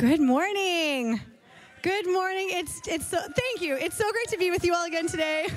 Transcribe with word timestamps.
Good 0.00 0.18
morning. 0.22 1.20
Good 1.82 2.06
morning. 2.06 2.48
It's 2.52 2.80
it's 2.88 3.06
so 3.08 3.18
thank 3.18 3.60
you. 3.60 3.76
It's 3.76 3.96
so 3.96 4.10
great 4.10 4.28
to 4.28 4.38
be 4.38 4.50
with 4.50 4.64
you 4.64 4.72
all 4.72 4.86
again 4.86 5.06
today. 5.06 5.46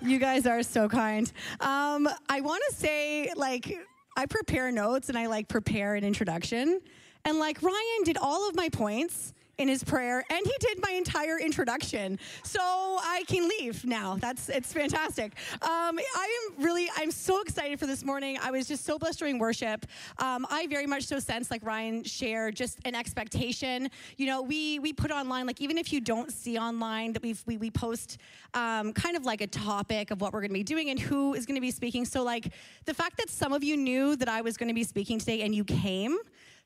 You 0.00 0.18
guys 0.18 0.46
are 0.46 0.62
so 0.62 0.88
kind. 0.88 1.30
Um, 1.60 2.08
I 2.28 2.40
want 2.40 2.62
to 2.68 2.74
say 2.76 3.32
like 3.34 3.76
I 4.16 4.26
prepare 4.26 4.70
notes 4.70 5.08
and 5.08 5.18
I 5.18 5.26
like 5.26 5.48
prepare 5.48 5.96
an 5.96 6.04
introduction, 6.04 6.80
and 7.24 7.38
like 7.40 7.60
Ryan 7.62 8.04
did 8.04 8.16
all 8.16 8.48
of 8.48 8.54
my 8.54 8.68
points 8.68 9.32
in 9.58 9.68
his 9.68 9.84
prayer 9.84 10.24
and 10.30 10.46
he 10.46 10.52
did 10.60 10.80
my 10.82 10.92
entire 10.92 11.38
introduction. 11.38 12.18
So 12.42 12.60
i 12.60 13.24
can 13.28 13.48
leave 13.48 13.84
now. 13.84 14.16
That's 14.16 14.48
it's 14.48 14.72
fantastic. 14.72 15.34
Um, 15.60 15.98
i 16.16 16.48
am 16.50 16.64
really 16.64 16.88
i'm 16.96 17.10
so 17.10 17.40
excited 17.42 17.78
for 17.78 17.86
this 17.86 18.04
morning. 18.04 18.38
I 18.42 18.50
was 18.50 18.66
just 18.66 18.84
so 18.84 18.98
blessed 18.98 19.18
during 19.18 19.38
worship. 19.38 19.86
Um, 20.18 20.46
i 20.50 20.66
very 20.66 20.86
much 20.86 21.04
so 21.04 21.18
sense 21.18 21.50
like 21.50 21.64
ryan 21.64 22.02
shared 22.04 22.56
just 22.56 22.78
an 22.84 22.94
expectation. 22.94 23.90
You 24.16 24.26
know 24.26 24.42
we 24.42 24.78
we 24.78 24.92
put 24.92 25.10
online 25.10 25.46
like 25.46 25.60
even 25.60 25.78
if 25.78 25.92
you 25.92 26.00
don't 26.00 26.32
see 26.32 26.58
online 26.58 27.12
that 27.12 27.22
we've 27.22 27.42
we, 27.46 27.56
we 27.56 27.70
post 27.70 28.18
um, 28.54 28.92
kind 28.92 29.16
of 29.16 29.24
like 29.24 29.40
a 29.40 29.46
topic 29.46 30.10
of 30.10 30.20
what 30.20 30.32
we're 30.32 30.40
going 30.40 30.50
to 30.50 30.54
be 30.54 30.62
doing 30.62 30.90
and 30.90 30.98
who 30.98 31.34
is 31.34 31.46
going 31.46 31.56
to 31.56 31.60
be 31.60 31.70
speaking. 31.70 32.04
So 32.04 32.22
like 32.22 32.52
the 32.84 32.94
fact 32.94 33.18
that 33.18 33.30
some 33.30 33.52
of 33.52 33.62
you 33.62 33.76
knew 33.76 34.16
that 34.16 34.28
i 34.28 34.40
was 34.40 34.56
going 34.56 34.68
to 34.68 34.74
be 34.74 34.84
speaking 34.84 35.18
today 35.18 35.42
and 35.42 35.54
you 35.54 35.64
came 35.64 36.18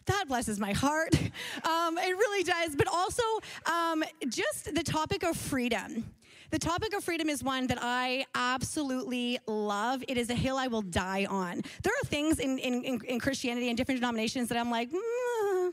that 0.07 0.25
blesses 0.29 0.59
my 0.59 0.73
heart. 0.73 1.15
Um, 1.65 1.99
it 1.99 2.17
really 2.17 2.43
does. 2.43 2.77
But 2.77 2.87
also, 2.89 3.23
um, 3.67 4.05
just 4.29 4.75
the 4.75 4.83
topic 4.83 5.23
of 5.23 5.37
freedom. 5.37 6.05
The 6.51 6.59
topic 6.59 6.95
of 6.95 7.03
freedom 7.03 7.29
is 7.29 7.43
one 7.43 7.67
that 7.67 7.79
I 7.81 8.25
absolutely 8.35 9.39
love. 9.47 10.05
It 10.07 10.17
is 10.17 10.31
a 10.31 10.35
hill 10.35 10.57
I 10.57 10.69
will 10.69 10.83
die 10.83 11.27
on. 11.29 11.63
There 11.83 11.93
are 11.93 12.07
things 12.07 12.39
in, 12.39 12.59
in, 12.59 13.01
in 13.05 13.21
Christianity 13.21 13.69
and 13.69 13.77
different 13.77 14.01
denominations 14.01 14.49
that 14.51 14.59
I'm 14.59 14.71
like, 14.71 14.91
mm, 14.91 15.73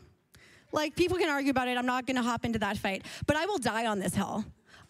like 0.72 0.96
people 0.96 1.18
can 1.18 1.30
argue 1.30 1.52
about 1.52 1.68
it. 1.68 1.78
I'm 1.78 1.86
not 1.86 2.08
going 2.08 2.18
to 2.18 2.24
hop 2.24 2.44
into 2.44 2.60
that 2.60 2.78
fight, 2.78 3.06
but 3.28 3.36
I 3.36 3.46
will 3.46 3.60
die 3.60 3.86
on 3.86 4.00
this 4.00 4.16
hill. 4.16 4.44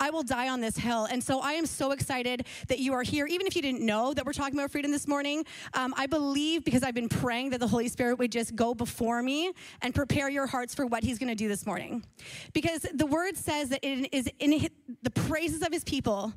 I 0.04 0.10
will 0.10 0.24
die 0.24 0.50
on 0.50 0.60
this 0.60 0.76
hill. 0.76 1.06
And 1.06 1.24
so 1.24 1.40
I 1.40 1.54
am 1.54 1.66
so 1.66 1.92
excited 1.92 2.46
that 2.68 2.80
you 2.80 2.92
are 2.92 3.04
here. 3.04 3.26
Even 3.26 3.48
if 3.48 3.56
you 3.56 3.62
didn't 3.62 3.80
know 3.80 4.14
that 4.14 4.26
we're 4.26 4.34
talking 4.34 4.60
about 4.60 4.70
freedom 4.70 4.92
this 4.92 5.08
morning, 5.08 5.46
um, 5.76 5.94
I 5.96 6.08
believe 6.08 6.66
because 6.66 6.84
I've 6.84 6.94
been 6.94 7.08
praying 7.08 7.52
that 7.52 7.62
the 7.62 7.70
Holy 7.70 7.88
Spirit 7.88 8.20
would 8.20 8.30
just 8.30 8.54
go 8.54 8.74
before 8.74 9.24
me 9.24 9.54
and 9.82 9.96
prepare 9.96 10.30
your 10.30 10.46
hearts 10.46 10.76
for 10.76 10.86
what 10.86 11.04
He's 11.04 11.20
going 11.20 11.30
to 11.30 11.36
do 11.36 11.48
this 11.48 11.66
morning. 11.66 12.04
Because 12.52 12.86
the 12.94 13.06
word 13.06 13.38
says 13.38 13.70
that 13.70 13.80
it 13.82 14.14
is 14.14 14.30
in 14.40 14.68
the 15.04 15.10
praises 15.10 15.62
of 15.62 15.72
His 15.72 15.86
people 15.86 16.34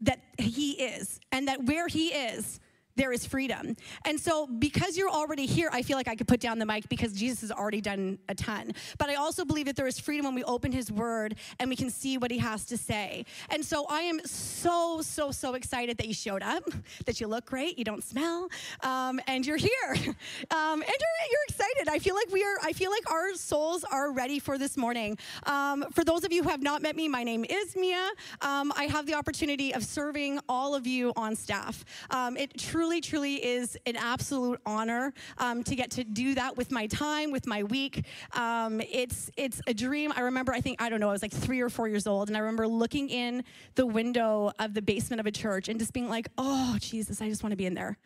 that 0.00 0.18
He 0.36 0.72
is, 0.72 1.20
and 1.30 1.46
that 1.46 1.62
where 1.66 1.86
He 1.86 2.08
is, 2.08 2.58
there 2.96 3.12
is 3.12 3.26
freedom. 3.26 3.76
And 4.04 4.18
so, 4.18 4.46
because 4.46 4.96
you're 4.96 5.10
already 5.10 5.46
here, 5.46 5.68
I 5.72 5.82
feel 5.82 5.96
like 5.96 6.08
I 6.08 6.14
could 6.14 6.28
put 6.28 6.40
down 6.40 6.58
the 6.58 6.66
mic 6.66 6.88
because 6.88 7.12
Jesus 7.12 7.40
has 7.40 7.52
already 7.52 7.80
done 7.80 8.18
a 8.28 8.34
ton. 8.34 8.72
But 8.98 9.10
I 9.10 9.14
also 9.14 9.44
believe 9.44 9.66
that 9.66 9.76
there 9.76 9.86
is 9.86 9.98
freedom 9.98 10.26
when 10.26 10.34
we 10.34 10.44
open 10.44 10.72
his 10.72 10.92
word 10.92 11.36
and 11.58 11.68
we 11.68 11.76
can 11.76 11.90
see 11.90 12.18
what 12.18 12.30
he 12.30 12.38
has 12.38 12.64
to 12.66 12.76
say. 12.76 13.24
And 13.50 13.64
so, 13.64 13.86
I 13.88 14.02
am 14.02 14.20
so, 14.24 15.00
so, 15.02 15.30
so 15.30 15.54
excited 15.54 15.98
that 15.98 16.06
you 16.06 16.14
showed 16.14 16.42
up, 16.42 16.64
that 17.06 17.20
you 17.20 17.26
look 17.26 17.46
great, 17.46 17.78
you 17.78 17.84
don't 17.84 18.04
smell, 18.04 18.48
um, 18.82 19.20
and 19.26 19.46
you're 19.46 19.56
here. 19.56 19.70
Um, 20.50 20.82
and 20.82 20.82
you're, 20.82 21.30
you're 21.30 21.40
excited. 21.48 21.88
I 21.88 21.98
feel 21.98 22.14
like 22.14 22.30
we 22.30 22.42
are, 22.42 22.56
I 22.62 22.72
feel 22.72 22.90
like 22.90 23.10
our 23.10 23.34
souls 23.34 23.84
are 23.84 24.12
ready 24.12 24.38
for 24.38 24.58
this 24.58 24.76
morning. 24.76 25.18
Um, 25.44 25.84
for 25.92 26.04
those 26.04 26.24
of 26.24 26.32
you 26.32 26.42
who 26.42 26.48
have 26.48 26.62
not 26.62 26.82
met 26.82 26.96
me, 26.96 27.08
my 27.08 27.24
name 27.24 27.44
is 27.44 27.74
Miia. 27.74 28.08
Um, 28.40 28.72
I 28.76 28.84
have 28.84 29.06
the 29.06 29.14
opportunity 29.14 29.74
of 29.74 29.84
serving 29.84 30.38
all 30.48 30.74
of 30.74 30.86
you 30.86 31.12
on 31.16 31.34
staff. 31.34 31.84
Um, 32.10 32.36
it 32.36 32.56
truly 32.58 32.83
truly, 32.84 33.00
truly 33.00 33.42
is 33.42 33.78
an 33.86 33.96
absolute 33.96 34.60
honor 34.66 35.14
um, 35.38 35.64
to 35.64 35.74
get 35.74 35.90
to 35.92 36.04
do 36.04 36.34
that 36.34 36.54
with 36.58 36.70
my 36.70 36.86
time, 36.86 37.30
with 37.30 37.46
my 37.46 37.62
week. 37.62 38.04
Um, 38.34 38.82
it's 38.82 39.30
it's 39.38 39.62
a 39.66 39.72
dream. 39.72 40.12
I 40.14 40.20
remember, 40.20 40.52
I 40.52 40.60
think 40.60 40.82
I 40.82 40.90
don't 40.90 41.00
know, 41.00 41.08
I 41.08 41.12
was 41.12 41.22
like 41.22 41.32
three 41.32 41.62
or 41.62 41.70
four 41.70 41.88
years 41.88 42.06
old, 42.06 42.28
and 42.28 42.36
I 42.36 42.40
remember 42.40 42.68
looking 42.68 43.08
in 43.08 43.42
the 43.74 43.86
window 43.86 44.52
of 44.58 44.74
the 44.74 44.82
basement 44.82 45.20
of 45.20 45.24
a 45.26 45.30
church 45.30 45.70
and 45.70 45.78
just 45.80 45.94
being 45.94 46.10
like, 46.10 46.28
"Oh, 46.36 46.76
Jesus, 46.78 47.22
I 47.22 47.28
just 47.30 47.42
want 47.42 47.52
to 47.52 47.56
be 47.56 47.66
in 47.66 47.74
there." 47.74 47.96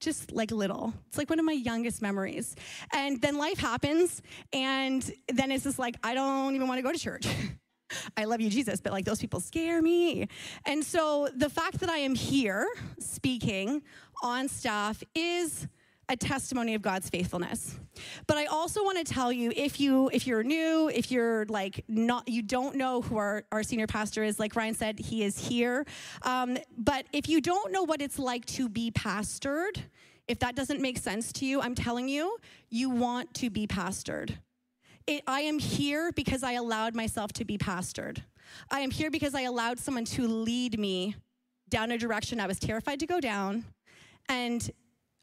just 0.00 0.30
like 0.30 0.52
little. 0.52 0.94
It's 1.08 1.18
like 1.18 1.28
one 1.28 1.40
of 1.40 1.44
my 1.44 1.52
youngest 1.52 2.00
memories. 2.00 2.54
And 2.94 3.20
then 3.20 3.36
life 3.36 3.58
happens, 3.58 4.22
and 4.52 5.02
then 5.26 5.50
it's 5.50 5.64
just 5.64 5.78
like, 5.78 5.96
I 6.04 6.14
don't 6.14 6.54
even 6.54 6.68
want 6.68 6.78
to 6.78 6.82
go 6.82 6.92
to 6.92 6.98
church. 6.98 7.26
I 8.16 8.24
love 8.24 8.40
you, 8.40 8.50
Jesus, 8.50 8.80
but 8.80 8.92
like 8.92 9.04
those 9.04 9.20
people 9.20 9.40
scare 9.40 9.82
me. 9.82 10.28
And 10.66 10.84
so 10.84 11.28
the 11.34 11.50
fact 11.50 11.80
that 11.80 11.88
I 11.88 11.98
am 11.98 12.14
here 12.14 12.66
speaking 12.98 13.82
on 14.22 14.48
staff 14.48 15.02
is 15.14 15.66
a 16.08 16.16
testimony 16.16 16.74
of 16.74 16.82
God's 16.82 17.10
faithfulness. 17.10 17.78
But 18.26 18.38
I 18.38 18.46
also 18.46 18.82
want 18.82 18.98
to 18.98 19.12
tell 19.12 19.30
you 19.30 19.52
if 19.54 19.78
you 19.78 20.08
if 20.12 20.26
you're 20.26 20.42
new, 20.42 20.88
if 20.88 21.10
you're 21.10 21.44
like 21.46 21.84
not 21.86 22.28
you 22.28 22.42
don't 22.42 22.76
know 22.76 23.02
who 23.02 23.18
our, 23.18 23.44
our 23.52 23.62
senior 23.62 23.86
pastor 23.86 24.22
is, 24.22 24.38
like 24.38 24.56
Ryan 24.56 24.74
said, 24.74 24.98
he 24.98 25.22
is 25.22 25.38
here. 25.38 25.84
Um, 26.22 26.56
but 26.76 27.06
if 27.12 27.28
you 27.28 27.40
don't 27.40 27.72
know 27.72 27.82
what 27.82 28.00
it's 28.00 28.18
like 28.18 28.46
to 28.46 28.68
be 28.68 28.90
pastored, 28.90 29.82
if 30.26 30.38
that 30.38 30.54
doesn't 30.54 30.80
make 30.80 30.98
sense 30.98 31.32
to 31.34 31.46
you, 31.46 31.60
I'm 31.60 31.74
telling 31.74 32.08
you, 32.08 32.38
you 32.70 32.90
want 32.90 33.34
to 33.34 33.50
be 33.50 33.66
pastored. 33.66 34.38
It, 35.08 35.22
I 35.26 35.40
am 35.40 35.58
here 35.58 36.12
because 36.12 36.42
I 36.42 36.52
allowed 36.52 36.94
myself 36.94 37.32
to 37.34 37.44
be 37.46 37.56
pastored. 37.56 38.18
I 38.70 38.80
am 38.80 38.90
here 38.90 39.10
because 39.10 39.34
I 39.34 39.40
allowed 39.42 39.78
someone 39.78 40.04
to 40.04 40.28
lead 40.28 40.78
me 40.78 41.16
down 41.70 41.90
a 41.92 41.96
direction 41.96 42.38
I 42.40 42.46
was 42.46 42.58
terrified 42.58 43.00
to 43.00 43.06
go 43.06 43.18
down 43.18 43.64
and 44.28 44.70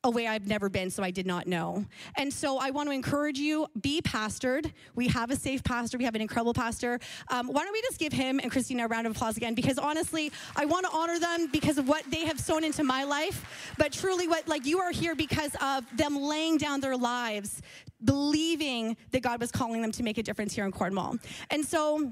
a 0.05 0.09
way 0.09 0.27
I've 0.27 0.47
never 0.47 0.69
been, 0.69 0.91
so 0.91 1.03
I 1.03 1.09
did 1.09 1.25
not 1.25 1.47
know. 1.47 1.83
And 2.15 2.31
so 2.31 2.59
I 2.59 2.69
want 2.69 2.87
to 2.87 2.93
encourage 2.93 3.39
you 3.39 3.67
be 3.81 4.01
pastored. 4.01 4.71
We 4.93 5.07
have 5.07 5.31
a 5.31 5.35
safe 5.35 5.63
pastor, 5.63 5.97
we 5.97 6.05
have 6.05 6.15
an 6.15 6.21
incredible 6.21 6.53
pastor. 6.53 6.99
Um, 7.29 7.47
why 7.47 7.63
don't 7.63 7.73
we 7.73 7.81
just 7.81 7.99
give 7.99 8.13
him 8.13 8.39
and 8.39 8.51
Christina 8.51 8.85
a 8.85 8.87
round 8.87 9.07
of 9.07 9.15
applause 9.15 9.35
again? 9.35 9.55
Because 9.55 9.79
honestly, 9.79 10.31
I 10.55 10.65
want 10.65 10.85
to 10.85 10.91
honor 10.91 11.17
them 11.19 11.47
because 11.51 11.79
of 11.79 11.87
what 11.87 12.09
they 12.11 12.25
have 12.25 12.39
sown 12.39 12.63
into 12.63 12.83
my 12.83 13.03
life, 13.03 13.73
but 13.79 13.91
truly, 13.91 14.27
what 14.27 14.47
like 14.47 14.65
you 14.65 14.79
are 14.79 14.91
here 14.91 15.15
because 15.15 15.55
of 15.59 15.85
them 15.97 16.15
laying 16.15 16.57
down 16.57 16.81
their 16.81 16.95
lives, 16.95 17.63
believing 18.03 18.95
that 19.09 19.23
God 19.23 19.41
was 19.41 19.51
calling 19.51 19.81
them 19.81 19.91
to 19.93 20.03
make 20.03 20.19
a 20.19 20.23
difference 20.23 20.53
here 20.53 20.65
in 20.65 20.71
Cornwall. 20.71 21.17
And 21.49 21.65
so, 21.65 22.11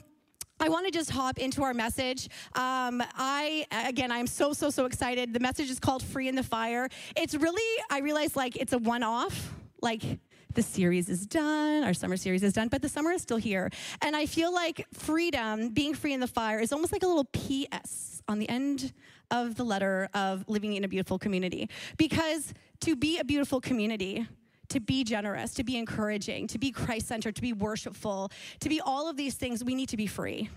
I 0.59 0.69
want 0.69 0.86
to 0.86 0.91
just 0.91 1.09
hop 1.09 1.40
into 1.40 1.64
our 1.64 1.74
message. 1.74 2.30
Um, 2.56 3.03
I, 3.16 3.66
again, 3.72 4.12
I'm 4.12 4.28
so, 4.28 4.53
so, 4.53 4.69
so 4.69 4.86
excited. 4.86 5.34
The 5.34 5.40
message 5.40 5.69
is 5.69 5.80
called 5.80 6.03
Free 6.03 6.28
in 6.28 6.36
the 6.36 6.44
Fire. 6.44 6.88
It's 7.16 7.36
really, 7.36 7.84
I 7.90 8.00
realize 8.00 8.36
like 8.36 8.56
it's 8.56 8.74
a 8.74 8.78
one 8.78 9.03
off. 9.03 9.53
Like, 9.81 10.19
the 10.53 10.62
series 10.62 11.09
is 11.09 11.25
done, 11.25 11.84
our 11.84 11.94
summer 11.94 12.16
series 12.16 12.44
is 12.44 12.53
done, 12.53 12.68
but 12.68 12.81
the 12.81 12.90
summer 12.90 13.12
is 13.12 13.22
still 13.22 13.38
here. 13.38 13.69
And 14.02 14.16
I 14.16 14.25
feel 14.25 14.53
like 14.53 14.86
freedom, 14.94 15.69
being 15.69 15.94
free 15.94 16.14
in 16.14 16.19
the 16.19 16.28
fire, 16.28 16.59
is 16.59 16.72
almost 16.72 16.94
like 16.94 17.03
a 17.03 17.08
little 17.08 17.25
PS 17.25 18.22
on 18.28 18.40
the 18.40 18.47
end 18.47 18.94
of 19.31 19.56
the 19.56 19.64
letter 19.64 20.09
of 20.14 20.46
living 20.47 20.74
in 20.74 20.84
a 20.84 20.88
beautiful 20.88 21.18
community. 21.18 21.70
Because 21.97 22.53
to 22.81 22.96
be 22.96 23.18
a 23.18 23.24
beautiful 23.24 23.59
community, 23.59 24.28
to 24.73 24.79
be 24.79 25.03
generous, 25.03 25.53
to 25.53 25.63
be 25.63 25.78
encouraging, 25.78 26.47
to 26.47 26.57
be 26.57 26.72
Christ 26.72 27.07
centered, 27.07 27.35
to 27.35 27.41
be 27.41 27.53
worshipful, 27.53 28.31
to 28.59 28.69
be 28.69 28.81
all 28.81 29.07
of 29.07 29.16
these 29.16 29.35
things, 29.35 29.63
we 29.63 29.75
need 29.75 29.89
to 29.89 29.97
be 29.97 30.07
free. 30.07 30.50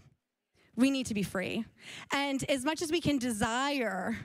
We 0.75 0.91
need 0.91 1.07
to 1.07 1.15
be 1.15 1.23
free. 1.23 1.65
And 2.13 2.43
as 2.51 2.65
much 2.65 2.81
as 2.83 2.91
we 2.91 3.01
can 3.01 3.19
desire 3.19 4.17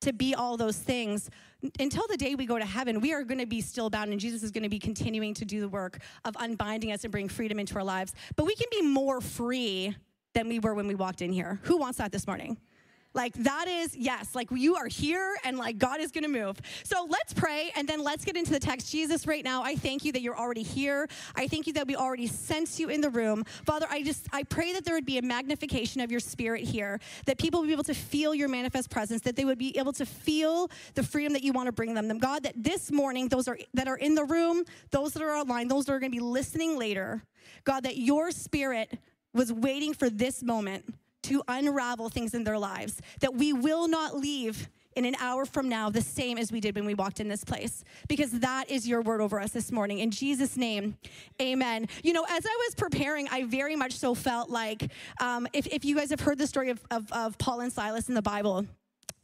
to 0.00 0.12
be 0.12 0.34
all 0.34 0.56
those 0.56 0.78
things, 0.78 1.28
until 1.78 2.06
the 2.08 2.16
day 2.16 2.34
we 2.34 2.46
go 2.46 2.58
to 2.58 2.64
heaven, 2.64 3.00
we 3.00 3.12
are 3.12 3.22
going 3.22 3.40
to 3.40 3.46
be 3.46 3.60
still 3.60 3.90
bound, 3.90 4.12
and 4.12 4.20
Jesus 4.20 4.42
is 4.42 4.50
going 4.50 4.62
to 4.62 4.68
be 4.70 4.78
continuing 4.78 5.34
to 5.34 5.44
do 5.44 5.60
the 5.60 5.68
work 5.68 5.98
of 6.24 6.34
unbinding 6.38 6.92
us 6.92 7.04
and 7.04 7.12
bring 7.12 7.28
freedom 7.28 7.58
into 7.58 7.74
our 7.76 7.84
lives. 7.84 8.14
But 8.36 8.46
we 8.46 8.54
can 8.54 8.68
be 8.70 8.82
more 8.82 9.20
free 9.20 9.94
than 10.34 10.48
we 10.48 10.58
were 10.58 10.74
when 10.74 10.86
we 10.86 10.94
walked 10.94 11.20
in 11.20 11.32
here. 11.32 11.60
Who 11.64 11.76
wants 11.76 11.98
that 11.98 12.12
this 12.12 12.26
morning? 12.26 12.58
Like 13.14 13.34
that 13.34 13.68
is, 13.68 13.96
yes, 13.96 14.34
like 14.34 14.48
you 14.50 14.76
are 14.76 14.86
here 14.86 15.36
and 15.44 15.56
like 15.56 15.78
God 15.78 16.00
is 16.00 16.12
gonna 16.12 16.28
move. 16.28 16.60
So 16.84 17.06
let's 17.08 17.32
pray 17.32 17.72
and 17.74 17.88
then 17.88 18.02
let's 18.02 18.24
get 18.24 18.36
into 18.36 18.50
the 18.50 18.60
text. 18.60 18.92
Jesus, 18.92 19.26
right 19.26 19.42
now, 19.42 19.62
I 19.62 19.76
thank 19.76 20.04
you 20.04 20.12
that 20.12 20.20
you're 20.20 20.38
already 20.38 20.62
here. 20.62 21.08
I 21.34 21.48
thank 21.48 21.66
you 21.66 21.72
that 21.74 21.86
we 21.86 21.96
already 21.96 22.26
sense 22.26 22.78
you 22.78 22.88
in 22.90 23.00
the 23.00 23.10
room. 23.10 23.44
Father, 23.64 23.86
I 23.90 24.02
just, 24.02 24.26
I 24.32 24.42
pray 24.42 24.72
that 24.74 24.84
there 24.84 24.94
would 24.94 25.06
be 25.06 25.18
a 25.18 25.22
magnification 25.22 26.00
of 26.00 26.10
your 26.10 26.20
spirit 26.20 26.64
here, 26.64 27.00
that 27.26 27.38
people 27.38 27.60
would 27.60 27.66
be 27.66 27.72
able 27.72 27.84
to 27.84 27.94
feel 27.94 28.34
your 28.34 28.48
manifest 28.48 28.90
presence, 28.90 29.22
that 29.22 29.36
they 29.36 29.44
would 29.44 29.58
be 29.58 29.76
able 29.78 29.92
to 29.94 30.06
feel 30.06 30.70
the 30.94 31.02
freedom 31.02 31.32
that 31.32 31.42
you 31.42 31.52
want 31.52 31.66
to 31.66 31.72
bring 31.72 31.94
them. 31.94 32.08
Them, 32.08 32.18
God, 32.18 32.42
that 32.44 32.54
this 32.56 32.92
morning, 32.92 33.28
those 33.28 33.48
are 33.48 33.58
that 33.74 33.88
are 33.88 33.96
in 33.96 34.14
the 34.14 34.24
room, 34.24 34.64
those 34.90 35.12
that 35.14 35.22
are 35.22 35.34
online, 35.34 35.68
those 35.68 35.86
that 35.86 35.92
are 35.92 35.98
gonna 35.98 36.10
be 36.10 36.20
listening 36.20 36.78
later, 36.78 37.22
God, 37.64 37.84
that 37.84 37.96
your 37.96 38.30
spirit 38.30 38.98
was 39.32 39.52
waiting 39.52 39.94
for 39.94 40.08
this 40.08 40.42
moment 40.42 40.94
to 41.24 41.42
unravel 41.48 42.08
things 42.08 42.34
in 42.34 42.44
their 42.44 42.58
lives, 42.58 43.00
that 43.20 43.34
we 43.34 43.52
will 43.52 43.88
not 43.88 44.16
leave 44.16 44.68
in 44.96 45.04
an 45.04 45.14
hour 45.20 45.44
from 45.44 45.68
now 45.68 45.88
the 45.88 46.00
same 46.00 46.38
as 46.38 46.50
we 46.50 46.60
did 46.60 46.74
when 46.74 46.84
we 46.84 46.94
walked 46.94 47.20
in 47.20 47.28
this 47.28 47.44
place. 47.44 47.84
Because 48.08 48.32
that 48.40 48.68
is 48.68 48.88
your 48.88 49.00
word 49.00 49.20
over 49.20 49.40
us 49.40 49.52
this 49.52 49.70
morning. 49.70 50.00
In 50.00 50.10
jesus 50.10 50.56
name 50.56 50.96
amen. 51.40 51.86
You 52.02 52.12
know 52.12 52.24
as 52.28 52.44
i 52.44 52.66
was 52.66 52.74
preparing 52.74 53.28
i 53.28 53.44
very 53.44 53.76
much 53.76 53.92
so 53.92 54.14
felt 54.14 54.50
like 54.50 54.90
um, 55.20 55.46
if, 55.52 55.66
if 55.68 55.84
you 55.84 55.94
guys 55.94 56.10
have 56.10 56.20
heard 56.20 56.38
the 56.38 56.46
story 56.46 56.70
of, 56.70 56.80
of, 56.90 57.10
of 57.12 57.38
paul 57.38 57.60
and 57.60 57.72
silas 57.72 58.08
in 58.08 58.14
the 58.14 58.22
bible 58.22 58.66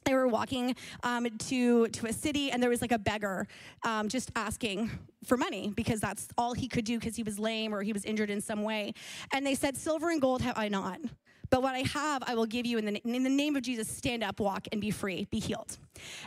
they 0.04 0.14
were 0.14 0.28
walking 0.28 0.76
um, 1.02 1.26
to 1.38 1.88
to 1.88 2.06
a 2.06 2.12
city 2.12 2.50
and 2.50 2.62
there 2.62 2.70
was 2.70 2.82
like 2.82 2.92
a 2.92 2.98
beggar 2.98 3.46
um, 3.84 4.08
just 4.08 4.30
asking 4.36 4.90
for 5.24 5.36
money 5.36 5.72
because 5.74 6.00
that's 6.00 6.28
all 6.36 6.52
he 6.52 6.68
could 6.68 6.84
do 6.84 6.98
because 6.98 7.16
he 7.16 7.22
was 7.22 7.38
lame 7.38 7.74
or 7.74 7.82
he 7.82 7.92
was 7.92 8.04
injured 8.04 8.30
in 8.30 8.40
some 8.40 8.62
way. 8.62 8.92
And 9.32 9.46
they 9.46 9.54
said 9.54 9.76
silver 9.76 10.10
and 10.10 10.20
gold 10.20 10.42
have 10.42 10.58
i 10.58 10.68
not 10.68 11.00
but 11.50 11.62
what 11.62 11.74
i 11.74 11.80
have 11.80 12.22
i 12.26 12.34
will 12.34 12.46
give 12.46 12.66
you 12.66 12.78
in 12.78 12.84
the, 12.84 12.96
in 13.04 13.22
the 13.22 13.30
name 13.30 13.56
of 13.56 13.62
jesus 13.62 13.88
stand 13.88 14.22
up 14.22 14.40
walk 14.40 14.66
and 14.72 14.80
be 14.80 14.90
free 14.90 15.26
be 15.30 15.38
healed 15.38 15.78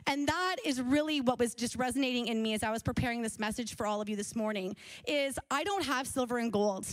and 0.05 0.27
that 0.27 0.57
is 0.65 0.81
really 0.81 1.21
what 1.21 1.39
was 1.39 1.53
just 1.53 1.75
resonating 1.75 2.27
in 2.27 2.41
me 2.41 2.53
as 2.53 2.63
i 2.63 2.71
was 2.71 2.83
preparing 2.83 3.21
this 3.21 3.39
message 3.39 3.75
for 3.75 3.85
all 3.85 4.01
of 4.01 4.09
you 4.09 4.15
this 4.15 4.35
morning 4.35 4.75
is 5.07 5.37
i 5.51 5.63
don't 5.63 5.83
have 5.83 6.07
silver 6.07 6.37
and 6.37 6.51
gold 6.51 6.85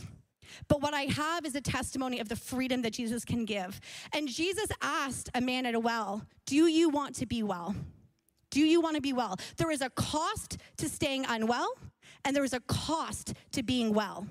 but 0.68 0.82
what 0.82 0.94
I 0.94 1.02
have 1.02 1.44
is 1.46 1.54
a 1.54 1.60
testimony 1.60 2.20
of 2.20 2.28
the 2.28 2.36
freedom 2.36 2.82
that 2.82 2.92
Jesus 2.92 3.24
can 3.24 3.44
give. 3.44 3.80
And 4.12 4.28
Jesus 4.28 4.68
asked 4.80 5.30
a 5.34 5.40
man 5.40 5.66
at 5.66 5.74
a 5.74 5.80
well, 5.80 6.22
Do 6.46 6.66
you 6.66 6.88
want 6.88 7.14
to 7.16 7.26
be 7.26 7.42
well? 7.42 7.74
Do 8.50 8.60
you 8.60 8.80
want 8.80 8.94
to 8.96 9.02
be 9.02 9.12
well? 9.12 9.36
There 9.56 9.70
is 9.70 9.80
a 9.80 9.90
cost 9.90 10.58
to 10.76 10.88
staying 10.88 11.26
unwell, 11.28 11.68
and 12.24 12.36
there 12.36 12.44
is 12.44 12.52
a 12.52 12.60
cost 12.60 13.34
to 13.52 13.62
being 13.62 13.92
well. 13.92 14.28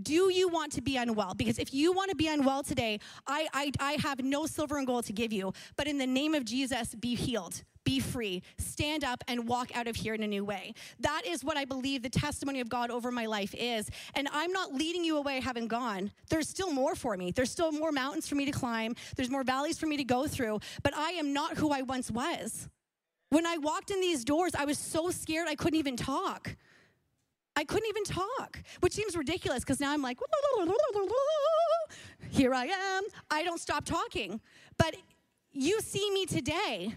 Do 0.00 0.32
you 0.32 0.48
want 0.48 0.72
to 0.72 0.82
be 0.82 0.96
unwell? 0.96 1.34
Because 1.34 1.58
if 1.58 1.74
you 1.74 1.92
want 1.92 2.10
to 2.10 2.16
be 2.16 2.28
unwell 2.28 2.62
today, 2.62 3.00
I, 3.26 3.48
I, 3.52 3.72
I 3.80 3.92
have 3.94 4.22
no 4.22 4.46
silver 4.46 4.78
and 4.78 4.86
gold 4.86 5.04
to 5.06 5.12
give 5.12 5.32
you, 5.32 5.52
but 5.76 5.86
in 5.86 5.98
the 5.98 6.06
name 6.06 6.34
of 6.34 6.44
Jesus, 6.44 6.94
be 6.94 7.14
healed 7.14 7.62
be 7.90 7.98
free, 7.98 8.42
stand 8.58 9.02
up 9.02 9.24
and 9.26 9.48
walk 9.48 9.76
out 9.76 9.88
of 9.88 9.96
here 9.96 10.14
in 10.14 10.22
a 10.22 10.26
new 10.26 10.44
way. 10.44 10.74
That 11.00 11.22
is 11.26 11.42
what 11.42 11.56
I 11.56 11.64
believe 11.64 12.02
the 12.02 12.10
testimony 12.10 12.60
of 12.60 12.68
God 12.68 12.90
over 12.90 13.10
my 13.10 13.26
life 13.26 13.52
is. 13.58 13.90
And 14.14 14.28
I'm 14.32 14.52
not 14.52 14.72
leading 14.72 15.02
you 15.02 15.16
away 15.16 15.40
having 15.40 15.66
gone. 15.66 16.12
There's 16.28 16.48
still 16.48 16.72
more 16.72 16.94
for 16.94 17.16
me. 17.16 17.32
There's 17.32 17.50
still 17.50 17.72
more 17.72 17.90
mountains 17.90 18.28
for 18.28 18.36
me 18.36 18.44
to 18.44 18.52
climb. 18.52 18.94
There's 19.16 19.30
more 19.30 19.42
valleys 19.42 19.78
for 19.78 19.86
me 19.86 19.96
to 19.96 20.04
go 20.04 20.28
through, 20.28 20.60
but 20.84 20.94
I 20.96 21.10
am 21.12 21.32
not 21.32 21.56
who 21.56 21.70
I 21.70 21.82
once 21.82 22.12
was. 22.12 22.68
When 23.30 23.46
I 23.46 23.56
walked 23.58 23.90
in 23.90 24.00
these 24.00 24.24
doors, 24.24 24.54
I 24.54 24.64
was 24.64 24.78
so 24.78 25.10
scared 25.10 25.48
I 25.48 25.56
couldn't 25.56 25.78
even 25.78 25.96
talk. 25.96 26.56
I 27.56 27.64
couldn't 27.64 27.88
even 27.88 28.04
talk, 28.04 28.62
which 28.80 28.92
seems 28.92 29.16
ridiculous 29.16 29.60
because 29.60 29.80
now 29.80 29.92
I'm 29.92 30.02
like, 30.02 30.18
here 32.30 32.54
I 32.54 32.66
am. 32.66 33.02
I 33.30 33.42
don't 33.42 33.60
stop 33.60 33.84
talking. 33.84 34.40
But 34.78 34.96
you 35.52 35.80
see 35.80 36.10
me 36.10 36.26
today. 36.26 36.94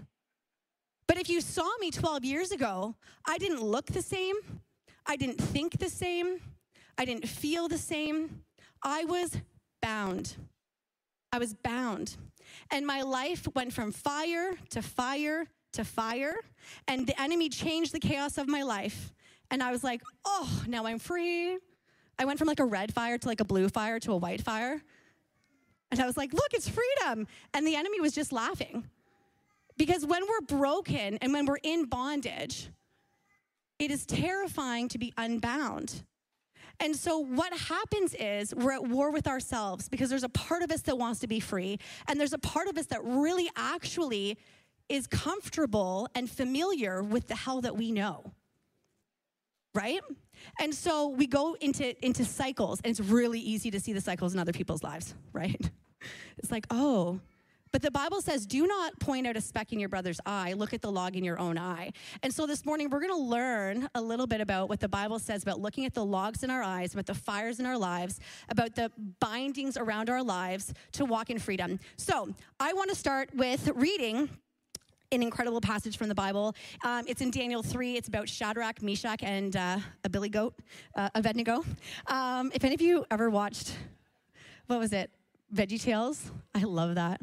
But 1.08 1.18
if 1.18 1.30
you 1.30 1.42
saw 1.42 1.70
me 1.80 1.92
12 1.92 2.24
years 2.24 2.52
ago, 2.52 2.96
I 3.26 3.38
didn't 3.38 3.62
look 3.62 3.88
the 3.88 4.02
same. 4.02 4.36
I 5.06 5.16
didn't 5.16 5.42
think 5.42 5.80
the 5.80 5.90
same. 5.90 6.40
I 6.98 7.06
didn't 7.06 7.28
feel 7.28 7.68
the 7.68 7.78
same. 7.78 8.44
I 8.82 9.06
was 9.06 9.38
bound. 9.82 10.36
I 11.32 11.40
was 11.40 11.54
bound. 11.54 12.18
And 12.72 12.86
my 12.86 13.02
life 13.02 13.48
went 13.56 13.74
from 13.74 13.92
fire 13.92 14.56
to 14.70 14.82
fire 14.82 15.48
to 15.74 15.84
fire. 15.84 16.36
And 16.88 17.08
the 17.08 17.20
enemy 17.20 17.50
changed 17.50 17.94
the 17.94 18.00
chaos 18.00 18.38
of 18.38 18.48
my 18.48 18.64
life. 18.64 19.12
And 19.54 19.62
I 19.62 19.70
was 19.70 19.84
like, 19.84 20.02
oh, 20.26 20.64
now 20.66 20.88
I'm 20.88 20.98
free. 20.98 21.60
I 22.18 22.26
went 22.26 22.40
from 22.40 22.48
like 22.48 22.60
a 22.60 22.66
red 22.66 22.92
fire 22.92 23.20
to 23.20 23.28
like 23.28 23.40
a 23.40 23.46
blue 23.46 23.70
fire 23.70 24.00
to 24.00 24.12
a 24.14 24.18
white 24.18 24.42
fire. 24.42 24.82
And 25.92 26.02
I 26.02 26.08
was 26.08 26.18
like, 26.18 26.34
look, 26.34 26.54
it's 26.54 26.68
freedom. 26.68 27.28
And 27.54 27.68
the 27.68 27.76
enemy 27.76 28.02
was 28.02 28.14
just 28.14 28.34
laughing. 28.34 28.90
Because 29.78 30.08
when 30.08 30.24
we're 30.28 30.58
broken 30.58 31.20
and 31.22 31.32
when 31.32 31.46
we're 31.46 31.60
in 31.62 31.86
bondage, 31.86 32.72
it 33.78 33.92
is 33.92 34.08
terrifying 34.08 34.90
to 34.90 34.98
be 34.98 35.14
unbound. 35.18 36.02
And 36.80 36.96
so, 36.96 37.20
what 37.20 37.54
happens 37.54 38.16
is 38.16 38.56
we're 38.56 38.74
at 38.74 38.88
war 38.88 39.12
with 39.12 39.28
ourselves 39.28 39.88
because 39.88 40.10
there's 40.10 40.24
a 40.24 40.30
part 40.30 40.64
of 40.64 40.72
us 40.72 40.82
that 40.82 40.98
wants 40.98 41.20
to 41.20 41.28
be 41.28 41.40
free, 41.40 41.78
and 42.08 42.20
there's 42.20 42.34
a 42.34 42.40
part 42.40 42.68
of 42.68 42.80
us 42.80 42.88
that 42.88 43.04
really 43.04 43.52
actually 43.56 44.40
is 44.90 45.06
comfortable 45.06 46.08
and 46.16 46.28
familiar 46.28 47.04
with 47.04 47.28
the 47.28 47.36
hell 47.36 47.62
that 47.62 47.78
we 47.78 47.92
know. 47.92 48.34
Right? 49.74 50.02
And 50.60 50.74
so 50.74 51.08
we 51.08 51.26
go 51.26 51.56
into, 51.60 52.06
into 52.06 52.26
cycles, 52.26 52.80
and 52.84 52.92
it's 52.92 53.00
really 53.00 53.40
easy 53.40 53.72
to 53.72 53.80
see 53.80 53.94
the 53.94 54.02
cycles 54.02 54.34
in 54.34 54.40
other 54.40 54.54
people's 54.54 54.84
lives, 54.84 55.16
right? 55.34 55.70
It's 56.38 56.52
like, 56.52 56.68
oh, 56.70 57.20
but 57.74 57.82
the 57.82 57.90
Bible 57.90 58.22
says, 58.22 58.46
do 58.46 58.68
not 58.68 59.00
point 59.00 59.26
out 59.26 59.36
a 59.36 59.42
speck 59.42 59.74
in 59.74 59.80
your 59.80 59.90
brother's 59.90 60.20
eye, 60.28 60.54
look 60.54 60.76
at 60.76 60.82
the 60.84 60.92
log 60.92 61.16
in 61.16 61.24
your 61.24 61.40
own 61.40 61.58
eye. 61.58 61.92
And 62.22 62.32
so 62.32 62.46
this 62.46 62.68
morning, 62.68 62.88
we're 62.88 63.00
to 63.02 63.16
learn 63.16 63.90
a 63.96 64.02
little 64.02 64.28
bit 64.28 64.42
about 64.42 64.70
what 64.70 64.80
the 64.80 64.88
Bible 64.88 65.18
says 65.18 65.42
about 65.42 65.60
looking 65.60 65.84
at 65.86 65.96
the 65.96 66.06
logs 66.06 66.44
in 66.44 66.52
our 66.52 66.62
eyes, 66.62 66.94
about 66.94 67.08
the 67.08 67.16
fires 67.16 67.60
in 67.60 67.66
our 67.66 67.78
lives, 67.78 68.20
about 68.50 68.76
the 68.76 68.92
bindings 69.20 69.76
around 69.76 70.12
our 70.12 70.22
lives 70.22 70.72
to 70.92 71.04
walk 71.04 71.32
in 71.32 71.40
freedom. 71.40 71.80
So 71.98 72.30
I 72.60 72.74
want 72.74 72.92
to 72.92 72.96
start 72.96 73.34
with 73.34 73.68
reading 73.74 74.30
an 75.14 75.24
incredible 75.24 75.62
passage 75.62 75.98
from 75.98 76.10
the 76.10 76.16
Bible. 76.16 76.56
Um, 76.84 77.06
it's 77.08 77.22
in 77.22 77.32
Daniel 77.32 77.64
3. 77.64 77.96
It's 77.96 78.08
about 78.08 78.28
Shadrach, 78.28 78.82
Meshach, 78.82 79.24
and 79.24 79.56
uh, 79.56 79.78
a 80.04 80.10
billy 80.10 80.30
goat, 80.30 80.56
uh, 80.96 81.10
Abednego. 81.16 81.64
Um, 82.08 82.52
if 82.54 82.64
any 82.64 82.76
of 82.76 82.82
you 82.82 83.06
ever 83.12 83.30
watched, 83.30 83.78
what 84.68 84.80
was 84.80 84.94
it? 84.94 85.12
Veggie 85.54 85.82
Tales? 85.82 86.32
I 86.56 86.64
love 86.64 86.96
that 86.96 87.22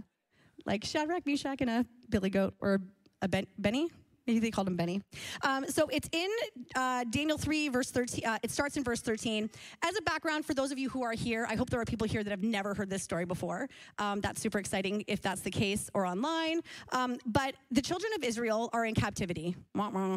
like 0.67 0.85
Shadrach, 0.85 1.27
Meshach, 1.27 1.61
and 1.61 1.71
a 1.71 1.87
billy 2.09 2.31
goat 2.31 2.55
or 2.61 2.81
a 3.23 3.29
ben- 3.29 3.47
Benny. 3.59 3.91
They 4.39 4.51
called 4.51 4.69
him 4.69 4.77
Benny. 4.77 5.03
Um, 5.43 5.67
so 5.69 5.89
it's 5.93 6.09
in 6.13 6.29
uh, 6.75 7.05
Daniel 7.11 7.39
3, 7.39 7.69
verse 7.69 7.91
13. 7.91 8.25
Uh, 8.25 8.39
it 8.43 8.51
starts 8.51 8.77
in 8.77 8.85
verse 8.85 9.01
13. 9.01 9.51
As 9.83 9.97
a 9.97 10.03
background, 10.03 10.45
for 10.45 10.55
those 10.55 10.71
of 10.71 10.79
you 10.79 10.89
who 10.89 11.03
are 11.03 11.13
here, 11.13 11.47
I 11.49 11.57
hope 11.57 11.71
there 11.71 11.81
are 11.81 11.85
people 11.85 12.07
here 12.07 12.23
that 12.23 12.31
have 12.31 12.43
never 12.43 12.75
heard 12.75 12.91
this 12.91 13.03
story 13.03 13.25
before. 13.25 13.69
Um, 13.99 14.21
that's 14.21 14.41
super 14.41 14.59
exciting 14.59 15.05
if 15.07 15.21
that's 15.21 15.41
the 15.41 15.51
case 15.51 15.91
or 15.95 16.07
online. 16.07 16.61
Um, 16.93 17.19
but 17.27 17.55
the 17.71 17.83
children 17.83 18.13
of 18.17 18.25
Israel 18.25 18.71
are 18.73 18.85
in 18.85 18.95
captivity. 18.95 19.57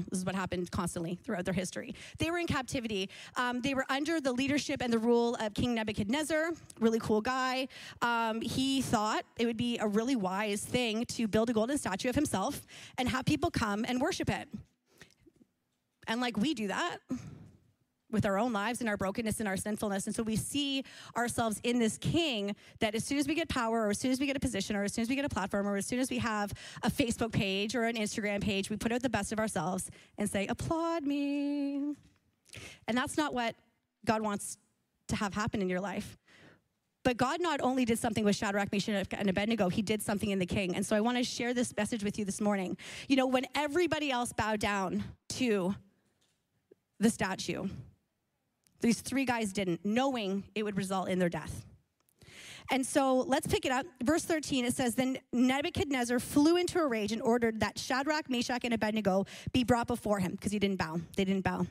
This 0.09 0.19
is 0.19 0.25
what 0.25 0.35
happened 0.35 0.69
constantly 0.71 1.17
throughout 1.23 1.45
their 1.45 1.53
history. 1.53 1.95
They 2.19 2.29
were 2.31 2.37
in 2.37 2.47
captivity. 2.47 3.09
Um, 3.35 3.61
they 3.61 3.73
were 3.73 3.85
under 3.89 4.19
the 4.21 4.31
leadership 4.31 4.81
and 4.81 4.91
the 4.91 4.99
rule 4.99 5.35
of 5.39 5.53
King 5.53 5.73
Nebuchadnezzar, 5.73 6.51
really 6.79 6.99
cool 6.99 7.21
guy. 7.21 7.67
Um, 8.01 8.41
he 8.41 8.81
thought 8.81 9.23
it 9.37 9.45
would 9.45 9.57
be 9.57 9.77
a 9.79 9.87
really 9.87 10.15
wise 10.15 10.61
thing 10.61 11.05
to 11.05 11.27
build 11.27 11.49
a 11.49 11.53
golden 11.53 11.77
statue 11.77 12.09
of 12.09 12.15
himself 12.15 12.65
and 12.97 13.09
have 13.09 13.25
people 13.25 13.49
come 13.49 13.85
and 13.87 14.01
worship 14.03 14.29
it. 14.29 14.49
And 16.07 16.19
like 16.19 16.35
we 16.35 16.53
do 16.53 16.67
that 16.67 16.97
with 18.11 18.25
our 18.25 18.37
own 18.37 18.51
lives 18.51 18.81
and 18.81 18.89
our 18.89 18.97
brokenness 18.97 19.39
and 19.39 19.47
our 19.47 19.55
sinfulness. 19.57 20.05
And 20.05 20.15
so 20.15 20.21
we 20.21 20.35
see 20.35 20.83
ourselves 21.15 21.59
in 21.63 21.79
this 21.79 21.97
king 21.97 22.53
that 22.79 22.95
as 22.95 23.05
soon 23.05 23.17
as 23.17 23.27
we 23.27 23.33
get 23.33 23.47
power, 23.47 23.87
or 23.87 23.89
as 23.89 23.99
soon 23.99 24.11
as 24.11 24.19
we 24.19 24.27
get 24.27 24.35
a 24.35 24.41
position, 24.41 24.75
or 24.75 24.83
as 24.83 24.93
soon 24.93 25.03
as 25.03 25.09
we 25.09 25.15
get 25.15 25.25
a 25.25 25.29
platform, 25.29 25.67
or 25.67 25.77
as 25.77 25.85
soon 25.85 25.99
as 25.99 26.11
we 26.11 26.19
have 26.19 26.53
a 26.83 26.91
Facebook 26.91 27.31
page 27.31 27.75
or 27.75 27.85
an 27.85 27.95
Instagram 27.95 28.41
page, 28.41 28.69
we 28.69 28.75
put 28.75 28.91
out 28.91 29.01
the 29.01 29.09
best 29.09 29.31
of 29.31 29.39
ourselves 29.39 29.89
and 30.17 30.29
say, 30.29 30.45
applaud 30.47 31.03
me. 31.05 31.95
And 32.87 32.95
that's 32.95 33.17
not 33.17 33.33
what 33.33 33.55
God 34.05 34.21
wants 34.21 34.57
to 35.07 35.15
have 35.15 35.33
happen 35.33 35.61
in 35.61 35.69
your 35.69 35.81
life. 35.81 36.17
But 37.03 37.17
God 37.17 37.41
not 37.41 37.59
only 37.61 37.85
did 37.85 37.99
something 37.99 38.23
with 38.23 38.35
Shadrach, 38.35 38.71
Meshach, 38.71 39.07
and 39.11 39.29
Abednego, 39.29 39.69
he 39.69 39.81
did 39.81 40.01
something 40.01 40.29
in 40.29 40.39
the 40.39 40.45
king. 40.45 40.75
And 40.75 40.85
so 40.85 40.95
I 40.95 41.01
want 41.01 41.17
to 41.17 41.23
share 41.23 41.53
this 41.53 41.75
message 41.75 42.03
with 42.03 42.17
you 42.17 42.25
this 42.25 42.39
morning. 42.39 42.77
You 43.09 43.17
know, 43.17 43.27
when 43.27 43.45
everybody 43.55 44.09
else 44.09 44.31
bowed 44.31 44.59
down 44.59 45.03
to 45.29 45.75
the 46.99 47.09
statue, 47.09 47.67
these 48.79 49.01
three 49.01 49.25
guys 49.25 49.51
didn't, 49.51 49.85
knowing 49.85 50.43
it 50.55 50.63
would 50.63 50.77
result 50.77 51.09
in 51.09 51.19
their 51.19 51.29
death. 51.29 51.65
And 52.71 52.85
so 52.85 53.17
let's 53.17 53.47
pick 53.47 53.65
it 53.65 53.71
up. 53.71 53.85
Verse 54.01 54.23
13, 54.23 54.65
it 54.65 54.73
says, 54.73 54.95
Then 54.95 55.17
Nebuchadnezzar 55.33 56.19
flew 56.19 56.55
into 56.57 56.79
a 56.79 56.87
rage 56.87 57.11
and 57.11 57.21
ordered 57.21 57.59
that 57.59 57.77
Shadrach, 57.77 58.29
Meshach, 58.29 58.63
and 58.63 58.73
Abednego 58.73 59.25
be 59.51 59.65
brought 59.65 59.87
before 59.87 60.19
him 60.19 60.31
because 60.31 60.51
he 60.51 60.59
didn't 60.59 60.77
bow. 60.77 61.01
They 61.17 61.25
didn't 61.25 61.43
bow. 61.43 61.67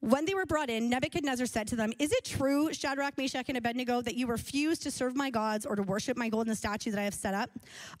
When 0.00 0.26
they 0.26 0.34
were 0.34 0.44
brought 0.44 0.68
in, 0.68 0.90
Nebuchadnezzar 0.90 1.46
said 1.46 1.66
to 1.68 1.76
them, 1.76 1.92
Is 1.98 2.12
it 2.12 2.24
true, 2.24 2.72
Shadrach, 2.72 3.16
Meshach, 3.16 3.46
and 3.48 3.56
Abednego, 3.56 4.02
that 4.02 4.14
you 4.14 4.26
refuse 4.26 4.78
to 4.80 4.90
serve 4.90 5.16
my 5.16 5.30
gods 5.30 5.64
or 5.64 5.74
to 5.74 5.82
worship 5.82 6.18
my 6.18 6.28
golden 6.28 6.54
statue 6.54 6.90
that 6.90 7.00
I 7.00 7.04
have 7.04 7.14
set 7.14 7.32
up? 7.32 7.50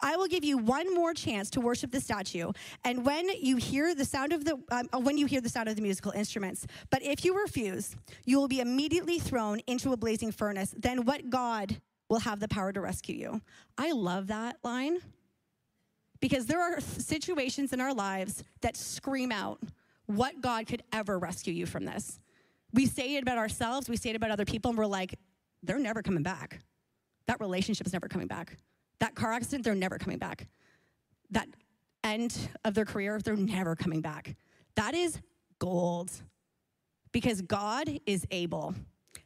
I 0.00 0.16
will 0.16 0.26
give 0.26 0.44
you 0.44 0.58
one 0.58 0.94
more 0.94 1.14
chance 1.14 1.48
to 1.50 1.60
worship 1.60 1.90
the 1.90 2.00
statue. 2.00 2.52
And 2.84 3.04
when 3.04 3.28
you 3.40 3.56
hear 3.56 3.94
the 3.94 4.04
sound 4.04 4.34
of 4.34 4.44
the 4.44 4.54
um, 4.70 4.88
uh, 4.92 5.00
when 5.00 5.16
you 5.16 5.26
hear 5.26 5.40
the 5.40 5.48
sound 5.48 5.68
of 5.68 5.76
the 5.76 5.82
musical 5.82 6.12
instruments, 6.12 6.66
but 6.90 7.02
if 7.02 7.24
you 7.24 7.40
refuse, 7.40 7.96
you 8.24 8.38
will 8.38 8.48
be 8.48 8.60
immediately 8.60 9.18
thrown 9.18 9.60
into 9.66 9.92
a 9.92 9.96
blazing 9.96 10.32
furnace. 10.32 10.74
Then 10.76 11.06
what 11.06 11.30
God 11.30 11.80
will 12.10 12.20
have 12.20 12.40
the 12.40 12.48
power 12.48 12.72
to 12.72 12.80
rescue 12.80 13.16
you? 13.16 13.40
I 13.78 13.92
love 13.92 14.26
that 14.26 14.58
line 14.62 14.98
because 16.20 16.46
there 16.46 16.60
are 16.60 16.80
situations 16.80 17.72
in 17.72 17.80
our 17.80 17.94
lives 17.94 18.44
that 18.60 18.76
scream 18.76 19.32
out 19.32 19.60
what 20.06 20.40
God 20.40 20.66
could 20.66 20.82
ever 20.92 21.18
rescue 21.18 21.52
you 21.52 21.66
from 21.66 21.84
this. 21.84 22.18
We 22.72 22.86
say 22.86 23.16
it 23.16 23.22
about 23.22 23.38
ourselves, 23.38 23.88
we 23.88 23.96
say 23.96 24.10
it 24.10 24.16
about 24.16 24.30
other 24.30 24.44
people, 24.44 24.70
and 24.70 24.78
we're 24.78 24.86
like, 24.86 25.18
they're 25.62 25.78
never 25.78 26.02
coming 26.02 26.22
back. 26.22 26.60
That 27.26 27.40
relationship 27.40 27.86
is 27.86 27.92
never 27.92 28.08
coming 28.08 28.26
back. 28.26 28.56
That 29.00 29.14
car 29.14 29.32
accident, 29.32 29.64
they're 29.64 29.74
never 29.74 29.98
coming 29.98 30.18
back. 30.18 30.46
That 31.30 31.48
end 32.04 32.50
of 32.64 32.74
their 32.74 32.84
career, 32.84 33.18
they're 33.18 33.36
never 33.36 33.74
coming 33.74 34.00
back. 34.00 34.36
That 34.76 34.94
is 34.94 35.20
gold 35.58 36.10
because 37.12 37.40
God 37.42 37.88
is 38.06 38.26
able. 38.30 38.74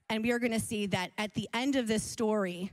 And 0.09 0.23
we 0.23 0.33
are 0.33 0.39
going 0.39 0.53
to 0.53 0.61
see 0.61 0.87
that 0.87 1.11
at 1.19 1.35
the 1.35 1.49
end 1.53 1.77
of 1.77 1.87
this 1.87 2.03
story, 2.03 2.73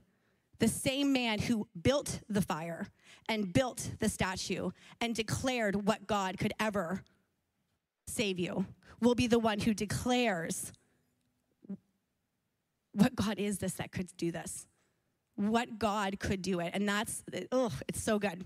the 0.60 0.68
same 0.68 1.14
man 1.14 1.40
who 1.40 1.68
built 1.82 2.22
the 2.30 2.42
fire 2.42 2.88
and 3.30 3.52
built 3.54 3.92
the 4.00 4.10
statue 4.10 4.72
and 5.02 5.14
declared 5.14 5.88
what 5.88 6.08
God 6.08 6.38
could 6.38 6.54
ever 6.60 7.04
save 8.08 8.40
you, 8.40 8.66
will 9.02 9.16
be 9.16 9.28
the 9.28 9.40
one 9.40 9.60
who 9.60 9.74
declares 9.74 10.72
what 12.94 13.16
God 13.16 13.38
is 13.38 13.60
this 13.60 13.74
that 13.74 13.92
could 13.92 14.10
do 14.18 14.32
this, 14.32 14.68
what 15.36 15.78
God 15.78 16.20
could 16.20 16.42
do 16.42 16.60
it. 16.60 16.72
And 16.74 16.90
that's, 16.90 17.24
oh, 17.52 17.72
it's 17.88 18.02
so 18.02 18.18
good. 18.18 18.46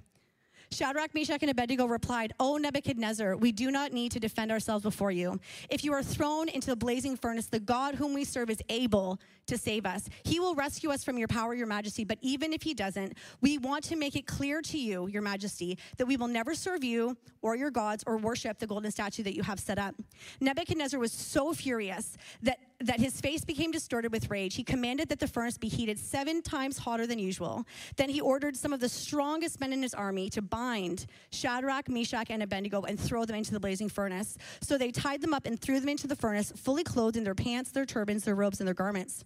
Shadrach, 0.71 1.13
Meshach, 1.13 1.41
and 1.41 1.51
Abednego 1.51 1.85
replied, 1.85 2.33
O 2.39 2.55
Nebuchadnezzar, 2.55 3.35
we 3.35 3.51
do 3.51 3.71
not 3.71 3.91
need 3.91 4.13
to 4.13 4.21
defend 4.21 4.51
ourselves 4.51 4.83
before 4.83 5.11
you. 5.11 5.39
If 5.69 5.83
you 5.83 5.91
are 5.91 6.01
thrown 6.01 6.47
into 6.47 6.67
the 6.67 6.77
blazing 6.77 7.17
furnace, 7.17 7.47
the 7.47 7.59
God 7.59 7.95
whom 7.95 8.13
we 8.13 8.23
serve 8.23 8.49
is 8.49 8.61
able 8.69 9.19
to 9.47 9.57
save 9.57 9.85
us. 9.85 10.07
He 10.23 10.39
will 10.39 10.55
rescue 10.55 10.89
us 10.89 11.03
from 11.03 11.17
your 11.17 11.27
power, 11.27 11.53
your 11.53 11.67
majesty. 11.67 12.05
But 12.05 12.19
even 12.21 12.53
if 12.53 12.63
he 12.63 12.73
doesn't, 12.73 13.17
we 13.41 13.57
want 13.57 13.83
to 13.85 13.97
make 13.97 14.15
it 14.15 14.25
clear 14.25 14.61
to 14.61 14.77
you, 14.77 15.07
your 15.07 15.21
majesty, 15.21 15.77
that 15.97 16.05
we 16.05 16.15
will 16.15 16.29
never 16.29 16.55
serve 16.55 16.85
you 16.85 17.17
or 17.41 17.57
your 17.57 17.69
gods 17.69 18.03
or 18.07 18.17
worship 18.17 18.57
the 18.57 18.67
golden 18.67 18.91
statue 18.91 19.23
that 19.23 19.35
you 19.35 19.43
have 19.43 19.59
set 19.59 19.77
up. 19.77 19.93
Nebuchadnezzar 20.39 20.99
was 20.99 21.11
so 21.11 21.53
furious 21.53 22.17
that 22.43 22.59
that 22.83 22.99
his 22.99 23.19
face 23.19 23.43
became 23.45 23.71
distorted 23.71 24.11
with 24.11 24.29
rage. 24.29 24.55
He 24.55 24.63
commanded 24.63 25.09
that 25.09 25.19
the 25.19 25.27
furnace 25.27 25.57
be 25.57 25.67
heated 25.67 25.99
seven 25.99 26.41
times 26.41 26.77
hotter 26.77 27.07
than 27.07 27.19
usual. 27.19 27.65
Then 27.97 28.09
he 28.09 28.21
ordered 28.21 28.55
some 28.55 28.73
of 28.73 28.79
the 28.79 28.89
strongest 28.89 29.59
men 29.59 29.73
in 29.73 29.81
his 29.81 29.93
army 29.93 30.29
to 30.31 30.41
bind 30.41 31.05
Shadrach, 31.31 31.89
Meshach, 31.89 32.29
and 32.29 32.43
Abednego 32.43 32.81
and 32.81 32.99
throw 32.99 33.25
them 33.25 33.35
into 33.35 33.51
the 33.51 33.59
blazing 33.59 33.89
furnace. 33.89 34.37
So 34.61 34.77
they 34.77 34.91
tied 34.91 35.21
them 35.21 35.33
up 35.33 35.45
and 35.45 35.59
threw 35.59 35.79
them 35.79 35.89
into 35.89 36.07
the 36.07 36.15
furnace, 36.15 36.51
fully 36.55 36.83
clothed 36.83 37.17
in 37.17 37.23
their 37.23 37.35
pants, 37.35 37.71
their 37.71 37.85
turbans, 37.85 38.23
their 38.23 38.35
robes, 38.35 38.59
and 38.59 38.67
their 38.67 38.73
garments. 38.73 39.23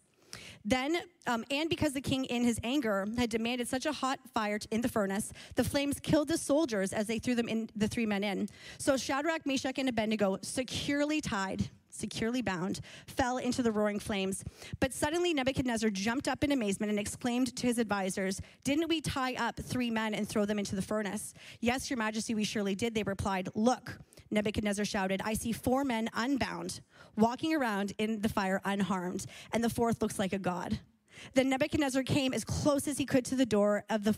Then, 0.64 0.98
um, 1.28 1.46
and 1.52 1.70
because 1.70 1.94
the 1.94 2.02
king, 2.02 2.26
in 2.26 2.44
his 2.44 2.60
anger, 2.64 3.08
had 3.18 3.30
demanded 3.30 3.68
such 3.68 3.86
a 3.86 3.92
hot 3.92 4.20
fire 4.34 4.60
in 4.72 4.82
the 4.82 4.90
furnace, 4.90 5.32
the 5.56 5.64
flames 5.64 6.00
killed 6.00 6.28
the 6.28 6.38
soldiers 6.38 6.92
as 6.92 7.08
they 7.08 7.20
threw 7.20 7.36
them 7.36 7.48
in 7.48 7.70
the 7.76 7.88
three 7.88 8.06
men 8.06 8.24
in. 8.24 8.50
So 8.78 8.98
Shadrach, 8.98 9.46
Meshach, 9.46 9.78
and 9.78 9.88
Abednego, 9.88 10.40
securely 10.42 11.22
tied, 11.22 11.70
securely 11.96 12.42
bound, 12.42 12.82
fell 13.08 13.38
into 13.38 13.64
the 13.64 13.72
roaring 13.72 14.00
flames. 14.00 14.44
But 14.80 14.94
suddenly 14.94 15.34
Nebuchadnezzar 15.34 15.90
jumped 15.90 16.28
up 16.28 16.44
in 16.44 16.52
amazement 16.52 16.90
and 16.90 17.00
exclaimed 17.00 17.56
to 17.56 17.68
his 17.68 17.78
advisors, 17.78 18.42
Didn't 18.64 18.90
we 18.90 19.02
tie 19.02 19.36
up 19.36 19.60
three 19.60 19.90
men 19.90 20.14
and 20.14 20.28
throw 20.28 20.46
them 20.46 20.60
into 20.60 20.76
the 20.76 20.82
furnace? 20.82 21.34
Yes, 21.60 21.90
your 21.90 21.98
majesty, 21.98 22.36
we 22.36 22.44
surely 22.44 22.76
did. 22.76 22.94
They 22.94 23.04
replied, 23.04 23.50
Look, 23.56 24.00
Nebuchadnezzar 24.32 24.86
shouted, 24.86 25.22
I 25.24 25.34
see 25.34 25.52
four 25.52 25.84
men 25.84 26.10
unbound, 26.14 26.82
walking 27.16 27.54
around 27.54 27.94
in 27.98 28.22
the 28.22 28.30
fire 28.30 28.62
unharmed, 28.66 29.26
and 29.52 29.64
the 29.64 29.70
fourth 29.70 30.02
looks 30.02 30.20
like 30.20 30.34
a 30.34 30.40
god. 30.40 30.80
Then 31.34 31.50
Nebuchadnezzar 31.50 32.04
came 32.04 32.34
as 32.34 32.44
close 32.44 32.88
as 32.88 32.98
he 32.98 33.06
could 33.06 33.26
to 33.26 33.36
the 33.36 33.46
door 33.46 33.84
of 33.90 34.04
the 34.04 34.16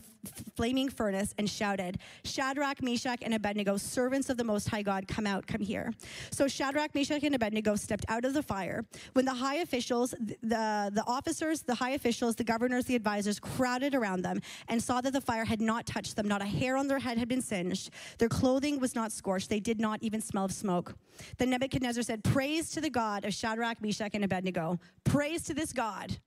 flaming 0.56 0.88
furnace 0.88 1.34
and 1.38 1.48
shouted, 1.48 1.98
Shadrach, 2.24 2.82
Meshach, 2.82 3.20
and 3.22 3.34
Abednego, 3.34 3.76
servants 3.76 4.28
of 4.28 4.36
the 4.36 4.44
Most 4.44 4.68
High 4.68 4.82
God, 4.82 5.06
come 5.08 5.26
out, 5.26 5.46
come 5.46 5.60
here. 5.60 5.92
So 6.30 6.48
Shadrach, 6.48 6.94
Meshach, 6.94 7.22
and 7.22 7.34
Abednego 7.34 7.76
stepped 7.76 8.04
out 8.08 8.24
of 8.24 8.34
the 8.34 8.42
fire. 8.42 8.84
When 9.12 9.24
the 9.24 9.34
high 9.34 9.56
officials, 9.56 10.14
the, 10.20 10.90
the 10.92 11.04
officers, 11.06 11.62
the 11.62 11.74
high 11.74 11.90
officials, 11.90 12.36
the 12.36 12.44
governors, 12.44 12.84
the 12.84 12.96
advisors 12.96 13.38
crowded 13.38 13.94
around 13.94 14.22
them 14.22 14.40
and 14.68 14.82
saw 14.82 15.00
that 15.00 15.12
the 15.12 15.20
fire 15.20 15.44
had 15.44 15.60
not 15.60 15.86
touched 15.86 16.16
them, 16.16 16.28
not 16.28 16.42
a 16.42 16.46
hair 16.46 16.76
on 16.76 16.88
their 16.88 16.98
head 16.98 17.18
had 17.18 17.28
been 17.28 17.42
singed, 17.42 17.90
their 18.18 18.28
clothing 18.28 18.80
was 18.80 18.94
not 18.94 19.12
scorched, 19.12 19.48
they 19.48 19.60
did 19.60 19.80
not 19.80 20.02
even 20.02 20.20
smell 20.20 20.44
of 20.44 20.52
smoke. 20.52 20.94
Then 21.38 21.50
Nebuchadnezzar 21.50 22.02
said, 22.02 22.24
Praise 22.24 22.70
to 22.70 22.80
the 22.80 22.90
God 22.90 23.24
of 23.24 23.34
Shadrach, 23.34 23.80
Meshach, 23.82 24.14
and 24.14 24.24
Abednego. 24.24 24.78
Praise 25.04 25.42
to 25.44 25.54
this 25.54 25.72
God 25.72 26.18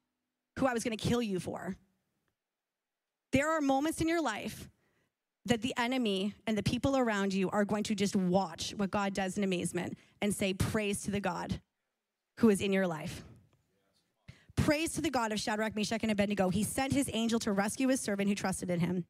who 0.62 0.68
I 0.68 0.74
was 0.74 0.84
going 0.84 0.96
to 0.96 1.08
kill 1.10 1.22
you 1.22 1.39
for. 1.39 1.75
There 3.32 3.50
are 3.50 3.62
moments 3.62 4.00
in 4.00 4.08
your 4.08 4.22
life 4.22 4.70
that 5.46 5.62
the 5.62 5.74
enemy 5.75 6.36
and 6.46 6.56
the 6.56 6.63
people 6.63 6.96
around 6.96 7.34
you 7.34 7.50
are 7.50 7.65
going 7.65 7.84
to 7.84 7.96
just 7.96 8.15
watch 8.15 8.74
what 8.77 8.91
God 8.91 9.13
does 9.13 9.38
in 9.38 9.44
amazement 9.44 9.98
and 10.22 10.34
say, 10.34 10.53
Praise 10.53 11.01
to 11.03 11.12
the 11.12 11.20
God 11.20 11.60
who 12.38 12.50
is 12.50 12.62
in 12.62 12.72
your 12.72 12.86
life. 12.86 13.24
Praise 14.56 14.94
to 14.94 15.01
the 15.01 15.10
God 15.10 15.32
of 15.32 15.39
Shadrach, 15.39 15.75
Meshach, 15.75 16.03
and 16.03 16.12
Abednego. 16.12 16.50
He 16.50 16.63
sent 16.63 16.94
his 16.94 17.10
angel 17.12 17.39
to 17.39 17.51
rescue 17.51 17.88
his 17.88 18.00
servant 18.00 18.30
who 18.30 18.36
trusted 18.36 18.70
in 18.70 18.80
him. 18.80 19.06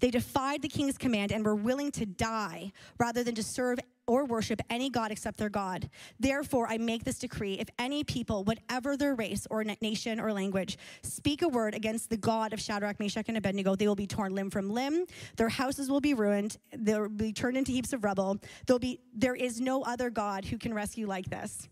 They 0.00 0.10
defied 0.10 0.62
the 0.62 0.68
king's 0.68 0.98
command 0.98 1.30
and 1.30 1.44
were 1.44 1.54
willing 1.54 1.92
to 1.92 2.06
die 2.06 2.72
rather 2.98 3.22
than 3.22 3.36
to 3.36 3.42
serve 3.44 3.78
or 4.06 4.24
worship 4.24 4.60
any 4.70 4.90
God 4.90 5.10
except 5.10 5.38
their 5.38 5.48
God. 5.48 5.90
Therefore, 6.18 6.66
I 6.68 6.78
make 6.78 7.04
this 7.04 7.18
decree 7.18 7.54
if 7.54 7.68
any 7.78 8.04
people, 8.04 8.44
whatever 8.44 8.96
their 8.96 9.14
race 9.14 9.46
or 9.50 9.64
nation 9.64 10.20
or 10.20 10.32
language, 10.32 10.78
speak 11.02 11.42
a 11.42 11.48
word 11.48 11.74
against 11.74 12.10
the 12.10 12.16
God 12.16 12.52
of 12.52 12.60
Shadrach, 12.60 13.00
Meshach, 13.00 13.28
and 13.28 13.36
Abednego, 13.36 13.74
they 13.74 13.88
will 13.88 13.94
be 13.96 14.06
torn 14.06 14.34
limb 14.34 14.50
from 14.50 14.70
limb. 14.70 15.06
Their 15.36 15.48
houses 15.48 15.90
will 15.90 16.00
be 16.00 16.14
ruined. 16.14 16.58
They'll 16.76 17.08
be 17.08 17.32
turned 17.32 17.56
into 17.56 17.72
heaps 17.72 17.92
of 17.92 18.04
rubble. 18.04 18.38
There'll 18.66 18.78
be, 18.78 19.00
there 19.12 19.34
is 19.34 19.60
no 19.60 19.82
other 19.82 20.10
God 20.10 20.44
who 20.44 20.58
can 20.58 20.72
rescue 20.74 21.06
like 21.06 21.28
this. 21.30 21.68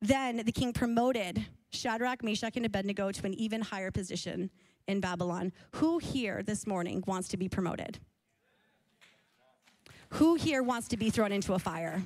Then 0.00 0.42
the 0.44 0.52
king 0.52 0.72
promoted 0.72 1.46
Shadrach, 1.70 2.22
Meshach, 2.22 2.56
and 2.56 2.66
Abednego 2.66 3.10
to 3.12 3.26
an 3.26 3.34
even 3.34 3.62
higher 3.62 3.90
position 3.90 4.50
in 4.86 5.00
Babylon. 5.00 5.52
Who 5.72 5.98
here 5.98 6.42
this 6.42 6.66
morning 6.66 7.02
wants 7.06 7.28
to 7.28 7.36
be 7.36 7.48
promoted? 7.48 7.98
Who 10.10 10.34
here 10.36 10.62
wants 10.62 10.88
to 10.88 10.96
be 10.96 11.10
thrown 11.10 11.32
into 11.32 11.54
a 11.54 11.58
fire? 11.58 12.02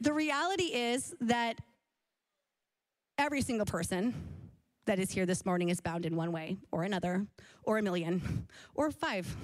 The 0.00 0.12
reality 0.12 0.64
is 0.64 1.14
that 1.20 1.58
every 3.18 3.40
single 3.40 3.66
person 3.66 4.14
that 4.84 4.98
is 4.98 5.10
here 5.10 5.26
this 5.26 5.44
morning 5.44 5.70
is 5.70 5.80
bound 5.80 6.06
in 6.06 6.14
one 6.14 6.30
way 6.30 6.58
or 6.70 6.84
another, 6.84 7.26
or 7.64 7.78
a 7.78 7.82
million, 7.82 8.46
or 8.74 8.90
five. 8.90 9.34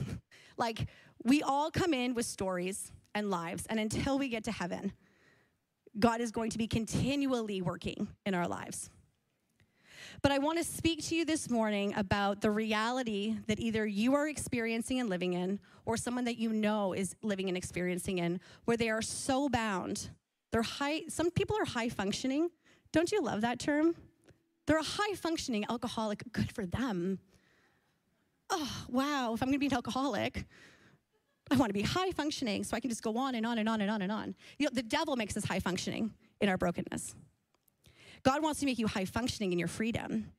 Like, 0.57 0.87
we 1.25 1.43
all 1.43 1.71
come 1.71 1.95
in 1.95 2.14
with 2.14 2.26
stories 2.26 2.93
and 3.14 3.31
lives, 3.31 3.67
and 3.69 3.81
until 3.81 4.19
we 4.19 4.29
get 4.29 4.45
to 4.45 4.52
heaven, 4.52 4.93
God 5.99 6.21
is 6.21 6.31
going 6.31 6.50
to 6.50 6.59
be 6.59 6.67
continually 6.67 7.61
working 7.61 8.09
in 8.25 8.35
our 8.35 8.47
lives. 8.47 8.88
But 10.23 10.31
I 10.31 10.38
want 10.38 10.59
to 10.59 10.64
speak 10.64 11.02
to 11.07 11.17
you 11.17 11.25
this 11.25 11.50
morning 11.50 11.95
about 11.97 12.41
the 12.41 12.50
reality 12.50 13.37
that 13.49 13.59
either 13.59 13.85
you 13.85 14.14
are 14.14 14.29
experiencing 14.29 15.00
and 15.00 15.11
living 15.11 15.33
in, 15.33 15.59
or 15.85 15.97
someone 15.97 16.25
that 16.26 16.38
you 16.38 16.52
know 16.52 16.93
is 16.93 17.17
living 17.23 17.49
and 17.49 17.57
experiencing 17.57 18.19
in, 18.19 18.38
where 18.64 18.76
they 18.76 18.88
are 18.88 19.02
so 19.02 19.49
bound. 19.49 20.11
They're 20.52 20.62
high, 20.62 21.02
some 21.09 21.33
people 21.33 21.57
are 21.59 21.64
high 21.64 21.88
functioning. 21.88 22.50
Don't 22.93 23.11
you 23.11 23.21
love 23.21 23.41
that 23.41 23.59
term? 23.59 23.97
They're 24.67 24.79
a 24.79 24.85
high 24.85 25.14
functioning 25.14 25.64
alcoholic. 25.69 26.23
Good 26.31 26.52
for 26.52 26.67
them. 26.67 27.19
Oh, 28.49 28.85
wow. 28.88 29.35
If 29.35 29.43
I'm 29.43 29.49
going 29.49 29.55
to 29.55 29.59
be 29.59 29.67
an 29.67 29.75
alcoholic, 29.75 30.45
I 31.50 31.57
want 31.57 31.71
to 31.71 31.75
be 31.75 31.83
high 31.83 32.12
functioning 32.12 32.62
so 32.62 32.76
I 32.76 32.81
can 32.81 32.91
just 32.91 33.02
go 33.02 33.17
on 33.17 33.35
and 33.35 33.45
on 33.45 33.59
and 33.59 33.69
on 33.69 33.81
and 33.81 33.91
on 33.91 34.02
and 34.02 34.12
on. 34.12 34.37
You 34.59 34.67
know, 34.67 34.71
the 34.73 34.85
devil 34.85 35.17
makes 35.17 35.37
us 35.37 35.45
high 35.45 35.59
functioning 35.59 36.12
in 36.41 36.49
our 36.49 36.57
brokenness. 36.57 37.17
God 38.23 38.43
wants 38.43 38.61
to 38.61 38.67
make 38.67 38.79
you 38.79 38.87
high 38.87 39.05
functioning 39.05 39.52
in 39.52 39.59
your 39.59 39.69
freedom. 39.69 40.33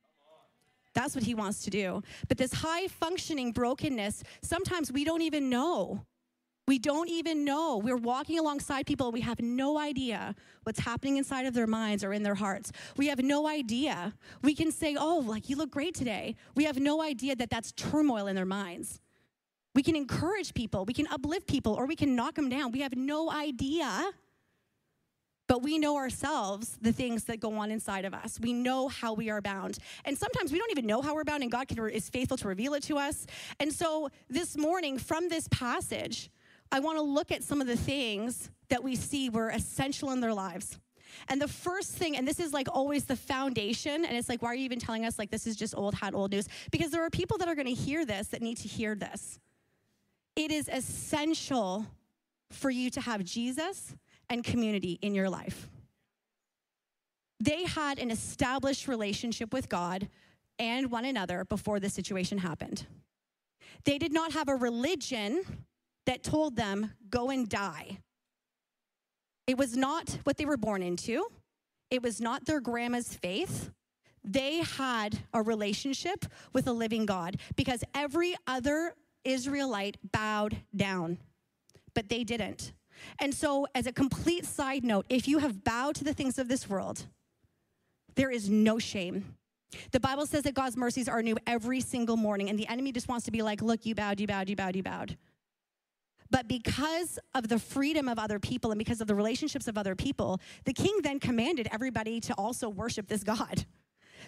That's 0.94 1.16
what 1.16 1.24
he 1.24 1.34
wants 1.34 1.64
to 1.64 1.70
do. 1.70 2.04
But 2.28 2.38
this 2.38 2.54
high 2.54 2.88
functioning 2.88 3.52
brokenness, 3.52 4.24
sometimes 4.42 4.92
we 4.92 5.04
don't 5.04 5.22
even 5.22 5.50
know. 5.50 6.06
We 6.66 6.80
don't 6.80 7.10
even 7.10 7.44
know. 7.44 7.78
We're 7.78 7.98
walking 7.98 8.40
alongside 8.40 8.86
people 8.86 9.12
we 9.12 9.22
have 9.22 9.42
no 9.42 9.78
idea 9.78 10.34
what's 10.64 10.80
happening 10.80 11.18
inside 11.18 11.46
of 11.46 11.54
their 11.54 11.68
minds 11.68 12.06
or 12.06 12.14
in 12.14 12.24
their 12.24 12.36
hearts. 12.36 12.72
We 12.96 13.08
have 13.08 13.20
no 13.20 13.48
idea. 13.48 14.14
We 14.42 14.56
can 14.56 14.72
say, 14.72 14.96
oh, 14.98 15.24
like 15.26 15.50
you 15.50 15.58
look 15.58 15.72
great 15.72 15.94
today. 15.94 16.38
We 16.56 16.64
have 16.64 16.80
no 16.80 17.02
idea 17.02 17.36
that 17.36 17.50
that's 17.50 17.74
turmoil 17.74 18.28
in 18.28 18.36
their 18.36 18.46
minds. 18.46 19.02
We 19.76 19.84
can 19.84 19.96
encourage 19.96 20.54
people, 20.54 20.86
we 20.86 20.94
can 20.94 21.08
uplift 21.08 21.48
people, 21.48 21.74
or 21.74 21.88
we 21.88 21.96
can 21.96 22.16
knock 22.16 22.36
them 22.36 22.48
down. 22.48 22.72
We 22.72 22.82
have 22.82 22.96
no 22.96 23.32
idea 23.32 24.12
but 25.48 25.62
we 25.62 25.78
know 25.78 25.98
ourselves 25.98 26.78
the 26.82 26.94
things 26.94 27.26
that 27.26 27.40
go 27.40 27.58
on 27.58 27.72
inside 27.72 28.06
of 28.06 28.14
us. 28.14 28.40
We 28.40 28.54
know 28.54 28.88
how 28.88 29.14
we 29.14 29.30
are 29.30 29.42
bound. 29.42 29.78
And 30.06 30.18
sometimes 30.18 30.52
we 30.52 30.60
don't 30.60 30.72
even 30.72 30.86
know 30.86 31.02
how 31.02 31.14
we're 31.16 31.24
bound, 31.24 31.44
and 31.44 31.52
God 31.52 31.68
can, 31.68 31.78
is 31.90 32.10
faithful 32.10 32.38
to 32.38 32.48
reveal 32.48 32.74
it 32.74 32.84
to 32.84 32.98
us. 32.98 33.28
And 33.60 33.72
so 33.72 34.10
this 34.30 34.58
morning, 34.58 34.98
from 34.98 35.30
this 35.30 35.48
passage, 35.50 36.30
I 36.72 36.80
want 36.80 36.98
to 36.98 37.04
look 37.04 37.32
at 37.32 37.44
some 37.44 37.62
of 37.62 37.68
the 37.68 37.78
things 37.78 38.50
that 38.70 38.84
we 38.84 38.96
see 38.96 39.30
were 39.30 39.50
essential 39.50 40.12
in 40.12 40.22
their 40.22 40.34
lives. 40.34 40.80
And 41.28 41.42
the 41.42 41.48
first 41.48 41.92
thing, 41.92 42.18
and 42.18 42.28
this 42.28 42.40
is 42.40 42.54
like 42.54 42.68
always 42.72 43.06
the 43.06 43.16
foundation, 43.16 44.06
and 44.06 44.18
it's 44.18 44.30
like, 44.30 44.42
why 44.42 44.50
are 44.50 44.56
you 44.56 44.66
even 44.66 44.80
telling 44.80 45.06
us 45.06 45.20
like 45.20 45.30
this 45.30 45.46
is 45.46 45.56
just 45.56 45.76
old 45.78 45.94
hat, 45.94 46.16
old 46.16 46.32
news? 46.32 46.48
Because 46.72 46.90
there 46.92 47.04
are 47.04 47.10
people 47.10 47.38
that 47.38 47.48
are 47.48 47.56
going 47.56 47.68
to 47.68 47.74
hear 47.74 48.06
this 48.06 48.28
that 48.30 48.42
need 48.42 48.58
to 48.58 48.68
hear 48.68 48.96
this. 48.96 49.40
It 50.36 50.52
is 50.52 50.68
essential 50.68 51.86
for 52.50 52.72
you 52.72 52.90
to 52.92 53.02
have 53.02 53.24
Jesus 53.24 53.96
and 54.30 54.44
community 54.44 55.00
in 55.02 55.14
your 55.14 55.30
life. 55.30 55.70
They 57.40 57.66
had 57.66 58.00
an 58.00 58.10
established 58.10 58.88
relationship 58.88 59.54
with 59.54 59.70
God 59.70 60.08
and 60.60 60.92
one 60.92 61.06
another 61.06 61.46
before 61.46 61.80
the 61.80 61.90
situation 61.90 62.38
happened. 62.38 62.86
They 63.86 63.98
did 63.98 64.14
not 64.14 64.34
have 64.34 64.48
a 64.48 64.56
religion 64.56 65.44
that 66.06 66.24
told 66.24 66.56
them, 66.56 66.92
go 67.10 67.30
and 67.30 67.50
die. 67.50 67.98
It 69.48 69.58
was 69.58 69.76
not 69.76 70.20
what 70.24 70.38
they 70.38 70.46
were 70.46 70.58
born 70.58 70.82
into, 70.82 71.28
it 71.90 72.02
was 72.02 72.22
not 72.22 72.46
their 72.46 72.62
grandma's 72.62 73.14
faith. 73.14 73.72
They 74.26 74.60
had 74.60 75.20
a 75.34 75.42
relationship 75.42 76.26
with 76.54 76.68
a 76.68 76.72
living 76.72 77.06
God 77.06 77.36
because 77.58 77.84
every 77.94 78.36
other 78.48 78.94
Israelite 79.26 79.98
bowed 80.14 80.56
down, 80.74 81.18
but 81.94 82.08
they 82.08 82.24
didn't. 82.24 82.72
And 83.20 83.34
so, 83.34 83.68
as 83.76 83.88
a 83.88 83.92
complete 83.92 84.46
side 84.46 84.84
note, 84.84 85.06
if 85.10 85.28
you 85.28 85.40
have 85.40 85.64
bowed 85.64 85.96
to 85.96 86.04
the 86.04 86.14
things 86.14 86.38
of 86.38 86.48
this 86.48 86.70
world, 86.70 87.06
there 88.16 88.32
is 88.32 88.50
no 88.50 88.80
shame. 88.80 89.36
The 89.92 90.00
Bible 90.00 90.26
says 90.26 90.44
that 90.44 90.54
God's 90.54 90.78
mercies 90.78 91.10
are 91.10 91.22
new 91.22 91.38
every 91.48 91.82
single 91.82 92.18
morning, 92.18 92.50
and 92.50 92.60
the 92.60 92.68
enemy 92.68 92.92
just 92.92 93.08
wants 93.08 93.26
to 93.26 93.32
be 93.32 93.42
like, 93.42 93.62
look, 93.62 93.86
you 93.86 93.96
bowed, 93.96 94.20
you 94.20 94.28
bowed, 94.28 94.50
you 94.50 94.56
bowed, 94.56 94.76
you 94.76 94.84
bowed. 94.84 95.18
But 96.30 96.48
because 96.48 97.20
of 97.36 97.48
the 97.48 97.60
freedom 97.60 98.08
of 98.08 98.18
other 98.18 98.40
people 98.40 98.72
and 98.72 98.80
because 98.80 99.02
of 99.02 99.08
the 99.08 99.14
relationships 99.14 99.68
of 99.68 99.78
other 99.78 99.96
people, 99.96 100.42
the 100.66 100.74
king 100.74 101.00
then 101.04 101.20
commanded 101.20 101.68
everybody 101.72 102.20
to 102.22 102.34
also 102.34 102.70
worship 102.70 103.08
this 103.08 103.24
God. 103.24 103.66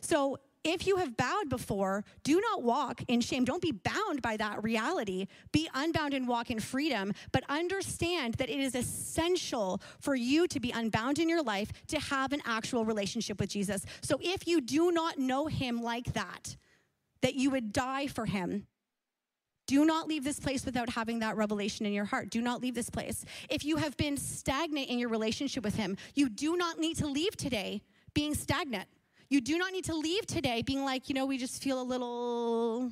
So 0.01 0.37
if 0.65 0.87
you 0.87 0.97
have 0.97 1.15
bowed 1.15 1.47
before, 1.47 2.03
do 2.23 2.41
not 2.41 2.63
walk 2.63 3.03
in 3.07 3.21
shame. 3.21 3.45
Don't 3.45 3.61
be 3.61 3.71
bound 3.71 4.23
by 4.23 4.35
that 4.37 4.63
reality. 4.63 5.27
Be 5.51 5.69
unbound 5.75 6.15
and 6.15 6.27
walk 6.27 6.49
in 6.49 6.59
freedom, 6.59 7.13
but 7.31 7.43
understand 7.47 8.33
that 8.35 8.49
it 8.49 8.59
is 8.59 8.73
essential 8.73 9.79
for 10.01 10.15
you 10.15 10.47
to 10.47 10.59
be 10.59 10.71
unbound 10.71 11.19
in 11.19 11.29
your 11.29 11.43
life 11.43 11.71
to 11.87 11.99
have 11.99 12.33
an 12.33 12.41
actual 12.45 12.83
relationship 12.83 13.39
with 13.39 13.49
Jesus. 13.49 13.85
So 14.01 14.17
if 14.21 14.47
you 14.47 14.59
do 14.59 14.91
not 14.91 15.19
know 15.19 15.45
him 15.45 15.83
like 15.83 16.13
that, 16.13 16.57
that 17.21 17.35
you 17.35 17.51
would 17.51 17.71
die 17.71 18.07
for 18.07 18.25
him. 18.25 18.65
Do 19.67 19.85
not 19.85 20.07
leave 20.07 20.23
this 20.23 20.39
place 20.39 20.65
without 20.65 20.89
having 20.89 21.19
that 21.19 21.37
revelation 21.37 21.85
in 21.85 21.93
your 21.93 22.05
heart. 22.05 22.29
Do 22.29 22.41
not 22.41 22.61
leave 22.61 22.75
this 22.75 22.89
place. 22.89 23.23
If 23.49 23.65
you 23.65 23.77
have 23.77 23.97
been 23.97 24.17
stagnant 24.17 24.89
in 24.89 24.99
your 24.99 25.09
relationship 25.09 25.63
with 25.63 25.75
Him, 25.75 25.97
you 26.13 26.29
do 26.29 26.55
not 26.55 26.77
need 26.77 26.97
to 26.97 27.07
leave 27.07 27.35
today 27.35 27.81
being 28.13 28.35
stagnant. 28.35 28.87
You 29.29 29.41
do 29.41 29.57
not 29.57 29.71
need 29.71 29.85
to 29.85 29.95
leave 29.95 30.25
today 30.27 30.61
being 30.61 30.85
like, 30.85 31.09
you 31.09 31.15
know, 31.15 31.25
we 31.25 31.37
just 31.37 31.61
feel 31.63 31.81
a 31.81 31.83
little, 31.83 32.91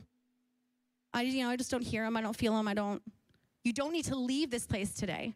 I, 1.13 1.24
you 1.24 1.44
know, 1.44 1.50
I 1.50 1.56
just 1.56 1.70
don't 1.70 1.84
hear 1.84 2.06
him. 2.06 2.18
I 2.18 2.22
don't 2.22 2.36
feel 2.36 2.58
him. 2.58 2.68
I 2.68 2.74
don't. 2.74 3.02
You 3.63 3.72
don't 3.72 3.94
need 3.94 4.06
to 4.06 4.16
leave 4.16 4.50
this 4.50 4.66
place 4.66 4.94
today. 4.94 5.36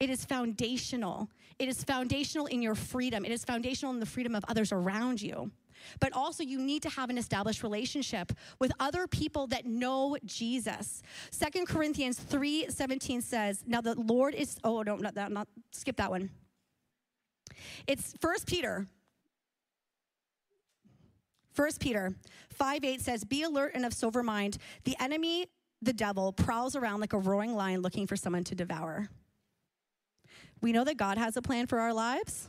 It 0.00 0.10
is 0.10 0.24
foundational. 0.24 1.28
It 1.58 1.68
is 1.68 1.84
foundational 1.84 2.46
in 2.46 2.62
your 2.62 2.74
freedom. 2.74 3.24
It 3.24 3.32
is 3.32 3.44
foundational 3.44 3.92
in 3.92 4.00
the 4.00 4.06
freedom 4.06 4.34
of 4.34 4.44
others 4.48 4.72
around 4.72 5.20
you. 5.20 5.50
But 6.00 6.12
also, 6.12 6.42
you 6.42 6.60
need 6.60 6.82
to 6.82 6.88
have 6.88 7.10
an 7.10 7.18
established 7.18 7.62
relationship 7.62 8.32
with 8.58 8.72
other 8.80 9.06
people 9.06 9.46
that 9.48 9.66
know 9.66 10.16
Jesus. 10.24 11.02
Second 11.30 11.66
Corinthians 11.66 12.18
3 12.18 12.66
17 12.68 13.22
says, 13.22 13.62
Now 13.66 13.80
the 13.80 13.94
Lord 13.94 14.34
is, 14.34 14.58
oh, 14.64 14.82
no, 14.82 14.96
not 14.96 15.14
that, 15.14 15.30
not, 15.30 15.46
skip 15.70 15.96
that 15.96 16.10
one. 16.10 16.30
It's 17.86 18.14
First 18.20 18.46
Peter 18.46 18.86
1 21.58 21.70
Peter 21.80 22.14
5 22.50 22.84
8 22.84 23.00
says, 23.00 23.24
Be 23.24 23.42
alert 23.42 23.72
and 23.74 23.84
of 23.84 23.92
sober 23.92 24.22
mind. 24.22 24.58
The 24.84 24.94
enemy, 25.00 25.46
the 25.82 25.92
devil, 25.92 26.32
prowls 26.32 26.76
around 26.76 27.00
like 27.00 27.12
a 27.12 27.18
roaring 27.18 27.56
lion 27.56 27.80
looking 27.80 28.06
for 28.06 28.14
someone 28.14 28.44
to 28.44 28.54
devour. 28.54 29.08
We 30.60 30.70
know 30.70 30.84
that 30.84 30.96
God 30.96 31.18
has 31.18 31.36
a 31.36 31.42
plan 31.42 31.66
for 31.66 31.80
our 31.80 31.92
lives. 31.92 32.48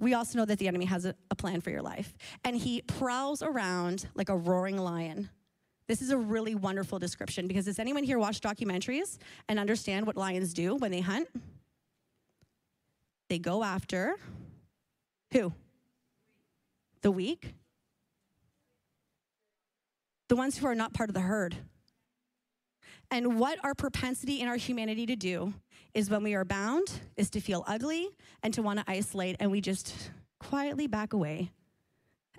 We 0.00 0.14
also 0.14 0.38
know 0.38 0.44
that 0.46 0.58
the 0.58 0.66
enemy 0.66 0.86
has 0.86 1.04
a, 1.04 1.14
a 1.30 1.36
plan 1.36 1.60
for 1.60 1.70
your 1.70 1.82
life. 1.82 2.12
And 2.42 2.56
he 2.56 2.82
prowls 2.82 3.40
around 3.40 4.08
like 4.16 4.30
a 4.30 4.36
roaring 4.36 4.76
lion. 4.76 5.30
This 5.86 6.02
is 6.02 6.10
a 6.10 6.18
really 6.18 6.56
wonderful 6.56 6.98
description 6.98 7.46
because 7.46 7.66
does 7.66 7.78
anyone 7.78 8.02
here 8.02 8.18
watch 8.18 8.40
documentaries 8.40 9.18
and 9.48 9.60
understand 9.60 10.08
what 10.08 10.16
lions 10.16 10.54
do 10.54 10.74
when 10.74 10.90
they 10.90 11.00
hunt? 11.00 11.28
They 13.28 13.38
go 13.38 13.62
after 13.62 14.16
who? 15.32 15.52
The 17.04 17.10
weak? 17.10 17.52
The 20.30 20.36
ones 20.36 20.56
who 20.56 20.66
are 20.66 20.74
not 20.74 20.94
part 20.94 21.10
of 21.10 21.14
the 21.14 21.20
herd. 21.20 21.54
And 23.10 23.38
what 23.38 23.58
our 23.62 23.74
propensity 23.74 24.40
in 24.40 24.48
our 24.48 24.56
humanity 24.56 25.04
to 25.04 25.14
do 25.14 25.52
is 25.92 26.08
when 26.08 26.22
we 26.22 26.32
are 26.32 26.46
bound, 26.46 26.90
is 27.18 27.28
to 27.30 27.40
feel 27.40 27.62
ugly 27.66 28.08
and 28.42 28.54
to 28.54 28.62
want 28.62 28.78
to 28.78 28.84
isolate, 28.88 29.36
and 29.38 29.50
we 29.50 29.60
just 29.60 30.12
quietly 30.40 30.86
back 30.86 31.12
away. 31.12 31.50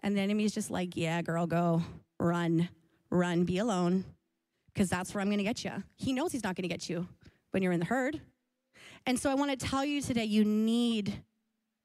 And 0.01 0.17
the 0.17 0.21
enemy 0.21 0.45
is 0.45 0.53
just 0.55 0.71
like, 0.71 0.97
yeah, 0.97 1.21
girl, 1.21 1.45
go, 1.45 1.83
run, 2.19 2.67
run, 3.11 3.43
be 3.43 3.59
alone, 3.59 4.03
because 4.73 4.89
that's 4.89 5.13
where 5.13 5.21
I'm 5.21 5.27
going 5.27 5.37
to 5.37 5.43
get 5.43 5.63
you. 5.63 5.83
He 5.95 6.11
knows 6.11 6.31
he's 6.31 6.43
not 6.43 6.55
going 6.55 6.67
to 6.67 6.73
get 6.73 6.89
you 6.89 7.07
when 7.51 7.61
you're 7.61 7.71
in 7.71 7.79
the 7.79 7.85
herd. 7.85 8.19
And 9.05 9.19
so 9.19 9.29
I 9.29 9.35
want 9.35 9.51
to 9.51 9.57
tell 9.57 9.85
you 9.85 10.01
today 10.01 10.25
you 10.25 10.43
need 10.43 11.13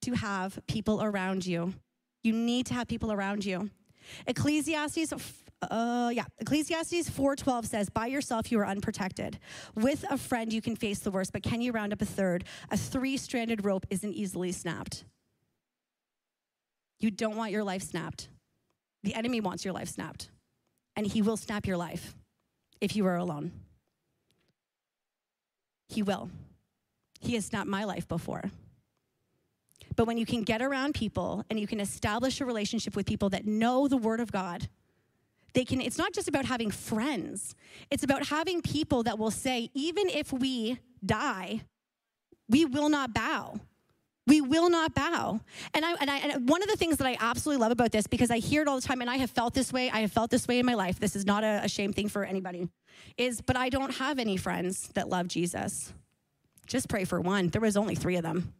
to 0.00 0.12
have 0.12 0.58
people 0.66 1.02
around 1.02 1.44
you 1.44 1.74
you 2.22 2.32
need 2.32 2.66
to 2.66 2.74
have 2.74 2.88
people 2.88 3.12
around 3.12 3.44
you. 3.44 3.70
Ecclesiastes 4.26 5.12
uh, 5.62 6.10
yeah, 6.14 6.24
Ecclesiastes 6.38 7.10
4:12 7.10 7.66
says, 7.66 7.90
"By 7.90 8.06
yourself 8.06 8.50
you 8.50 8.58
are 8.60 8.66
unprotected. 8.66 9.38
With 9.74 10.04
a 10.10 10.16
friend 10.16 10.52
you 10.52 10.62
can 10.62 10.74
face 10.74 11.00
the 11.00 11.10
worst, 11.10 11.32
but 11.32 11.42
can 11.42 11.60
you 11.60 11.72
round 11.72 11.92
up 11.92 12.00
a 12.00 12.06
third? 12.06 12.44
A 12.70 12.76
three-stranded 12.76 13.64
rope 13.64 13.86
isn't 13.90 14.14
easily 14.14 14.52
snapped." 14.52 15.04
You 16.98 17.10
don't 17.10 17.36
want 17.36 17.50
your 17.50 17.64
life 17.64 17.82
snapped. 17.82 18.28
The 19.02 19.14
enemy 19.14 19.40
wants 19.40 19.64
your 19.64 19.74
life 19.74 19.88
snapped, 19.88 20.30
and 20.96 21.06
he 21.06 21.22
will 21.22 21.36
snap 21.36 21.66
your 21.66 21.76
life 21.76 22.14
if 22.80 22.96
you 22.96 23.06
are 23.06 23.16
alone. 23.16 23.52
He 25.88 26.02
will. 26.02 26.30
He 27.20 27.34
has 27.34 27.46
snapped 27.46 27.68
my 27.68 27.84
life 27.84 28.08
before. 28.08 28.50
But 30.00 30.06
when 30.06 30.16
you 30.16 30.24
can 30.24 30.44
get 30.44 30.62
around 30.62 30.94
people 30.94 31.44
and 31.50 31.60
you 31.60 31.66
can 31.66 31.78
establish 31.78 32.40
a 32.40 32.46
relationship 32.46 32.96
with 32.96 33.04
people 33.04 33.28
that 33.28 33.46
know 33.46 33.86
the 33.86 33.98
Word 33.98 34.20
of 34.20 34.32
God, 34.32 34.66
they 35.52 35.62
can 35.62 35.82
it's 35.82 35.98
not 35.98 36.14
just 36.14 36.26
about 36.26 36.46
having 36.46 36.70
friends. 36.70 37.54
It's 37.90 38.02
about 38.02 38.28
having 38.28 38.62
people 38.62 39.02
that 39.02 39.18
will 39.18 39.30
say 39.30 39.68
even 39.74 40.08
if 40.08 40.32
we 40.32 40.78
die 41.04 41.60
we 42.48 42.64
will 42.64 42.88
not 42.88 43.12
bow. 43.12 43.60
We 44.26 44.40
will 44.40 44.70
not 44.70 44.94
bow. 44.94 45.40
And 45.74 45.84
I, 45.84 45.92
and 46.00 46.10
I 46.10 46.16
and 46.16 46.48
one 46.48 46.62
of 46.62 46.70
the 46.70 46.76
things 46.76 46.96
that 46.96 47.06
i 47.06 47.18
absolutely 47.20 47.60
love 47.60 47.70
about 47.70 47.92
this 47.92 48.06
because 48.06 48.30
i 48.30 48.38
hear 48.38 48.62
it 48.62 48.68
all 48.68 48.80
the 48.80 48.88
time 48.88 49.02
and 49.02 49.10
i 49.10 49.16
have 49.16 49.30
felt 49.30 49.52
this 49.52 49.70
way 49.70 49.90
i 49.90 50.00
have 50.00 50.12
felt 50.12 50.30
this 50.30 50.48
way 50.48 50.60
in 50.60 50.64
my 50.64 50.74
life 50.74 50.98
this 50.98 51.14
is 51.14 51.26
not 51.26 51.44
a, 51.44 51.60
a 51.64 51.68
shame 51.68 51.92
thing 51.92 52.08
for 52.08 52.24
anybody 52.24 52.70
is 53.18 53.42
but 53.42 53.54
i 53.54 53.68
don't 53.68 53.96
have 53.96 54.18
any 54.18 54.38
friends 54.38 54.88
that 54.94 55.10
love 55.10 55.28
jesus. 55.28 55.92
Just 56.66 56.88
pray 56.88 57.04
for 57.04 57.20
one. 57.20 57.48
There 57.48 57.60
was 57.60 57.76
only 57.76 57.96
three 57.96 58.16
of 58.16 58.22
them 58.22 58.54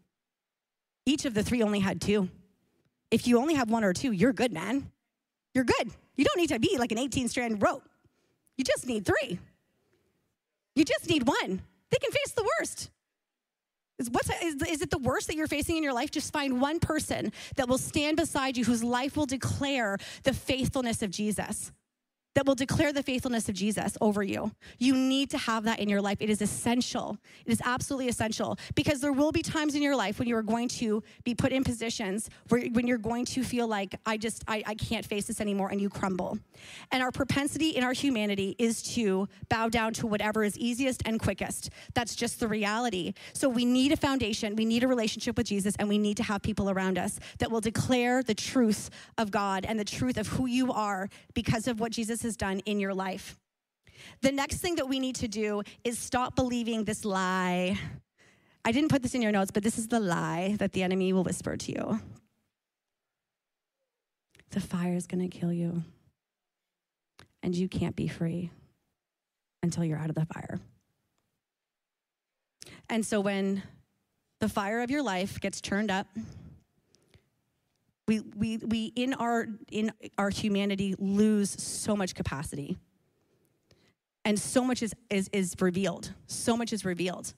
each 1.10 1.24
of 1.24 1.34
the 1.34 1.42
three 1.42 1.62
only 1.62 1.80
had 1.80 2.00
two. 2.00 2.28
If 3.10 3.26
you 3.26 3.38
only 3.38 3.54
have 3.54 3.68
one 3.68 3.84
or 3.84 3.92
two, 3.92 4.12
you're 4.12 4.32
good, 4.32 4.52
man. 4.52 4.90
You're 5.54 5.64
good. 5.64 5.90
You 6.16 6.24
don't 6.24 6.36
need 6.36 6.50
to 6.50 6.58
be 6.58 6.76
like 6.78 6.92
an 6.92 6.98
18 6.98 7.28
strand 7.28 7.62
rope. 7.62 7.82
You 8.56 8.64
just 8.64 8.86
need 8.86 9.04
three. 9.04 9.38
You 10.76 10.84
just 10.84 11.08
need 11.08 11.26
one. 11.26 11.62
They 11.90 11.98
can 11.98 12.12
face 12.12 12.32
the 12.32 12.48
worst. 12.58 12.90
Is, 13.98 14.08
what's, 14.10 14.30
is, 14.42 14.54
is 14.62 14.82
it 14.82 14.90
the 14.90 14.98
worst 14.98 15.26
that 15.26 15.36
you're 15.36 15.48
facing 15.48 15.76
in 15.76 15.82
your 15.82 15.92
life? 15.92 16.10
Just 16.10 16.32
find 16.32 16.60
one 16.60 16.78
person 16.78 17.32
that 17.56 17.68
will 17.68 17.78
stand 17.78 18.16
beside 18.16 18.56
you 18.56 18.64
whose 18.64 18.84
life 18.84 19.16
will 19.16 19.26
declare 19.26 19.98
the 20.22 20.32
faithfulness 20.32 21.02
of 21.02 21.10
Jesus 21.10 21.72
that 22.34 22.46
will 22.46 22.54
declare 22.54 22.92
the 22.92 23.02
faithfulness 23.02 23.48
of 23.48 23.54
Jesus 23.54 23.96
over 24.00 24.22
you. 24.22 24.52
You 24.78 24.94
need 24.94 25.30
to 25.30 25.38
have 25.38 25.64
that 25.64 25.80
in 25.80 25.88
your 25.88 26.00
life. 26.00 26.18
It 26.20 26.30
is 26.30 26.40
essential. 26.40 27.18
It 27.44 27.52
is 27.52 27.60
absolutely 27.64 28.08
essential 28.08 28.58
because 28.74 29.00
there 29.00 29.12
will 29.12 29.32
be 29.32 29.42
times 29.42 29.74
in 29.74 29.82
your 29.82 29.96
life 29.96 30.18
when 30.18 30.28
you 30.28 30.36
are 30.36 30.42
going 30.42 30.68
to 30.68 31.02
be 31.24 31.34
put 31.34 31.52
in 31.52 31.64
positions 31.64 32.30
where 32.48 32.62
when 32.72 32.86
you're 32.86 32.98
going 32.98 33.24
to 33.26 33.42
feel 33.42 33.66
like 33.66 33.94
I 34.06 34.16
just 34.16 34.44
I, 34.46 34.62
I 34.66 34.74
can't 34.74 35.04
face 35.04 35.26
this 35.26 35.40
anymore 35.40 35.70
and 35.70 35.80
you 35.80 35.88
crumble. 35.88 36.38
And 36.92 37.02
our 37.02 37.10
propensity 37.10 37.70
in 37.70 37.82
our 37.82 37.92
humanity 37.92 38.54
is 38.58 38.82
to 38.94 39.28
bow 39.48 39.68
down 39.68 39.92
to 39.94 40.06
whatever 40.06 40.44
is 40.44 40.56
easiest 40.58 41.02
and 41.06 41.18
quickest. 41.18 41.70
That's 41.94 42.14
just 42.14 42.38
the 42.38 42.48
reality. 42.48 43.14
So 43.32 43.48
we 43.48 43.64
need 43.64 43.92
a 43.92 43.96
foundation, 43.96 44.54
we 44.56 44.64
need 44.64 44.84
a 44.84 44.88
relationship 44.88 45.36
with 45.36 45.46
Jesus, 45.46 45.74
and 45.78 45.88
we 45.88 45.98
need 45.98 46.16
to 46.18 46.22
have 46.22 46.42
people 46.42 46.70
around 46.70 46.98
us 46.98 47.18
that 47.38 47.50
will 47.50 47.60
declare 47.60 48.22
the 48.22 48.34
truth 48.34 48.90
of 49.18 49.30
God 49.30 49.64
and 49.64 49.78
the 49.78 49.84
truth 49.84 50.16
of 50.16 50.28
who 50.28 50.46
you 50.46 50.72
are 50.72 51.08
because 51.34 51.66
of 51.66 51.80
what 51.80 51.92
Jesus 51.92 52.19
Jesus 52.20 52.34
has 52.34 52.36
done 52.36 52.60
in 52.66 52.80
your 52.80 52.92
life. 52.92 53.38
The 54.20 54.30
next 54.30 54.58
thing 54.58 54.76
that 54.76 54.88
we 54.88 55.00
need 55.00 55.16
to 55.16 55.28
do 55.28 55.62
is 55.84 55.98
stop 55.98 56.36
believing 56.36 56.84
this 56.84 57.04
lie. 57.04 57.78
I 58.62 58.72
didn't 58.72 58.90
put 58.90 59.02
this 59.02 59.14
in 59.14 59.22
your 59.22 59.32
notes, 59.32 59.50
but 59.50 59.62
this 59.62 59.78
is 59.78 59.88
the 59.88 60.00
lie 60.00 60.56
that 60.58 60.72
the 60.72 60.82
enemy 60.82 61.14
will 61.14 61.24
whisper 61.24 61.56
to 61.56 61.72
you. 61.72 62.00
The 64.50 64.60
fire 64.60 64.94
is 64.94 65.06
going 65.06 65.28
to 65.28 65.38
kill 65.38 65.52
you, 65.52 65.82
and 67.42 67.54
you 67.54 67.68
can't 67.68 67.96
be 67.96 68.08
free 68.08 68.50
until 69.62 69.84
you're 69.84 69.98
out 69.98 70.10
of 70.10 70.16
the 70.16 70.26
fire. 70.26 70.60
And 72.90 73.06
so 73.06 73.20
when 73.20 73.62
the 74.40 74.48
fire 74.48 74.82
of 74.82 74.90
your 74.90 75.02
life 75.02 75.40
gets 75.40 75.60
turned 75.60 75.90
up, 75.90 76.06
we, 78.10 78.18
we, 78.34 78.56
we 78.56 78.92
in, 78.96 79.14
our, 79.14 79.46
in 79.70 79.92
our 80.18 80.30
humanity 80.30 80.96
lose 80.98 81.50
so 81.62 81.94
much 81.94 82.16
capacity. 82.16 82.76
And 84.24 84.36
so 84.36 84.64
much 84.64 84.82
is, 84.82 84.92
is, 85.08 85.30
is 85.32 85.54
revealed. 85.60 86.12
So 86.26 86.56
much 86.56 86.72
is 86.72 86.84
revealed. 86.84 87.34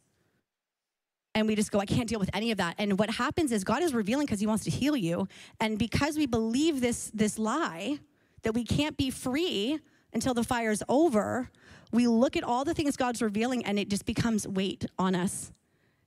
and 1.34 1.46
we 1.46 1.56
just 1.56 1.70
go, 1.70 1.78
I 1.78 1.84
can't 1.84 2.08
deal 2.08 2.18
with 2.18 2.30
any 2.32 2.52
of 2.52 2.56
that. 2.56 2.76
And 2.78 2.98
what 2.98 3.10
happens 3.10 3.52
is 3.52 3.64
God 3.64 3.82
is 3.82 3.92
revealing 3.92 4.24
because 4.24 4.40
He 4.40 4.46
wants 4.46 4.64
to 4.64 4.70
heal 4.70 4.96
you. 4.96 5.28
And 5.60 5.78
because 5.78 6.16
we 6.16 6.24
believe 6.24 6.80
this, 6.80 7.10
this 7.12 7.38
lie 7.38 7.98
that 8.42 8.54
we 8.54 8.64
can't 8.64 8.96
be 8.96 9.10
free 9.10 9.78
until 10.14 10.32
the 10.32 10.42
fire's 10.42 10.82
over, 10.88 11.50
we 11.92 12.06
look 12.06 12.34
at 12.34 12.44
all 12.44 12.64
the 12.64 12.72
things 12.72 12.96
God's 12.96 13.20
revealing 13.20 13.62
and 13.66 13.78
it 13.78 13.90
just 13.90 14.06
becomes 14.06 14.48
weight 14.48 14.86
on 14.98 15.14
us 15.14 15.52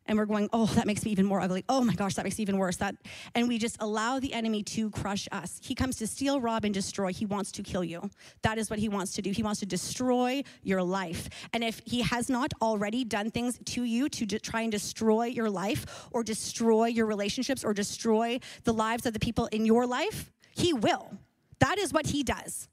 and 0.05 0.17
we're 0.17 0.25
going, 0.25 0.49
oh, 0.53 0.65
that 0.67 0.85
makes 0.85 1.03
me 1.03 1.11
even 1.11 1.25
more 1.25 1.41
ugly. 1.41 1.63
Oh 1.67 1.81
my 1.81 1.93
gosh, 1.93 2.15
that 2.15 2.23
makes 2.23 2.37
me 2.37 2.43
even 2.43 2.57
worse. 2.57 2.77
That, 2.77 2.95
and 3.33 3.47
we 3.47 3.57
just 3.57 3.77
allow 3.79 4.19
the 4.19 4.33
enemy 4.33 4.63
to 4.63 4.89
crush 4.91 5.27
us. 5.31 5.59
He 5.63 5.75
comes 5.75 5.95
to 5.97 6.07
steal, 6.07 6.39
rob, 6.39 6.65
and 6.65 6.73
destroy. 6.73 7.11
He 7.11 7.25
wants 7.25 7.51
to 7.53 7.63
kill 7.63 7.83
you. 7.83 8.09
That 8.43 8.57
is 8.57 8.69
what 8.69 8.79
he 8.79 8.89
wants 8.89 9.13
to 9.13 9.21
do. 9.21 9.31
He 9.31 9.43
wants 9.43 9.59
to 9.61 9.65
destroy 9.65 10.43
your 10.63 10.83
life. 10.83 11.29
And 11.53 11.63
if 11.63 11.81
he 11.85 12.01
has 12.01 12.29
not 12.29 12.53
already 12.61 13.03
done 13.03 13.31
things 13.31 13.59
to 13.65 13.83
you 13.83 14.09
to 14.09 14.25
de- 14.25 14.39
try 14.39 14.61
and 14.61 14.71
destroy 14.71 15.25
your 15.25 15.49
life, 15.49 16.07
or 16.11 16.23
destroy 16.23 16.85
your 16.87 17.05
relationships, 17.05 17.63
or 17.63 17.73
destroy 17.73 18.39
the 18.63 18.73
lives 18.73 19.05
of 19.05 19.13
the 19.13 19.19
people 19.19 19.47
in 19.47 19.65
your 19.65 19.85
life, 19.87 20.31
he 20.51 20.73
will. 20.73 21.17
That 21.59 21.77
is 21.77 21.93
what 21.93 22.07
he 22.07 22.23
does. 22.23 22.67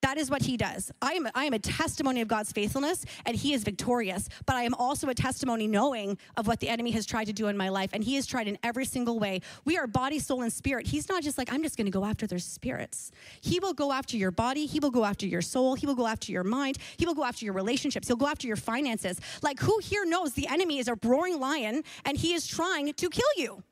That 0.00 0.16
is 0.16 0.30
what 0.30 0.42
he 0.42 0.56
does. 0.56 0.92
I 1.02 1.14
am, 1.14 1.28
I 1.34 1.44
am 1.44 1.52
a 1.52 1.58
testimony 1.58 2.20
of 2.20 2.28
God's 2.28 2.52
faithfulness, 2.52 3.04
and 3.26 3.36
he 3.36 3.52
is 3.52 3.64
victorious. 3.64 4.28
But 4.46 4.54
I 4.54 4.62
am 4.62 4.74
also 4.74 5.08
a 5.08 5.14
testimony 5.14 5.66
knowing 5.66 6.18
of 6.36 6.46
what 6.46 6.60
the 6.60 6.68
enemy 6.68 6.92
has 6.92 7.04
tried 7.04 7.24
to 7.24 7.32
do 7.32 7.48
in 7.48 7.56
my 7.56 7.68
life, 7.68 7.90
and 7.92 8.04
he 8.04 8.14
has 8.14 8.24
tried 8.24 8.46
in 8.46 8.58
every 8.62 8.84
single 8.84 9.18
way. 9.18 9.40
We 9.64 9.76
are 9.76 9.88
body, 9.88 10.20
soul, 10.20 10.42
and 10.42 10.52
spirit. 10.52 10.86
He's 10.86 11.08
not 11.08 11.24
just 11.24 11.36
like, 11.36 11.52
I'm 11.52 11.64
just 11.64 11.76
going 11.76 11.86
to 11.86 11.90
go 11.90 12.04
after 12.04 12.28
their 12.28 12.38
spirits. 12.38 13.10
He 13.40 13.58
will 13.58 13.74
go 13.74 13.92
after 13.92 14.16
your 14.16 14.30
body, 14.30 14.66
he 14.66 14.78
will 14.78 14.92
go 14.92 15.04
after 15.04 15.26
your 15.26 15.42
soul, 15.42 15.74
he 15.74 15.86
will 15.86 15.96
go 15.96 16.06
after 16.06 16.30
your 16.30 16.44
mind, 16.44 16.78
he 16.96 17.04
will 17.04 17.14
go 17.14 17.24
after 17.24 17.44
your 17.44 17.54
relationships, 17.54 18.06
he'll 18.06 18.16
go 18.16 18.28
after 18.28 18.46
your 18.46 18.56
finances. 18.56 19.20
Like, 19.42 19.58
who 19.60 19.80
here 19.82 20.04
knows 20.04 20.34
the 20.34 20.46
enemy 20.46 20.78
is 20.78 20.86
a 20.86 20.96
roaring 21.02 21.40
lion 21.40 21.82
and 22.04 22.16
he 22.16 22.34
is 22.34 22.46
trying 22.46 22.92
to 22.92 23.10
kill 23.10 23.24
you? 23.36 23.64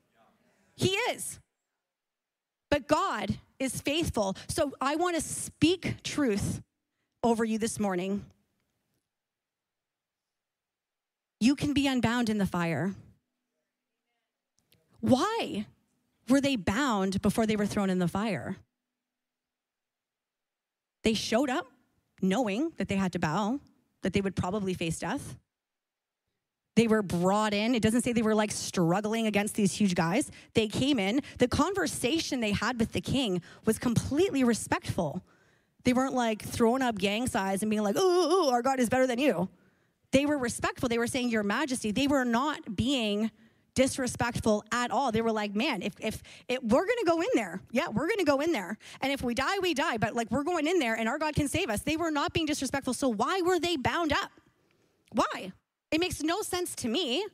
He 0.75 0.89
is. 0.89 1.39
But 2.69 2.87
God 2.87 3.39
is 3.59 3.81
faithful. 3.81 4.35
So 4.47 4.73
I 4.79 4.95
want 4.95 5.15
to 5.15 5.21
speak 5.21 6.03
truth 6.03 6.61
over 7.23 7.43
you 7.43 7.57
this 7.57 7.79
morning. 7.79 8.25
You 11.39 11.55
can 11.55 11.73
be 11.73 11.87
unbound 11.87 12.29
in 12.29 12.37
the 12.37 12.45
fire. 12.45 12.95
Why 14.99 15.65
were 16.29 16.41
they 16.41 16.55
bound 16.55 17.21
before 17.21 17.45
they 17.45 17.55
were 17.55 17.65
thrown 17.65 17.89
in 17.89 17.99
the 17.99 18.07
fire? 18.07 18.57
They 21.03 21.13
showed 21.13 21.49
up 21.49 21.67
knowing 22.21 22.71
that 22.77 22.87
they 22.87 22.95
had 22.95 23.13
to 23.13 23.19
bow, 23.19 23.59
that 24.01 24.13
they 24.13 24.21
would 24.21 24.35
probably 24.35 24.73
face 24.73 24.99
death. 24.99 25.37
They 26.77 26.87
were 26.87 27.01
brought 27.01 27.55
in. 27.55 27.73
It 27.73 27.81
doesn't 27.81 28.03
say 28.03 28.13
they 28.13 28.21
were 28.21 28.35
like 28.35 28.51
struggling 28.51 29.25
against 29.25 29.55
these 29.55 29.73
huge 29.73 29.95
guys. 29.95 30.29
They 30.53 30.67
came 30.67 30.99
in. 30.99 31.21
The 31.39 31.47
conversation 31.47 32.39
they 32.39 32.51
had 32.51 32.79
with 32.79 32.91
the 32.91 33.01
king 33.01 33.41
was 33.65 33.79
completely 33.79 34.43
respectful. 34.43 35.23
They 35.85 35.93
weren't 35.93 36.13
like 36.13 36.43
throwing 36.43 36.83
up 36.83 36.99
gang 36.99 37.25
signs 37.25 37.63
and 37.63 37.71
being 37.71 37.81
like, 37.81 37.95
oh, 37.97 38.51
our 38.51 38.61
God 38.61 38.79
is 38.79 38.89
better 38.89 39.07
than 39.07 39.17
you. 39.17 39.49
They 40.11 40.27
were 40.27 40.37
respectful. 40.37 40.87
They 40.87 40.99
were 40.99 41.07
saying, 41.07 41.29
Your 41.29 41.41
Majesty. 41.41 41.89
They 41.89 42.05
were 42.05 42.23
not 42.23 42.75
being 42.75 43.31
disrespectful 43.73 44.63
at 44.71 44.91
all. 44.91 45.11
They 45.11 45.23
were 45.23 45.31
like, 45.31 45.55
man, 45.55 45.81
if, 45.81 45.95
if, 45.99 46.21
we're 46.61 46.85
going 46.85 46.99
to 46.99 47.05
go 47.07 47.21
in 47.21 47.29
there, 47.33 47.59
yeah, 47.71 47.87
we're 47.87 48.07
going 48.07 48.19
to 48.19 48.23
go 48.23 48.39
in 48.39 48.51
there. 48.51 48.77
And 49.01 49.11
if 49.11 49.23
we 49.23 49.33
die, 49.33 49.57
we 49.63 49.73
die. 49.73 49.97
But 49.97 50.13
like, 50.13 50.29
we're 50.29 50.43
going 50.43 50.67
in 50.67 50.77
there 50.77 50.93
and 50.93 51.09
our 51.09 51.17
God 51.17 51.33
can 51.33 51.47
save 51.47 51.71
us. 51.71 51.81
They 51.81 51.97
were 51.97 52.11
not 52.11 52.33
being 52.33 52.45
disrespectful. 52.45 52.93
So 52.93 53.09
why 53.09 53.41
were 53.41 53.59
they 53.59 53.77
bound 53.77 54.13
up? 54.13 54.29
Why? 55.11 55.53
It 55.91 55.99
makes 55.99 56.21
no 56.21 56.41
sense 56.41 56.75
to 56.75 56.87
me, 56.87 57.25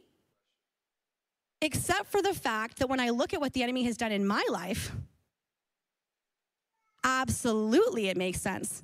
except 1.62 2.12
for 2.12 2.22
the 2.22 2.34
fact 2.34 2.80
that 2.80 2.88
when 2.88 3.00
I 3.00 3.10
look 3.10 3.34
at 3.34 3.42
what 3.42 3.54
the 3.54 3.64
enemy 3.64 3.84
has 3.84 3.98
done 3.98 4.12
in 4.12 4.26
my 4.26 4.44
life, 4.50 4.92
absolutely 7.04 8.10
it 8.10 8.18
makes 8.18 8.42
sense. 8.42 8.84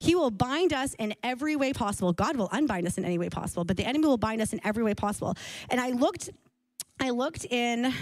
He 0.00 0.14
will 0.14 0.30
bind 0.30 0.72
us 0.74 0.94
in 0.94 1.14
every 1.22 1.56
way 1.56 1.72
possible. 1.72 2.12
God 2.12 2.36
will 2.36 2.50
unbind 2.52 2.86
us 2.86 2.98
in 2.98 3.04
any 3.04 3.16
way 3.16 3.30
possible, 3.30 3.64
but 3.64 3.76
the 3.76 3.84
enemy 3.84 4.06
will 4.06 4.18
bind 4.18 4.42
us 4.42 4.52
in 4.52 4.60
every 4.62 4.84
way 4.84 4.94
possible. 4.94 5.34
And 5.70 5.80
I 5.80 5.90
looked, 5.90 6.28
I 7.00 7.10
looked 7.10 7.46
in 7.46 7.94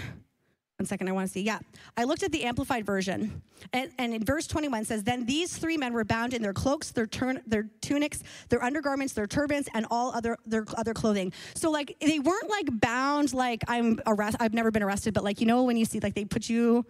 one 0.77 0.85
second, 0.85 1.07
I 1.07 1.13
want 1.13 1.27
to 1.27 1.31
see. 1.31 1.41
Yeah. 1.41 1.59
I 1.95 2.03
looked 2.03 2.23
at 2.23 2.33
the 2.33 2.43
amplified 2.43 2.85
version, 2.85 3.41
and, 3.71 3.91
and, 3.97 4.13
in 4.13 4.25
verse 4.25 4.45
21 4.45 4.83
says, 4.83 5.03
Then 5.03 5.25
these 5.25 5.55
three 5.55 5.77
men 5.77 5.93
were 5.93 6.03
bound 6.03 6.33
in 6.33 6.41
their 6.41 6.51
cloaks, 6.51 6.91
their, 6.91 7.07
turn, 7.07 7.41
their 7.47 7.69
tunics, 7.79 8.21
their 8.49 8.61
undergarments, 8.61 9.13
their 9.13 9.25
turbans, 9.25 9.69
and 9.73 9.85
all 9.89 10.13
other 10.13 10.37
their 10.45 10.65
other 10.75 10.93
clothing. 10.93 11.31
So, 11.53 11.71
like, 11.71 11.95
they 12.01 12.19
weren't 12.19 12.49
like 12.49 12.67
bound, 12.81 13.33
like, 13.33 13.63
I'm 13.69 14.01
arrest 14.05 14.35
I've 14.41 14.53
never 14.53 14.69
been 14.69 14.83
arrested, 14.83 15.13
but 15.13 15.23
like, 15.23 15.39
you 15.39 15.47
know, 15.47 15.63
when 15.63 15.77
you 15.77 15.85
see, 15.85 16.01
like, 16.01 16.13
they 16.13 16.25
put 16.25 16.49
you 16.49 16.85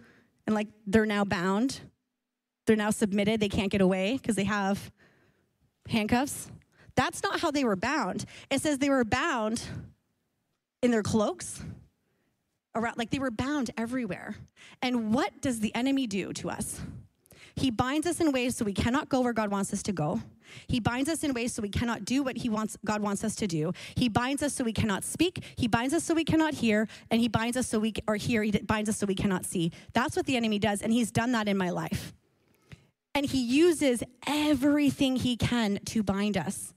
and 0.46 0.54
like 0.54 0.68
they're 0.86 1.06
now 1.06 1.24
bound, 1.24 1.80
they're 2.66 2.76
now 2.76 2.90
submitted, 2.90 3.38
they 3.38 3.48
can't 3.48 3.70
get 3.70 3.80
away 3.80 4.16
because 4.16 4.34
they 4.34 4.44
have 4.44 4.90
handcuffs. 5.88 6.50
That's 6.96 7.22
not 7.22 7.40
how 7.40 7.50
they 7.52 7.64
were 7.64 7.76
bound. 7.76 8.24
It 8.50 8.62
says 8.62 8.78
they 8.78 8.88
were 8.88 9.04
bound 9.04 9.62
in 10.82 10.90
their 10.90 11.02
cloaks 11.02 11.62
around, 12.76 12.98
like 12.98 13.10
they 13.10 13.18
were 13.18 13.30
bound 13.30 13.70
everywhere. 13.76 14.36
And 14.82 15.12
what 15.12 15.40
does 15.40 15.60
the 15.60 15.74
enemy 15.74 16.06
do 16.06 16.32
to 16.34 16.50
us? 16.50 16.80
He 17.56 17.70
binds 17.70 18.06
us 18.06 18.20
in 18.20 18.32
ways 18.32 18.54
so 18.54 18.64
we 18.66 18.74
cannot 18.74 19.08
go 19.08 19.22
where 19.22 19.32
God 19.32 19.50
wants 19.50 19.72
us 19.72 19.82
to 19.84 19.92
go. 19.92 20.20
He 20.68 20.78
binds 20.78 21.08
us 21.08 21.24
in 21.24 21.32
ways 21.32 21.54
so 21.54 21.62
we 21.62 21.70
cannot 21.70 22.04
do 22.04 22.22
what 22.22 22.36
he 22.36 22.48
wants 22.48 22.76
God 22.84 23.00
wants 23.00 23.24
us 23.24 23.34
to 23.36 23.46
do. 23.46 23.72
He 23.96 24.08
binds 24.08 24.42
us 24.42 24.52
so 24.52 24.62
we 24.62 24.74
cannot 24.74 25.04
speak. 25.04 25.42
He 25.56 25.66
binds 25.66 25.94
us 25.94 26.04
so 26.04 26.14
we 26.14 26.24
cannot 26.24 26.54
hear, 26.54 26.86
and 27.10 27.20
he 27.20 27.28
binds 27.28 27.56
us 27.56 27.66
so 27.66 27.78
we 27.78 27.94
or 28.06 28.16
hear. 28.16 28.42
He 28.42 28.52
binds 28.52 28.90
us 28.90 28.98
so 28.98 29.06
we 29.06 29.14
cannot 29.14 29.46
see. 29.46 29.72
That's 29.94 30.14
what 30.14 30.26
the 30.26 30.36
enemy 30.36 30.58
does, 30.58 30.82
and 30.82 30.92
he's 30.92 31.10
done 31.10 31.32
that 31.32 31.48
in 31.48 31.56
my 31.56 31.70
life. 31.70 32.12
And 33.14 33.24
he 33.24 33.42
uses 33.42 34.02
everything 34.26 35.16
he 35.16 35.36
can 35.36 35.78
to 35.86 36.02
bind 36.02 36.36
us. 36.36 36.74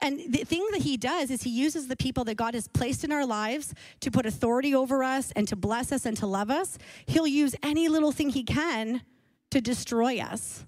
And 0.00 0.20
the 0.32 0.44
thing 0.44 0.66
that 0.72 0.82
he 0.82 0.96
does 0.96 1.30
is 1.30 1.42
he 1.42 1.50
uses 1.50 1.88
the 1.88 1.96
people 1.96 2.24
that 2.24 2.36
God 2.36 2.54
has 2.54 2.68
placed 2.68 3.04
in 3.04 3.12
our 3.12 3.26
lives 3.26 3.74
to 4.00 4.10
put 4.10 4.26
authority 4.26 4.74
over 4.74 5.02
us 5.02 5.32
and 5.32 5.48
to 5.48 5.56
bless 5.56 5.92
us 5.92 6.06
and 6.06 6.16
to 6.18 6.26
love 6.26 6.50
us. 6.50 6.78
He'll 7.06 7.26
use 7.26 7.54
any 7.62 7.88
little 7.88 8.12
thing 8.12 8.30
he 8.30 8.44
can 8.44 9.02
to 9.50 9.60
destroy 9.60 10.18
us. 10.18 10.64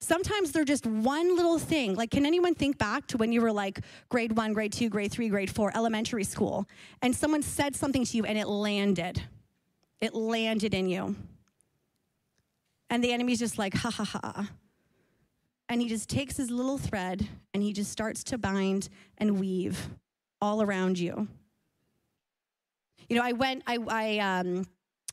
Sometimes 0.00 0.52
they're 0.52 0.66
just 0.66 0.86
one 0.86 1.34
little 1.34 1.58
thing. 1.58 1.94
Like, 1.94 2.10
can 2.10 2.26
anyone 2.26 2.54
think 2.54 2.76
back 2.76 3.06
to 3.06 3.16
when 3.16 3.32
you 3.32 3.40
were 3.40 3.52
like 3.52 3.80
grade 4.10 4.36
one, 4.36 4.52
grade 4.52 4.72
two, 4.72 4.90
grade 4.90 5.10
three, 5.10 5.30
grade 5.30 5.48
four, 5.48 5.72
elementary 5.74 6.24
school, 6.24 6.68
and 7.00 7.16
someone 7.16 7.40
said 7.40 7.74
something 7.74 8.04
to 8.04 8.16
you 8.18 8.26
and 8.26 8.36
it 8.36 8.46
landed? 8.46 9.22
It 10.02 10.14
landed 10.14 10.74
in 10.74 10.88
you. 10.90 11.16
And 12.90 13.02
the 13.02 13.12
enemy's 13.12 13.38
just 13.38 13.56
like, 13.56 13.72
ha 13.74 13.90
ha 13.90 14.04
ha 14.04 14.50
and 15.68 15.80
he 15.80 15.88
just 15.88 16.08
takes 16.08 16.36
his 16.36 16.50
little 16.50 16.78
thread 16.78 17.26
and 17.52 17.62
he 17.62 17.72
just 17.72 17.90
starts 17.90 18.24
to 18.24 18.38
bind 18.38 18.88
and 19.18 19.40
weave 19.40 19.88
all 20.40 20.62
around 20.62 20.98
you. 20.98 21.28
You 23.08 23.16
know, 23.16 23.22
I 23.22 23.32
went, 23.32 23.62
I, 23.66 23.78
I, 23.88 24.18
um, 24.18 24.66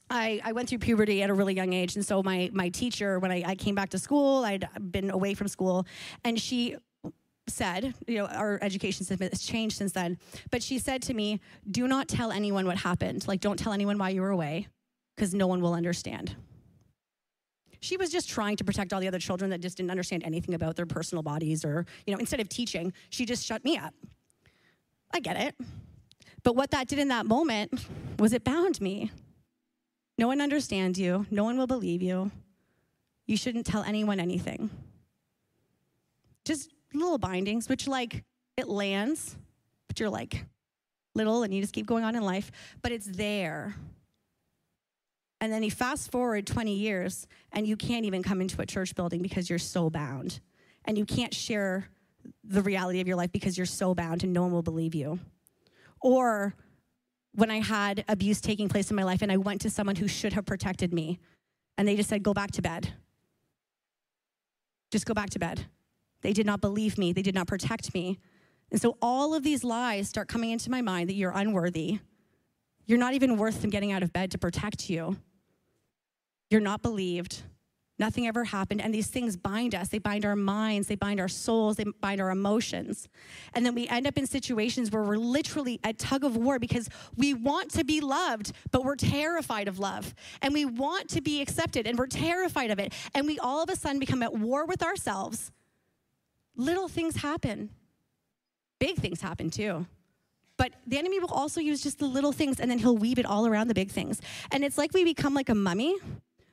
I, 0.09 0.41
I 0.43 0.51
went 0.51 0.69
through 0.69 0.79
puberty 0.79 1.23
at 1.23 1.29
a 1.29 1.33
really 1.33 1.53
young 1.53 1.73
age. 1.73 1.95
And 1.95 2.05
so 2.05 2.21
my, 2.21 2.49
my 2.53 2.69
teacher, 2.69 3.19
when 3.19 3.31
I, 3.31 3.43
I 3.45 3.55
came 3.55 3.75
back 3.75 3.89
to 3.89 3.99
school, 3.99 4.43
I'd 4.43 4.67
been 4.91 5.09
away 5.09 5.33
from 5.33 5.47
school, 5.47 5.85
and 6.23 6.39
she 6.39 6.75
said, 7.47 7.93
you 8.07 8.17
know, 8.17 8.25
our 8.27 8.59
education 8.61 9.05
system 9.05 9.29
has 9.29 9.41
changed 9.41 9.77
since 9.77 9.91
then, 9.93 10.17
but 10.51 10.61
she 10.63 10.79
said 10.79 11.01
to 11.03 11.13
me, 11.13 11.39
do 11.69 11.87
not 11.87 12.07
tell 12.07 12.31
anyone 12.31 12.65
what 12.65 12.77
happened. 12.77 13.27
Like, 13.27 13.41
don't 13.41 13.57
tell 13.57 13.73
anyone 13.73 13.97
why 13.97 14.09
you 14.09 14.21
were 14.21 14.29
away, 14.29 14.67
because 15.15 15.33
no 15.33 15.47
one 15.47 15.61
will 15.61 15.73
understand. 15.73 16.35
She 17.81 17.97
was 17.97 18.11
just 18.11 18.29
trying 18.29 18.57
to 18.57 18.63
protect 18.63 18.93
all 18.93 18.99
the 18.99 19.07
other 19.07 19.19
children 19.19 19.49
that 19.49 19.59
just 19.59 19.77
didn't 19.77 19.91
understand 19.91 20.23
anything 20.23 20.53
about 20.53 20.75
their 20.75 20.85
personal 20.85 21.23
bodies 21.23 21.65
or, 21.65 21.85
you 22.05 22.13
know, 22.13 22.19
instead 22.19 22.39
of 22.39 22.47
teaching, 22.47 22.93
she 23.09 23.25
just 23.25 23.45
shut 23.45 23.63
me 23.65 23.77
up. 23.77 23.93
I 25.13 25.19
get 25.19 25.35
it. 25.35 25.55
But 26.43 26.55
what 26.55 26.71
that 26.71 26.87
did 26.87 26.99
in 26.99 27.09
that 27.09 27.25
moment 27.25 27.87
was 28.19 28.33
it 28.33 28.43
bound 28.43 28.79
me. 28.79 29.11
No 30.17 30.27
one 30.27 30.41
understands 30.41 30.99
you, 30.99 31.25
no 31.31 31.43
one 31.43 31.57
will 31.57 31.67
believe 31.67 32.01
you. 32.01 32.31
You 33.25 33.37
shouldn't 33.37 33.65
tell 33.65 33.83
anyone 33.83 34.19
anything. 34.19 34.69
Just 36.45 36.71
little 36.93 37.17
bindings, 37.17 37.67
which 37.67 37.87
like 37.87 38.23
it 38.57 38.67
lands, 38.67 39.35
but 39.87 39.99
you're 39.99 40.09
like 40.09 40.45
little 41.15 41.43
and 41.43 41.53
you 41.53 41.61
just 41.61 41.73
keep 41.73 41.87
going 41.87 42.03
on 42.03 42.15
in 42.15 42.21
life, 42.23 42.51
but 42.81 42.91
it's 42.91 43.07
there. 43.07 43.75
And 45.41 45.51
then 45.51 45.63
you 45.63 45.71
fast 45.71 46.11
forward 46.11 46.45
20 46.45 46.71
years 46.73 47.27
and 47.51 47.65
you 47.65 47.75
can't 47.75 48.05
even 48.05 48.21
come 48.21 48.41
into 48.41 48.61
a 48.61 48.65
church 48.65 48.93
building 48.93 49.23
because 49.23 49.49
you're 49.49 49.59
so 49.59 49.89
bound. 49.89 50.39
And 50.85 50.97
you 50.97 51.05
can't 51.05 51.33
share 51.33 51.89
the 52.43 52.61
reality 52.61 53.01
of 53.01 53.07
your 53.07 53.17
life 53.17 53.31
because 53.31 53.57
you're 53.57 53.65
so 53.65 53.95
bound 53.95 54.23
and 54.23 54.31
no 54.31 54.43
one 54.43 54.51
will 54.51 54.61
believe 54.61 54.93
you. 54.93 55.19
Or 55.99 56.53
when 57.33 57.49
I 57.49 57.59
had 57.59 58.05
abuse 58.07 58.39
taking 58.39 58.69
place 58.69 58.91
in 58.91 58.95
my 58.95 59.03
life 59.03 59.23
and 59.23 59.31
I 59.31 59.37
went 59.37 59.61
to 59.61 59.71
someone 59.71 59.95
who 59.95 60.07
should 60.07 60.33
have 60.33 60.45
protected 60.45 60.93
me 60.93 61.19
and 61.75 61.87
they 61.87 61.95
just 61.95 62.09
said, 62.09 62.21
go 62.21 62.33
back 62.33 62.51
to 62.51 62.61
bed. 62.61 62.93
Just 64.91 65.07
go 65.07 65.15
back 65.15 65.31
to 65.31 65.39
bed. 65.39 65.65
They 66.21 66.33
did 66.33 66.45
not 66.45 66.61
believe 66.61 66.99
me, 66.99 67.13
they 67.13 67.23
did 67.23 67.33
not 67.33 67.47
protect 67.47 67.95
me. 67.95 68.19
And 68.69 68.79
so 68.79 68.95
all 69.01 69.33
of 69.33 69.43
these 69.43 69.63
lies 69.63 70.07
start 70.07 70.27
coming 70.27 70.51
into 70.51 70.69
my 70.69 70.81
mind 70.81 71.09
that 71.09 71.15
you're 71.15 71.31
unworthy. 71.31 71.99
You're 72.85 72.99
not 72.99 73.13
even 73.13 73.37
worth 73.37 73.61
them 73.61 73.71
getting 73.71 73.91
out 73.91 74.03
of 74.03 74.13
bed 74.13 74.31
to 74.31 74.37
protect 74.37 74.89
you. 74.89 75.17
You're 76.51 76.61
not 76.61 76.81
believed. 76.81 77.43
Nothing 77.97 78.27
ever 78.27 78.43
happened. 78.43 78.81
And 78.81 78.93
these 78.93 79.07
things 79.07 79.37
bind 79.37 79.75
us. 79.75 79.89
They 79.89 79.99
bind 79.99 80.25
our 80.25 80.35
minds, 80.35 80.87
they 80.87 80.95
bind 80.95 81.19
our 81.19 81.27
souls, 81.27 81.77
they 81.77 81.85
bind 82.01 82.19
our 82.19 82.31
emotions. 82.31 83.07
And 83.53 83.65
then 83.65 83.75
we 83.75 83.87
end 83.87 84.07
up 84.07 84.17
in 84.17 84.25
situations 84.25 84.91
where 84.91 85.03
we're 85.03 85.17
literally 85.17 85.79
at 85.83 85.99
tug 85.99 86.23
of 86.23 86.35
war 86.35 86.57
because 86.59 86.89
we 87.15 87.33
want 87.33 87.69
to 87.71 87.85
be 87.85 88.01
loved, 88.01 88.53
but 88.71 88.83
we're 88.83 88.95
terrified 88.95 89.67
of 89.67 89.77
love. 89.79 90.15
And 90.41 90.51
we 90.51 90.65
want 90.65 91.09
to 91.09 91.21
be 91.21 91.41
accepted, 91.41 91.85
and 91.85 91.97
we're 91.97 92.07
terrified 92.07 92.71
of 92.71 92.79
it. 92.79 92.91
And 93.13 93.27
we 93.27 93.37
all 93.37 93.61
of 93.61 93.69
a 93.69 93.75
sudden 93.75 93.99
become 93.99 94.23
at 94.23 94.33
war 94.33 94.65
with 94.65 94.81
ourselves. 94.81 95.51
Little 96.55 96.87
things 96.87 97.17
happen, 97.17 97.69
big 98.79 98.97
things 98.97 99.21
happen 99.21 99.51
too. 99.51 99.85
But 100.57 100.73
the 100.85 100.97
enemy 100.97 101.19
will 101.19 101.31
also 101.31 101.61
use 101.61 101.81
just 101.81 101.99
the 101.99 102.05
little 102.05 102.31
things 102.31 102.59
and 102.59 102.69
then 102.69 102.77
he'll 102.77 102.97
weave 102.97 103.17
it 103.17 103.25
all 103.25 103.47
around 103.47 103.67
the 103.67 103.73
big 103.73 103.89
things. 103.89 104.21
And 104.51 104.63
it's 104.63 104.77
like 104.77 104.93
we 104.93 105.03
become 105.03 105.33
like 105.33 105.49
a 105.49 105.55
mummy 105.55 105.95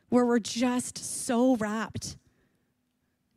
where 0.09 0.25
we're 0.25 0.39
just 0.39 0.99
so 0.99 1.57
wrapped. 1.57 2.17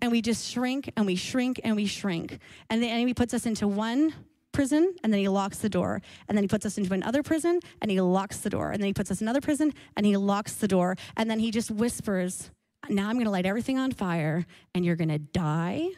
And 0.01 0.11
we 0.11 0.21
just 0.21 0.49
shrink 0.49 0.91
and 0.97 1.05
we 1.05 1.15
shrink 1.15 1.61
and 1.63 1.75
we 1.75 1.85
shrink. 1.85 2.39
And 2.69 2.81
the 2.81 2.87
enemy 2.87 3.13
puts 3.13 3.33
us 3.33 3.45
into 3.45 3.67
one 3.67 4.13
prison 4.51 4.95
and 5.03 5.13
then 5.13 5.19
he 5.19 5.27
locks 5.27 5.59
the 5.59 5.69
door. 5.69 6.01
And 6.27 6.37
then 6.37 6.43
he 6.43 6.47
puts 6.47 6.65
us 6.65 6.77
into 6.77 6.93
another 6.93 7.21
prison 7.21 7.59
and 7.81 7.91
he 7.91 8.01
locks 8.01 8.37
the 8.37 8.49
door. 8.49 8.71
And 8.71 8.81
then 8.81 8.87
he 8.87 8.93
puts 8.93 9.11
us 9.11 9.21
in 9.21 9.25
another 9.27 9.41
prison 9.41 9.73
and 9.95 10.05
he 10.05 10.17
locks 10.17 10.55
the 10.55 10.67
door. 10.67 10.95
And 11.15 11.29
then 11.29 11.39
he 11.39 11.51
just 11.51 11.69
whispers, 11.69 12.49
Now 12.89 13.09
I'm 13.09 13.15
going 13.15 13.25
to 13.25 13.31
light 13.31 13.45
everything 13.45 13.77
on 13.77 13.91
fire 13.91 14.45
and 14.73 14.83
you're 14.83 14.95
going 14.95 15.09
to 15.09 15.19
die 15.19 15.89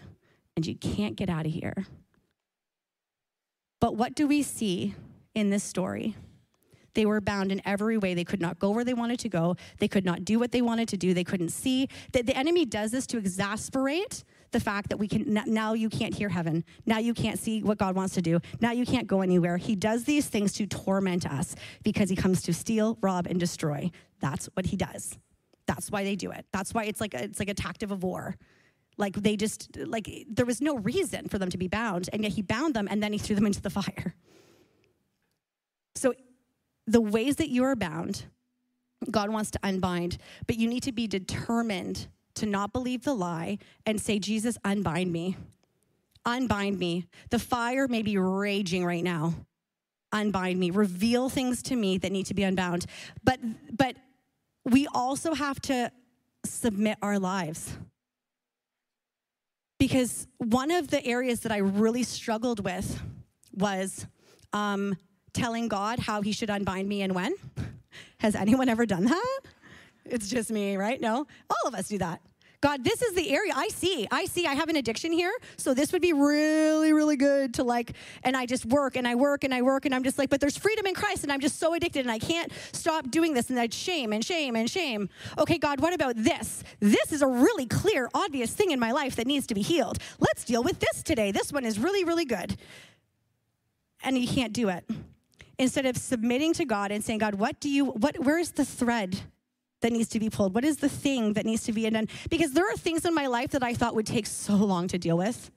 and 0.55 0.65
you 0.65 0.75
can't 0.75 1.15
get 1.15 1.29
out 1.29 1.45
of 1.45 1.51
here. 1.51 1.85
But 3.79 3.95
what 3.95 4.15
do 4.15 4.27
we 4.27 4.43
see 4.43 4.95
in 5.33 5.49
this 5.49 5.63
story? 5.63 6.15
They 6.93 7.05
were 7.05 7.21
bound 7.21 7.51
in 7.51 7.61
every 7.65 7.97
way. 7.97 8.13
They 8.13 8.23
could 8.23 8.41
not 8.41 8.59
go 8.59 8.69
where 8.71 8.83
they 8.83 8.93
wanted 8.93 9.19
to 9.19 9.29
go. 9.29 9.55
They 9.79 9.87
could 9.87 10.05
not 10.05 10.23
do 10.23 10.39
what 10.39 10.51
they 10.51 10.61
wanted 10.61 10.87
to 10.89 10.97
do. 10.97 11.13
They 11.13 11.23
couldn't 11.23 11.49
see. 11.49 11.89
The, 12.11 12.21
the 12.21 12.37
enemy 12.37 12.65
does 12.65 12.91
this 12.91 13.07
to 13.07 13.17
exasperate 13.17 14.23
the 14.51 14.59
fact 14.59 14.89
that 14.89 14.97
we 14.97 15.07
can 15.07 15.41
now 15.47 15.73
you 15.73 15.89
can't 15.89 16.13
hear 16.13 16.29
heaven. 16.29 16.63
Now 16.85 16.99
you 16.99 17.13
can't 17.13 17.39
see 17.39 17.63
what 17.63 17.77
God 17.77 17.95
wants 17.95 18.13
to 18.15 18.21
do. 18.21 18.39
Now 18.61 18.71
you 18.71 18.85
can't 18.85 19.07
go 19.07 19.21
anywhere. 19.21 19.57
He 19.57 19.75
does 19.75 20.03
these 20.05 20.27
things 20.27 20.53
to 20.53 20.67
torment 20.67 21.25
us 21.25 21.55
because 21.83 22.09
he 22.09 22.15
comes 22.15 22.41
to 22.43 22.53
steal, 22.53 22.97
rob, 23.01 23.27
and 23.27 23.39
destroy. 23.39 23.91
That's 24.21 24.45
what 24.53 24.67
he 24.67 24.77
does. 24.77 25.17
That's 25.65 25.89
why 25.89 26.03
they 26.03 26.15
do 26.15 26.31
it. 26.31 26.45
That's 26.51 26.73
why 26.73 26.85
it's 26.85 27.01
like 27.01 27.13
a, 27.13 27.23
it's 27.23 27.39
like 27.39 27.49
a 27.49 27.53
tactic 27.53 27.89
of 27.91 28.03
war. 28.03 28.35
Like 28.97 29.15
they 29.15 29.35
just 29.35 29.75
like 29.77 30.07
there 30.29 30.45
was 30.45 30.61
no 30.61 30.77
reason 30.77 31.27
for 31.27 31.39
them 31.39 31.49
to 31.49 31.57
be 31.57 31.67
bound, 31.67 32.09
and 32.13 32.23
yet 32.23 32.33
he 32.33 32.43
bound 32.43 32.75
them 32.75 32.87
and 32.89 33.01
then 33.01 33.11
he 33.11 33.17
threw 33.19 33.35
them 33.35 33.47
into 33.47 33.61
the 33.61 33.71
fire. 33.71 34.15
So 35.95 36.13
the 36.87 37.01
ways 37.01 37.37
that 37.37 37.49
you 37.49 37.63
are 37.63 37.75
bound, 37.75 38.25
God 39.09 39.29
wants 39.29 39.51
to 39.51 39.59
unbind, 39.63 40.17
but 40.47 40.57
you 40.57 40.67
need 40.67 40.83
to 40.83 40.91
be 40.91 41.07
determined 41.07 42.07
to 42.35 42.45
not 42.45 42.73
believe 42.73 43.03
the 43.03 43.13
lie 43.13 43.59
and 43.85 44.01
say, 44.01 44.19
Jesus, 44.19 44.57
unbind 44.63 45.11
me. 45.11 45.37
Unbind 46.25 46.79
me. 46.79 47.05
The 47.29 47.39
fire 47.39 47.87
may 47.87 48.01
be 48.01 48.17
raging 48.17 48.85
right 48.85 49.03
now. 49.03 49.33
Unbind 50.11 50.59
me. 50.59 50.71
Reveal 50.71 51.29
things 51.29 51.61
to 51.63 51.75
me 51.75 51.97
that 51.97 52.11
need 52.11 52.27
to 52.27 52.33
be 52.33 52.43
unbound. 52.43 52.85
But 53.23 53.39
but 53.71 53.97
we 54.63 54.87
also 54.93 55.33
have 55.33 55.59
to 55.61 55.91
submit 56.45 56.97
our 57.01 57.19
lives. 57.19 57.75
Because 59.79 60.27
one 60.37 60.71
of 60.71 60.87
the 60.89 61.05
areas 61.05 61.41
that 61.41 61.51
I 61.51 61.57
really 61.57 62.03
struggled 62.03 62.63
with 62.63 63.01
was 63.53 64.07
um, 64.53 64.95
telling 65.33 65.67
God 65.67 65.99
how 65.99 66.21
he 66.21 66.31
should 66.31 66.49
unbind 66.49 66.87
me 66.87 67.01
and 67.01 67.13
when? 67.13 67.33
Has 68.19 68.35
anyone 68.35 68.69
ever 68.69 68.85
done 68.85 69.05
that? 69.05 69.39
It's 70.05 70.29
just 70.29 70.51
me, 70.51 70.77
right? 70.77 70.99
No, 70.99 71.27
all 71.49 71.67
of 71.67 71.75
us 71.75 71.87
do 71.87 71.97
that. 71.99 72.21
God, 72.63 72.85
this 72.85 73.01
is 73.01 73.13
the 73.13 73.29
area 73.29 73.51
I 73.53 73.67
see. 73.67 74.07
I 74.09 74.23
see 74.23 74.47
I 74.47 74.53
have 74.53 74.69
an 74.69 74.77
addiction 74.77 75.11
here. 75.11 75.33
So 75.57 75.73
this 75.73 75.91
would 75.91 76.01
be 76.01 76.13
really, 76.13 76.93
really 76.93 77.17
good 77.17 77.55
to 77.55 77.63
like, 77.63 77.91
and 78.23 78.37
I 78.37 78.45
just 78.45 78.65
work 78.65 78.95
and 78.95 79.05
I 79.05 79.15
work 79.15 79.43
and 79.43 79.53
I 79.53 79.61
work 79.61 79.85
and 79.85 79.93
I'm 79.93 80.01
just 80.01 80.17
like, 80.17 80.29
but 80.29 80.39
there's 80.39 80.55
freedom 80.55 80.85
in 80.85 80.93
Christ 80.93 81.23
and 81.23 81.31
I'm 81.33 81.41
just 81.41 81.59
so 81.59 81.73
addicted 81.73 82.05
and 82.05 82.11
I 82.11 82.19
can't 82.19 82.49
stop 82.71 83.11
doing 83.11 83.33
this 83.33 83.49
and 83.49 83.57
that's 83.57 83.75
shame 83.75 84.13
and 84.13 84.23
shame 84.23 84.55
and 84.55 84.69
shame. 84.69 85.09
Okay, 85.37 85.57
God, 85.57 85.81
what 85.81 85.93
about 85.93 86.15
this? 86.15 86.63
This 86.79 87.11
is 87.11 87.21
a 87.21 87.27
really 87.27 87.65
clear, 87.65 88.09
obvious 88.13 88.53
thing 88.53 88.71
in 88.71 88.79
my 88.79 88.93
life 88.93 89.17
that 89.17 89.27
needs 89.27 89.45
to 89.47 89.53
be 89.53 89.61
healed. 89.61 89.97
Let's 90.19 90.45
deal 90.45 90.63
with 90.63 90.79
this 90.79 91.03
today. 91.03 91.33
This 91.33 91.51
one 91.51 91.65
is 91.65 91.77
really, 91.77 92.05
really 92.05 92.25
good. 92.25 92.55
And 94.05 94.17
you 94.17 94.25
can't 94.25 94.53
do 94.53 94.69
it 94.69 94.85
instead 95.57 95.85
of 95.85 95.97
submitting 95.97 96.53
to 96.53 96.65
God 96.65 96.91
and 96.91 97.03
saying, 97.03 97.19
God, 97.19 97.35
what 97.35 97.59
do 97.59 97.69
you, 97.69 97.85
what, 97.85 98.17
where's 98.19 98.51
the 98.51 98.65
thread 98.65 99.19
that 99.81 99.91
needs 99.91 100.09
to 100.09 100.19
be 100.19 100.29
pulled? 100.29 100.55
What 100.55 100.65
is 100.65 100.77
the 100.77 100.89
thing 100.89 101.33
that 101.33 101.45
needs 101.45 101.63
to 101.63 101.73
be 101.73 101.89
done? 101.89 102.07
Because 102.29 102.53
there 102.53 102.69
are 102.69 102.77
things 102.77 103.05
in 103.05 103.13
my 103.13 103.27
life 103.27 103.51
that 103.51 103.63
I 103.63 103.73
thought 103.73 103.95
would 103.95 104.07
take 104.07 104.25
so 104.25 104.55
long 104.55 104.87
to 104.87 104.97
deal 104.97 105.17
with. 105.17 105.51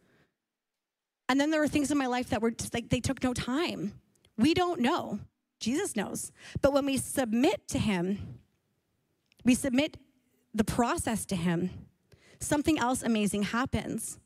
And 1.28 1.40
then 1.40 1.50
there 1.50 1.62
are 1.62 1.68
things 1.68 1.90
in 1.90 1.98
my 1.98 2.06
life 2.06 2.30
that 2.30 2.42
were 2.42 2.50
just 2.50 2.74
like, 2.74 2.88
they 2.88 3.00
took 3.00 3.22
no 3.22 3.32
time. 3.32 3.94
We 4.36 4.54
don't 4.54 4.80
know. 4.80 5.18
Jesus 5.58 5.96
knows. 5.96 6.32
But 6.60 6.72
when 6.72 6.86
we 6.86 6.98
submit 6.98 7.66
to 7.68 7.78
Him, 7.78 8.40
we 9.44 9.54
submit 9.54 9.96
the 10.54 10.64
process 10.64 11.24
to 11.26 11.36
Him, 11.36 11.70
something 12.40 12.78
else 12.78 13.02
amazing 13.02 13.44
happens. 13.44 14.18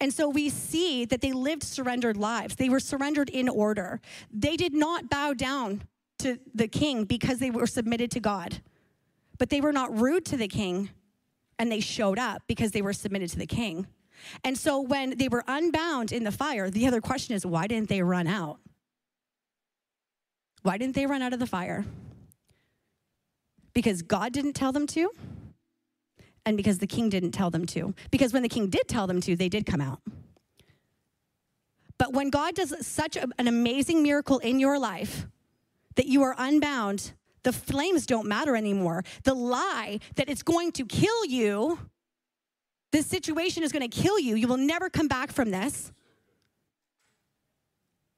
And 0.00 0.12
so 0.12 0.28
we 0.28 0.48
see 0.48 1.04
that 1.04 1.20
they 1.20 1.32
lived 1.32 1.62
surrendered 1.62 2.16
lives. 2.16 2.56
They 2.56 2.68
were 2.68 2.80
surrendered 2.80 3.28
in 3.30 3.48
order. 3.48 4.00
They 4.30 4.56
did 4.56 4.74
not 4.74 5.08
bow 5.10 5.32
down 5.32 5.82
to 6.18 6.38
the 6.54 6.68
king 6.68 7.04
because 7.04 7.38
they 7.38 7.50
were 7.50 7.66
submitted 7.66 8.10
to 8.12 8.20
God, 8.20 8.60
but 9.38 9.50
they 9.50 9.60
were 9.60 9.72
not 9.72 9.98
rude 9.98 10.24
to 10.26 10.36
the 10.36 10.48
king 10.48 10.90
and 11.58 11.70
they 11.70 11.80
showed 11.80 12.18
up 12.18 12.42
because 12.46 12.72
they 12.72 12.82
were 12.82 12.92
submitted 12.92 13.30
to 13.30 13.38
the 13.38 13.46
king. 13.46 13.86
And 14.44 14.56
so 14.56 14.80
when 14.80 15.16
they 15.18 15.28
were 15.28 15.44
unbound 15.46 16.12
in 16.12 16.24
the 16.24 16.32
fire, 16.32 16.70
the 16.70 16.86
other 16.86 17.00
question 17.00 17.34
is 17.34 17.44
why 17.44 17.66
didn't 17.66 17.88
they 17.88 18.02
run 18.02 18.26
out? 18.26 18.58
Why 20.62 20.78
didn't 20.78 20.94
they 20.94 21.06
run 21.06 21.22
out 21.22 21.32
of 21.32 21.38
the 21.38 21.46
fire? 21.46 21.84
Because 23.72 24.02
God 24.02 24.32
didn't 24.32 24.54
tell 24.54 24.72
them 24.72 24.86
to? 24.88 25.10
And 26.46 26.56
because 26.56 26.78
the 26.78 26.86
king 26.86 27.10
didn't 27.10 27.32
tell 27.32 27.50
them 27.50 27.66
to. 27.66 27.94
Because 28.10 28.32
when 28.32 28.42
the 28.42 28.48
king 28.48 28.68
did 28.68 28.86
tell 28.88 29.06
them 29.06 29.20
to, 29.22 29.36
they 29.36 29.48
did 29.48 29.66
come 29.66 29.80
out. 29.80 30.00
But 31.98 32.12
when 32.12 32.30
God 32.30 32.54
does 32.54 32.86
such 32.86 33.16
an 33.16 33.48
amazing 33.48 34.02
miracle 34.02 34.38
in 34.38 34.60
your 34.60 34.78
life 34.78 35.26
that 35.96 36.06
you 36.06 36.22
are 36.22 36.36
unbound, 36.38 37.12
the 37.42 37.52
flames 37.52 38.06
don't 38.06 38.28
matter 38.28 38.54
anymore. 38.54 39.02
The 39.24 39.34
lie 39.34 39.98
that 40.14 40.28
it's 40.28 40.42
going 40.42 40.72
to 40.72 40.84
kill 40.84 41.24
you, 41.24 41.78
this 42.92 43.06
situation 43.06 43.62
is 43.62 43.72
going 43.72 43.88
to 43.88 43.94
kill 44.02 44.18
you, 44.18 44.36
you 44.36 44.46
will 44.46 44.56
never 44.56 44.88
come 44.88 45.08
back 45.08 45.32
from 45.32 45.50
this, 45.50 45.92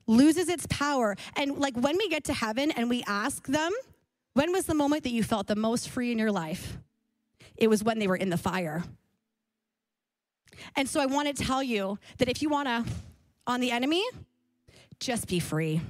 loses 0.06 0.48
its 0.48 0.66
power. 0.68 1.16
And 1.36 1.56
like 1.58 1.76
when 1.76 1.96
we 1.96 2.08
get 2.08 2.24
to 2.24 2.34
heaven 2.34 2.72
and 2.72 2.90
we 2.90 3.04
ask 3.06 3.46
them, 3.46 3.72
when 4.34 4.52
was 4.52 4.66
the 4.66 4.74
moment 4.74 5.04
that 5.04 5.10
you 5.10 5.22
felt 5.22 5.46
the 5.46 5.56
most 5.56 5.88
free 5.88 6.12
in 6.12 6.18
your 6.18 6.32
life? 6.32 6.78
It 7.58 7.68
was 7.68 7.84
when 7.84 7.98
they 7.98 8.06
were 8.06 8.16
in 8.16 8.30
the 8.30 8.38
fire. 8.38 8.84
And 10.76 10.88
so 10.88 11.00
I 11.00 11.06
want 11.06 11.28
to 11.28 11.34
tell 11.34 11.62
you 11.62 11.98
that 12.18 12.28
if 12.28 12.42
you 12.42 12.48
want 12.48 12.68
to, 12.68 12.84
on 13.46 13.60
the 13.60 13.70
enemy, 13.70 14.04
just 15.00 15.28
be 15.28 15.40
free. 15.40 15.80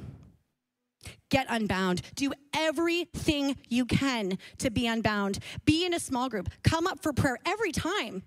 Get 1.31 1.47
unbound. 1.49 2.03
Do 2.15 2.33
everything 2.55 3.57
you 3.69 3.85
can 3.85 4.39
to 4.59 4.71
be 4.71 4.87
unbound. 4.87 5.39
Be 5.65 5.85
in 5.85 5.95
a 5.95 6.01
small 6.01 6.29
group. 6.29 6.49
Come 6.63 6.87
up 6.87 7.01
for 7.01 7.13
prayer 7.13 7.39
every 7.47 7.73
time. 7.73 8.23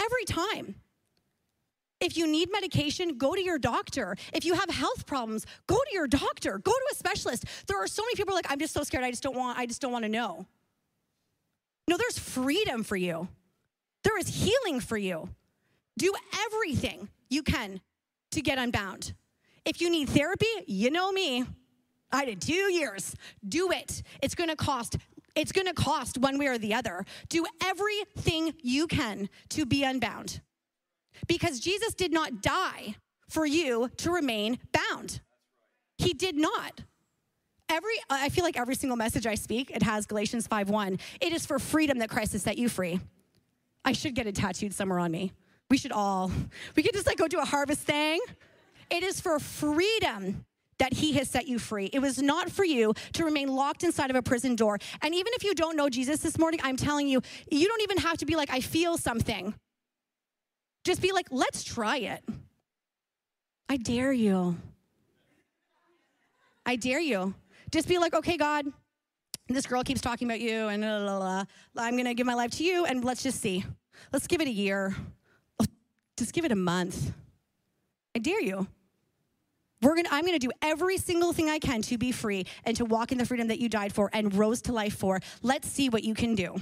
Every 0.00 0.24
time. 0.24 0.76
If 2.00 2.16
you 2.16 2.26
need 2.26 2.50
medication, 2.52 3.18
go 3.18 3.34
to 3.34 3.42
your 3.42 3.58
doctor. 3.58 4.16
If 4.32 4.44
you 4.44 4.54
have 4.54 4.70
health 4.70 5.04
problems, 5.04 5.46
go 5.66 5.76
to 5.76 5.92
your 5.92 6.06
doctor. 6.06 6.58
Go 6.58 6.70
to 6.70 6.88
a 6.92 6.94
specialist. 6.94 7.44
There 7.66 7.82
are 7.82 7.88
so 7.88 8.02
many 8.04 8.14
people 8.14 8.34
like, 8.34 8.46
I'm 8.50 8.60
just 8.60 8.72
so 8.72 8.84
scared. 8.84 9.04
I 9.04 9.10
just 9.10 9.22
don't 9.22 9.36
want, 9.36 9.58
I 9.58 9.66
just 9.66 9.80
don't 9.80 9.92
want 9.92 10.04
to 10.04 10.08
know. 10.08 10.46
No, 11.88 11.96
there's 11.96 12.18
freedom 12.18 12.84
for 12.84 12.96
you. 12.96 13.28
There 14.04 14.18
is 14.18 14.28
healing 14.28 14.80
for 14.80 14.98
you. 14.98 15.30
Do 15.96 16.12
everything 16.46 17.08
you 17.30 17.42
can 17.42 17.80
to 18.32 18.42
get 18.42 18.58
unbound. 18.58 19.14
If 19.64 19.80
you 19.80 19.88
need 19.88 20.10
therapy, 20.10 20.46
you 20.66 20.90
know 20.90 21.10
me. 21.10 21.44
I 22.12 22.26
did 22.26 22.42
two 22.42 22.70
years. 22.72 23.16
Do 23.46 23.72
it. 23.72 24.02
It's 24.22 24.34
gonna 24.34 24.54
cost. 24.54 24.98
It's 25.34 25.50
gonna 25.50 25.72
cost 25.72 26.18
one 26.18 26.38
way 26.38 26.48
or 26.48 26.58
the 26.58 26.74
other. 26.74 27.06
Do 27.30 27.46
everything 27.64 28.54
you 28.62 28.86
can 28.86 29.30
to 29.50 29.64
be 29.64 29.82
unbound. 29.82 30.42
Because 31.26 31.58
Jesus 31.58 31.94
did 31.94 32.12
not 32.12 32.42
die 32.42 32.96
for 33.28 33.46
you 33.46 33.90
to 33.96 34.10
remain 34.10 34.58
bound. 34.72 35.20
He 35.96 36.12
did 36.12 36.36
not 36.36 36.82
every 37.68 37.94
i 38.10 38.28
feel 38.28 38.44
like 38.44 38.58
every 38.58 38.74
single 38.74 38.96
message 38.96 39.26
i 39.26 39.34
speak 39.34 39.70
it 39.70 39.82
has 39.82 40.06
galatians 40.06 40.46
5 40.46 40.70
1 40.70 40.98
it 41.20 41.32
is 41.32 41.46
for 41.46 41.58
freedom 41.58 41.98
that 41.98 42.08
christ 42.08 42.32
has 42.32 42.42
set 42.42 42.58
you 42.58 42.68
free 42.68 43.00
i 43.84 43.92
should 43.92 44.14
get 44.14 44.26
it 44.26 44.34
tattooed 44.34 44.72
somewhere 44.72 44.98
on 44.98 45.10
me 45.10 45.32
we 45.70 45.76
should 45.76 45.92
all 45.92 46.30
we 46.76 46.82
could 46.82 46.94
just 46.94 47.06
like 47.06 47.18
go 47.18 47.28
do 47.28 47.38
a 47.40 47.44
harvest 47.44 47.80
thing 47.80 48.20
It 48.90 49.02
is 49.02 49.20
for 49.20 49.38
freedom 49.38 50.44
that 50.78 50.94
he 50.94 51.12
has 51.14 51.28
set 51.28 51.46
you 51.48 51.58
free. 51.58 51.86
It 51.92 51.98
was 51.98 52.22
not 52.22 52.50
for 52.50 52.64
you 52.64 52.94
to 53.14 53.24
remain 53.24 53.48
locked 53.48 53.82
inside 53.82 54.10
of 54.10 54.16
a 54.16 54.22
prison 54.22 54.56
door. 54.56 54.78
And 55.02 55.14
even 55.14 55.32
if 55.34 55.44
you 55.44 55.54
don't 55.54 55.76
know 55.76 55.88
Jesus 55.88 56.20
this 56.20 56.38
morning, 56.38 56.60
I'm 56.62 56.76
telling 56.76 57.08
you, 57.08 57.20
you 57.50 57.66
don't 57.66 57.82
even 57.82 57.98
have 57.98 58.18
to 58.18 58.26
be 58.26 58.36
like, 58.36 58.50
I 58.50 58.60
feel 58.60 58.96
something. 58.96 59.54
Just 60.84 61.02
be 61.02 61.12
like, 61.12 61.26
let's 61.30 61.64
try 61.64 61.98
it. 61.98 62.22
I 63.68 63.76
dare 63.76 64.12
you. 64.12 64.56
I 66.64 66.76
dare 66.76 67.00
you. 67.00 67.34
Just 67.70 67.88
be 67.88 67.98
like, 67.98 68.14
okay, 68.14 68.36
God, 68.36 68.66
this 69.48 69.66
girl 69.66 69.82
keeps 69.82 70.00
talking 70.00 70.28
about 70.28 70.40
you, 70.40 70.68
and 70.68 70.82
blah, 70.82 71.00
blah, 71.00 71.18
blah. 71.18 71.84
I'm 71.84 71.96
gonna 71.96 72.14
give 72.14 72.26
my 72.26 72.34
life 72.34 72.52
to 72.52 72.64
you, 72.64 72.84
and 72.84 73.04
let's 73.04 73.22
just 73.22 73.40
see. 73.40 73.64
Let's 74.12 74.26
give 74.26 74.40
it 74.40 74.48
a 74.48 74.52
year. 74.52 74.94
Just 76.16 76.32
give 76.32 76.44
it 76.44 76.52
a 76.52 76.56
month. 76.56 77.12
I 78.14 78.18
dare 78.18 78.40
you. 78.40 78.66
We're 79.80 79.94
gonna, 79.94 80.08
I'm 80.10 80.24
gonna 80.24 80.38
do 80.40 80.50
every 80.60 80.98
single 80.98 81.32
thing 81.32 81.48
I 81.48 81.58
can 81.58 81.82
to 81.82 81.98
be 81.98 82.10
free 82.10 82.46
and 82.64 82.76
to 82.78 82.84
walk 82.84 83.12
in 83.12 83.18
the 83.18 83.24
freedom 83.24 83.48
that 83.48 83.60
you 83.60 83.68
died 83.68 83.92
for 83.92 84.10
and 84.12 84.34
rose 84.34 84.60
to 84.62 84.72
life 84.72 84.96
for. 84.96 85.20
Let's 85.42 85.68
see 85.68 85.88
what 85.88 86.02
you 86.02 86.14
can 86.14 86.34
do. 86.34 86.56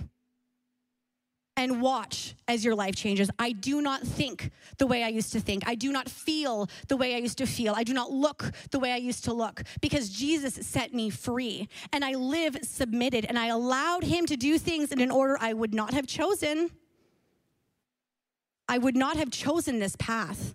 And 1.57 1.81
watch 1.81 2.35
as 2.49 2.65
your 2.65 2.75
life 2.75 2.95
changes. 2.95 3.31
I 3.39 3.53
do 3.53 3.81
not 3.81 4.03
think 4.03 4.51
the 4.77 4.87
way 4.87 5.03
I 5.03 5.09
used 5.09 5.33
to 5.33 5.41
think. 5.41 5.67
I 5.67 5.75
do 5.75 5.91
not 5.91 6.09
feel 6.09 6.69
the 6.89 6.97
way 6.97 7.15
I 7.15 7.19
used 7.19 7.39
to 7.39 7.47
feel. 7.47 7.73
I 7.75 7.83
do 7.83 7.95
not 7.95 8.13
look 8.13 8.53
the 8.73 8.79
way 8.79 8.93
I 8.93 8.97
used 8.97 9.25
to 9.25 9.33
look 9.33 9.63
because 9.81 10.11
Jesus 10.11 10.67
set 10.67 10.93
me 10.93 11.09
free. 11.09 11.69
And 11.93 12.05
I 12.05 12.13
live 12.13 12.59
submitted 12.63 13.25
and 13.25 13.39
I 13.39 13.47
allowed 13.47 14.05
Him 14.05 14.27
to 14.27 14.37
do 14.37 14.59
things 14.59 14.93
in 14.93 15.01
an 15.01 15.11
order 15.11 15.39
I 15.41 15.55
would 15.55 15.73
not 15.73 15.95
have 15.95 16.07
chosen. 16.07 16.71
I 18.69 18.77
would 18.77 18.97
not 18.97 19.17
have 19.17 19.31
chosen 19.31 19.79
this 19.79 19.97
path 19.97 20.55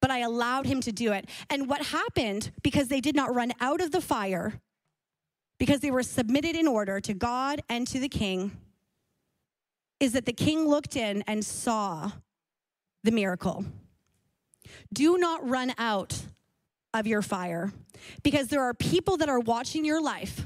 but 0.00 0.10
I 0.10 0.20
allowed 0.20 0.66
him 0.66 0.80
to 0.82 0.92
do 0.92 1.12
it. 1.12 1.28
And 1.50 1.68
what 1.68 1.86
happened, 1.86 2.52
because 2.62 2.88
they 2.88 3.00
did 3.00 3.16
not 3.16 3.34
run 3.34 3.52
out 3.60 3.80
of 3.80 3.90
the 3.90 4.00
fire, 4.00 4.60
because 5.58 5.80
they 5.80 5.90
were 5.90 6.02
submitted 6.02 6.56
in 6.56 6.66
order 6.66 7.00
to 7.00 7.14
God 7.14 7.62
and 7.68 7.86
to 7.88 7.98
the 7.98 8.08
king, 8.08 8.52
is 10.00 10.12
that 10.12 10.26
the 10.26 10.32
king 10.32 10.68
looked 10.68 10.96
in 10.96 11.22
and 11.26 11.44
saw 11.44 12.12
the 13.04 13.10
miracle. 13.10 13.64
Do 14.92 15.18
not 15.18 15.48
run 15.48 15.72
out 15.78 16.20
of 16.94 17.06
your 17.06 17.22
fire 17.22 17.72
because 18.22 18.48
there 18.48 18.62
are 18.62 18.74
people 18.74 19.16
that 19.18 19.28
are 19.28 19.40
watching 19.40 19.84
your 19.84 20.00
life. 20.00 20.44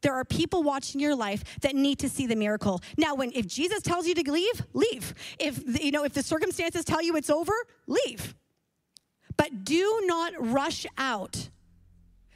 There 0.00 0.14
are 0.14 0.24
people 0.24 0.62
watching 0.62 1.00
your 1.00 1.16
life 1.16 1.42
that 1.60 1.74
need 1.74 1.98
to 2.00 2.08
see 2.08 2.26
the 2.26 2.36
miracle. 2.36 2.80
Now, 2.96 3.14
when 3.14 3.32
if 3.34 3.46
Jesus 3.46 3.82
tells 3.82 4.06
you 4.06 4.14
to 4.14 4.30
leave, 4.30 4.62
leave. 4.72 5.14
If 5.38 5.82
you 5.82 5.90
know 5.90 6.04
if 6.04 6.12
the 6.12 6.22
circumstances 6.22 6.84
tell 6.84 7.02
you 7.02 7.16
it's 7.16 7.30
over, 7.30 7.52
leave. 7.86 8.34
But 9.36 9.64
do 9.64 10.02
not 10.04 10.32
rush 10.38 10.86
out 10.96 11.48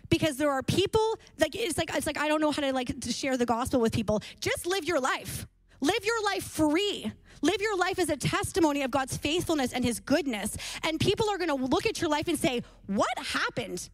because 0.08 0.36
there 0.36 0.50
are 0.50 0.62
people 0.62 1.18
like 1.38 1.54
it's 1.54 1.78
like 1.78 1.94
it's 1.94 2.06
like 2.06 2.18
I 2.18 2.28
don't 2.28 2.40
know 2.40 2.50
how 2.50 2.62
to 2.62 2.72
like 2.72 3.00
to 3.00 3.12
share 3.12 3.36
the 3.36 3.46
gospel 3.46 3.80
with 3.80 3.92
people. 3.92 4.22
Just 4.40 4.66
live 4.66 4.84
your 4.84 5.00
life. 5.00 5.46
Live 5.82 6.04
your 6.04 6.24
life 6.24 6.44
free. 6.44 7.12
Live 7.42 7.60
your 7.60 7.76
life 7.76 7.98
as 7.98 8.08
a 8.08 8.16
testimony 8.16 8.82
of 8.82 8.90
God's 8.90 9.16
faithfulness 9.16 9.72
and 9.72 9.84
his 9.84 10.00
goodness. 10.00 10.56
And 10.84 10.98
people 10.98 11.28
are 11.28 11.36
going 11.36 11.48
to 11.48 11.66
look 11.66 11.84
at 11.84 12.00
your 12.00 12.08
life 12.08 12.28
and 12.28 12.38
say, 12.38 12.62
"What 12.86 13.18
happened?" 13.18 13.90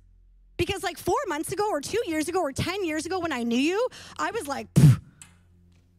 Because 0.58 0.82
like 0.82 0.98
4 0.98 1.14
months 1.28 1.50
ago 1.50 1.68
or 1.70 1.80
2 1.80 2.02
years 2.06 2.28
ago 2.28 2.40
or 2.40 2.52
10 2.52 2.84
years 2.84 3.06
ago 3.06 3.18
when 3.18 3.32
I 3.32 3.42
knew 3.42 3.58
you, 3.58 3.88
I 4.18 4.30
was 4.32 4.46
like, 4.46 4.68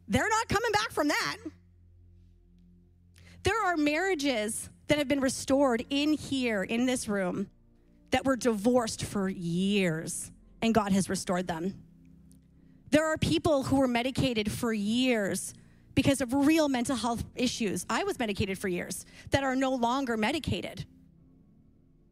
they're 0.08 0.30
not 0.30 0.48
coming 0.48 0.72
back 0.72 0.92
from 0.92 1.08
that. 1.08 1.38
There 3.44 3.66
are 3.66 3.78
marriages 3.78 4.70
that 4.88 4.98
have 4.98 5.08
been 5.08 5.22
restored 5.22 5.86
in 5.90 6.14
here, 6.14 6.64
in 6.64 6.86
this 6.86 7.08
room, 7.08 7.50
that 8.12 8.26
were 8.26 8.36
divorced 8.36 9.04
for 9.04 9.30
years, 9.30 10.32
and 10.62 10.74
God 10.74 10.92
has 10.92 11.10
restored 11.10 11.48
them. 11.48 11.84
There 12.92 13.06
are 13.06 13.18
people 13.18 13.64
who 13.64 13.78
were 13.78 13.88
medicated 13.88 14.52
for 14.52 14.74
years 14.74 15.54
because 16.00 16.22
of 16.22 16.34
real 16.34 16.70
mental 16.70 16.96
health 16.96 17.26
issues. 17.36 17.86
I 17.90 18.06
was 18.06 18.18
medicated 18.18 18.58
for 18.58 18.70
years 18.70 19.06
that 19.32 19.44
are 19.44 19.56
no 19.56 19.76
longer 19.76 20.16
medicated. 20.16 20.86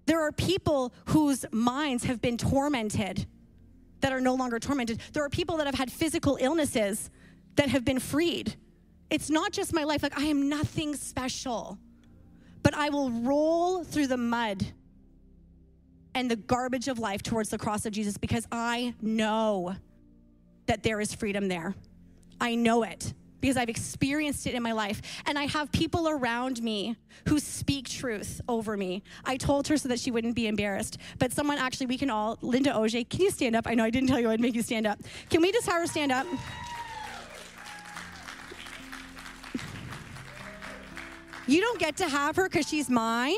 There 0.08 0.22
are 0.22 0.34
people 0.34 0.94
whose 1.06 1.46
minds 1.52 2.04
have 2.04 2.22
been 2.22 2.38
tormented 2.38 3.26
that 4.02 4.12
are 4.12 4.20
no 4.20 4.36
longer 4.36 4.60
tormented. 4.60 5.00
There 5.14 5.24
are 5.24 5.30
people 5.30 5.56
that 5.58 5.68
have 5.68 5.76
had 5.76 5.90
physical 5.90 6.38
illnesses 6.42 7.10
that 7.56 7.70
have 7.70 7.86
been 7.86 8.00
freed. 8.00 8.56
It's 9.10 9.30
not 9.30 9.54
just 9.54 9.72
my 9.74 9.86
life, 9.86 10.04
like 10.04 10.20
I 10.20 10.26
am 10.26 10.50
nothing 10.50 10.94
special 10.94 11.80
but 12.68 12.74
I 12.74 12.90
will 12.90 13.10
roll 13.10 13.86
through 13.86 14.08
the 14.08 14.18
mud 14.18 14.66
and 16.14 16.30
the 16.30 16.36
garbage 16.36 16.90
of 16.90 17.00
life 17.00 17.24
towards 17.24 17.48
the 17.48 17.58
cross 17.58 17.86
of 17.86 17.94
Jesus 17.94 18.18
because 18.18 18.46
I 18.52 18.94
know 19.02 19.74
that 20.66 20.84
there 20.84 21.00
is 21.00 21.14
freedom 21.14 21.48
there. 21.48 21.76
I 22.42 22.56
know 22.56 22.84
it 22.84 23.14
because 23.42 23.58
I've 23.58 23.70
experienced 23.70 24.48
it 24.48 24.54
in 24.54 24.64
my 24.64 24.72
life. 24.72 25.02
And 25.26 25.38
I 25.38 25.46
have 25.46 25.72
people 25.72 26.10
around 26.10 26.62
me 26.62 26.96
who 27.28 27.40
speak 27.40 27.90
truth 27.90 28.42
over 28.48 28.78
me. 28.78 29.04
I 29.26 29.38
told 29.38 29.68
her 29.68 29.78
so 29.78 29.90
that 29.90 30.00
she 30.00 30.12
wouldn't 30.12 30.36
be 30.36 30.48
embarrassed. 30.48 30.98
But 31.20 31.32
someone 31.34 31.58
actually, 31.58 31.88
we 31.88 31.98
can 31.98 32.10
all, 32.10 32.38
Linda 32.42 32.72
Oje, 32.72 33.10
can 33.10 33.22
you 33.22 33.32
stand 33.32 33.56
up? 33.56 33.68
I 33.68 33.74
know 33.74 33.84
I 33.84 33.90
didn't 33.90 34.10
tell 34.10 34.20
you 34.20 34.30
I'd 34.30 34.40
make 34.40 34.56
you 34.56 34.62
stand 34.62 34.88
up. 34.88 35.00
Can 35.30 35.42
we 35.42 35.52
just 35.52 35.68
have 35.68 35.82
her 35.82 35.88
stand 35.88 36.12
up? 36.12 36.26
You 41.48 41.62
don't 41.62 41.80
get 41.80 41.96
to 41.98 42.10
have 42.10 42.36
her 42.36 42.44
because 42.50 42.68
she's 42.68 42.90
mine. 42.90 43.38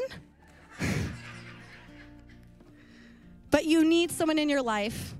but 3.51 3.65
you 3.65 3.85
need 3.85 4.09
someone 4.09 4.39
in 4.39 4.49
your 4.49 4.63
life 4.63 5.13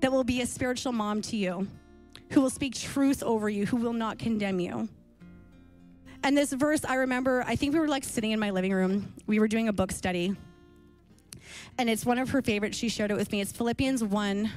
that 0.00 0.10
will 0.10 0.24
be 0.24 0.40
a 0.40 0.46
spiritual 0.46 0.92
mom 0.92 1.20
to 1.22 1.36
you, 1.36 1.68
who 2.34 2.40
will 2.40 2.50
speak 2.50 2.74
truth 2.74 3.22
over 3.22 3.48
you, 3.48 3.64
who 3.64 3.76
will 3.76 3.92
not 3.92 4.18
condemn 4.18 4.58
you. 4.58 4.88
And 6.24 6.36
this 6.36 6.52
verse, 6.52 6.84
I 6.84 6.96
remember, 6.96 7.44
I 7.46 7.54
think 7.54 7.74
we 7.74 7.78
were 7.78 7.86
like 7.86 8.02
sitting 8.02 8.32
in 8.32 8.40
my 8.40 8.50
living 8.50 8.72
room. 8.72 9.12
We 9.26 9.38
were 9.38 9.46
doing 9.46 9.68
a 9.68 9.72
book 9.72 9.92
study. 9.92 10.34
And 11.78 11.88
it's 11.88 12.04
one 12.04 12.18
of 12.18 12.30
her 12.30 12.42
favorites. 12.42 12.76
She 12.76 12.88
shared 12.88 13.12
it 13.12 13.16
with 13.16 13.30
me. 13.30 13.40
It's 13.40 13.52
Philippians 13.52 14.02
1 14.02 14.50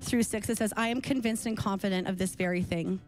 through 0.00 0.22
6. 0.22 0.48
It 0.48 0.56
says, 0.56 0.72
I 0.74 0.88
am 0.88 1.02
convinced 1.02 1.44
and 1.44 1.56
confident 1.56 2.08
of 2.08 2.16
this 2.16 2.34
very 2.34 2.62
thing 2.62 3.00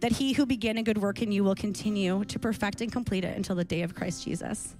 that 0.00 0.12
he 0.12 0.32
who 0.32 0.44
began 0.44 0.76
a 0.78 0.82
good 0.82 0.98
work 0.98 1.22
in 1.22 1.30
you 1.30 1.44
will 1.44 1.54
continue 1.54 2.24
to 2.24 2.38
perfect 2.38 2.80
and 2.80 2.90
complete 2.90 3.24
it 3.24 3.36
until 3.36 3.56
the 3.56 3.64
day 3.64 3.82
of 3.82 3.94
Christ 3.94 4.24
Jesus. 4.24 4.74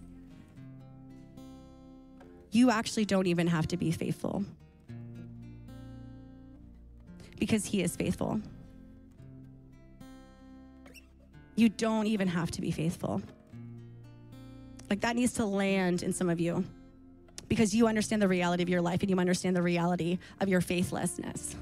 You 2.51 2.71
actually 2.71 3.05
don't 3.05 3.27
even 3.27 3.47
have 3.47 3.69
to 3.69 3.77
be 3.77 3.91
faithful 3.91 4.45
because 7.41 7.65
he 7.65 7.83
is 7.83 7.97
faithful. 7.97 8.41
You 11.57 11.69
don't 11.69 12.07
even 12.07 12.29
have 12.29 12.53
to 12.53 12.61
be 12.61 12.71
faithful. 12.71 13.21
Like 14.89 15.01
that 15.01 15.17
needs 15.17 15.33
to 15.35 15.45
land 15.45 16.05
in 16.05 16.13
some 16.13 16.31
of 16.31 16.39
you 16.39 16.65
because 17.49 17.75
you 17.75 17.89
understand 17.89 18.23
the 18.23 18.29
reality 18.29 18.63
of 18.63 18.69
your 18.69 18.81
life 18.81 19.01
and 19.01 19.11
you 19.11 19.19
understand 19.19 19.57
the 19.57 19.63
reality 19.63 20.19
of 20.41 20.49
your 20.49 20.61
faithlessness. 20.61 21.57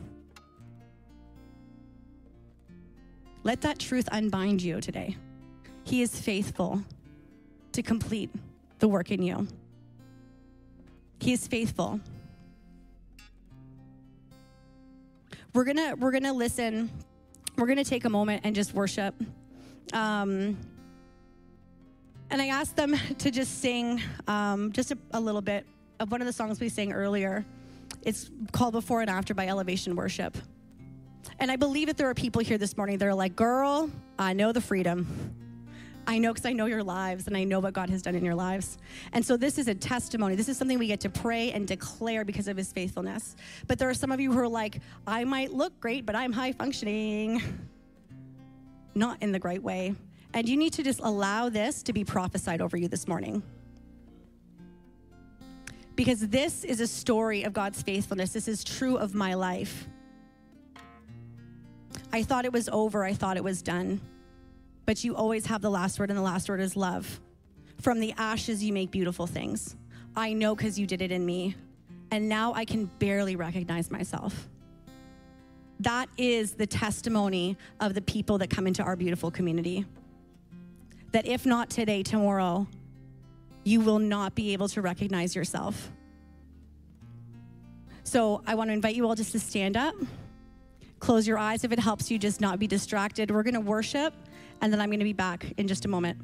Let 3.44 3.62
that 3.62 3.78
truth 3.78 4.08
unbind 4.12 4.60
you 4.60 4.80
today. 4.80 5.16
He 5.84 6.02
is 6.02 6.20
faithful 6.20 6.82
to 7.72 7.82
complete 7.82 8.30
the 8.78 8.88
work 8.88 9.10
in 9.10 9.22
you. 9.22 9.48
He 11.20 11.32
is 11.32 11.46
faithful. 11.46 12.00
We're 15.58 15.64
gonna 15.64 15.96
we're 15.96 16.12
gonna 16.12 16.32
listen. 16.32 16.88
We're 17.56 17.66
gonna 17.66 17.82
take 17.82 18.04
a 18.04 18.08
moment 18.08 18.42
and 18.44 18.54
just 18.54 18.74
worship. 18.74 19.12
Um, 19.92 20.56
and 22.30 22.40
I 22.40 22.46
asked 22.46 22.76
them 22.76 22.96
to 23.18 23.32
just 23.32 23.60
sing 23.60 24.00
um, 24.28 24.70
just 24.70 24.92
a, 24.92 24.98
a 25.10 25.18
little 25.18 25.40
bit 25.40 25.66
of 25.98 26.12
one 26.12 26.20
of 26.20 26.28
the 26.28 26.32
songs 26.32 26.60
we 26.60 26.68
sang 26.68 26.92
earlier. 26.92 27.44
It's 28.02 28.30
called 28.52 28.74
Before 28.74 29.00
and 29.00 29.10
After 29.10 29.34
by 29.34 29.48
Elevation 29.48 29.96
Worship. 29.96 30.38
And 31.40 31.50
I 31.50 31.56
believe 31.56 31.88
that 31.88 31.96
there 31.96 32.08
are 32.08 32.14
people 32.14 32.40
here 32.40 32.56
this 32.56 32.76
morning 32.76 32.98
that 32.98 33.08
are 33.08 33.12
like, 33.12 33.34
girl, 33.34 33.90
I 34.16 34.34
know 34.34 34.52
the 34.52 34.60
freedom. 34.60 35.08
I 36.08 36.16
know 36.16 36.32
because 36.32 36.46
I 36.46 36.54
know 36.54 36.64
your 36.64 36.82
lives 36.82 37.26
and 37.26 37.36
I 37.36 37.44
know 37.44 37.60
what 37.60 37.74
God 37.74 37.90
has 37.90 38.00
done 38.00 38.14
in 38.14 38.24
your 38.24 38.34
lives. 38.34 38.78
And 39.12 39.24
so 39.24 39.36
this 39.36 39.58
is 39.58 39.68
a 39.68 39.74
testimony. 39.74 40.36
This 40.36 40.48
is 40.48 40.56
something 40.56 40.78
we 40.78 40.86
get 40.86 41.00
to 41.00 41.10
pray 41.10 41.52
and 41.52 41.68
declare 41.68 42.24
because 42.24 42.48
of 42.48 42.56
his 42.56 42.72
faithfulness. 42.72 43.36
But 43.66 43.78
there 43.78 43.90
are 43.90 43.94
some 43.94 44.10
of 44.10 44.18
you 44.18 44.32
who 44.32 44.38
are 44.38 44.48
like, 44.48 44.80
I 45.06 45.24
might 45.24 45.52
look 45.52 45.78
great, 45.80 46.06
but 46.06 46.16
I'm 46.16 46.32
high 46.32 46.52
functioning. 46.52 47.42
Not 48.94 49.22
in 49.22 49.32
the 49.32 49.38
great 49.38 49.62
way. 49.62 49.94
And 50.32 50.48
you 50.48 50.56
need 50.56 50.72
to 50.74 50.82
just 50.82 51.00
allow 51.00 51.50
this 51.50 51.82
to 51.82 51.92
be 51.92 52.04
prophesied 52.04 52.62
over 52.62 52.78
you 52.78 52.88
this 52.88 53.06
morning. 53.06 53.42
Because 55.94 56.26
this 56.28 56.64
is 56.64 56.80
a 56.80 56.86
story 56.86 57.42
of 57.42 57.52
God's 57.52 57.82
faithfulness. 57.82 58.32
This 58.32 58.48
is 58.48 58.64
true 58.64 58.96
of 58.96 59.14
my 59.14 59.34
life. 59.34 59.86
I 62.14 62.22
thought 62.22 62.46
it 62.46 62.52
was 62.52 62.70
over. 62.70 63.04
I 63.04 63.12
thought 63.12 63.36
it 63.36 63.44
was 63.44 63.60
done. 63.60 64.00
But 64.88 65.04
you 65.04 65.14
always 65.14 65.44
have 65.44 65.60
the 65.60 65.68
last 65.68 66.00
word, 66.00 66.08
and 66.08 66.18
the 66.18 66.22
last 66.22 66.48
word 66.48 66.60
is 66.60 66.74
love. 66.74 67.20
From 67.82 68.00
the 68.00 68.14
ashes, 68.16 68.64
you 68.64 68.72
make 68.72 68.90
beautiful 68.90 69.26
things. 69.26 69.76
I 70.16 70.32
know 70.32 70.56
because 70.56 70.78
you 70.78 70.86
did 70.86 71.02
it 71.02 71.12
in 71.12 71.26
me. 71.26 71.56
And 72.10 72.26
now 72.26 72.54
I 72.54 72.64
can 72.64 72.86
barely 72.98 73.36
recognize 73.36 73.90
myself. 73.90 74.48
That 75.80 76.08
is 76.16 76.52
the 76.52 76.66
testimony 76.66 77.58
of 77.80 77.92
the 77.92 78.00
people 78.00 78.38
that 78.38 78.48
come 78.48 78.66
into 78.66 78.82
our 78.82 78.96
beautiful 78.96 79.30
community. 79.30 79.84
That 81.12 81.26
if 81.26 81.44
not 81.44 81.68
today, 81.68 82.02
tomorrow, 82.02 82.66
you 83.64 83.82
will 83.82 83.98
not 83.98 84.34
be 84.34 84.54
able 84.54 84.68
to 84.68 84.80
recognize 84.80 85.36
yourself. 85.36 85.92
So 88.04 88.42
I 88.46 88.54
want 88.54 88.70
to 88.70 88.72
invite 88.72 88.96
you 88.96 89.06
all 89.06 89.14
just 89.14 89.32
to 89.32 89.38
stand 89.38 89.76
up. 89.76 89.94
Close 90.98 91.28
your 91.28 91.36
eyes 91.36 91.62
if 91.62 91.72
it 91.72 91.78
helps 91.78 92.10
you 92.10 92.18
just 92.18 92.40
not 92.40 92.58
be 92.58 92.66
distracted. 92.66 93.30
We're 93.30 93.42
going 93.42 93.52
to 93.52 93.60
worship, 93.60 94.14
and 94.60 94.72
then 94.72 94.80
I'm 94.80 94.88
going 94.88 94.98
to 94.98 95.04
be 95.04 95.12
back 95.12 95.46
in 95.56 95.68
just 95.68 95.84
a 95.84 95.88
moment. 95.88 96.20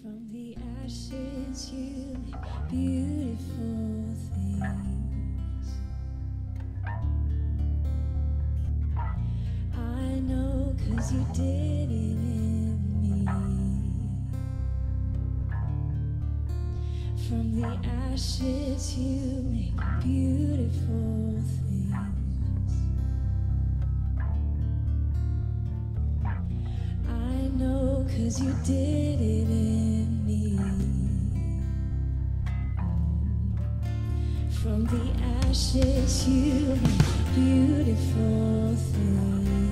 From 0.00 0.26
the 0.32 0.56
ashes 0.84 1.70
you 1.72 2.16
beautiful 2.70 4.14
things. 4.34 5.68
I 9.74 10.20
know 10.20 10.74
cause 10.86 11.12
you 11.12 11.26
did 11.34 11.90
it 11.90 12.39
From 17.30 17.60
the 17.60 17.78
ashes 18.10 18.98
you 18.98 19.44
make 19.52 19.80
beautiful 20.02 21.38
things. 21.62 22.72
I 27.08 27.48
know 27.56 28.04
cause 28.08 28.40
you 28.42 28.52
did 28.64 29.20
it 29.20 29.48
in 29.48 30.26
me. 30.26 30.58
From 34.60 34.86
the 34.86 35.04
ashes 35.46 36.26
you 36.26 36.74
make 36.82 37.34
beautiful 37.36 38.74
things. 38.74 39.69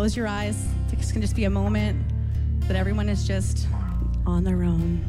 Close 0.00 0.16
your 0.16 0.26
eyes. 0.26 0.66
This 0.88 1.12
can 1.12 1.20
just 1.20 1.36
be 1.36 1.44
a 1.44 1.50
moment 1.50 2.02
that 2.60 2.74
everyone 2.74 3.10
is 3.10 3.26
just 3.26 3.68
on 4.24 4.42
their 4.42 4.62
own. 4.62 5.04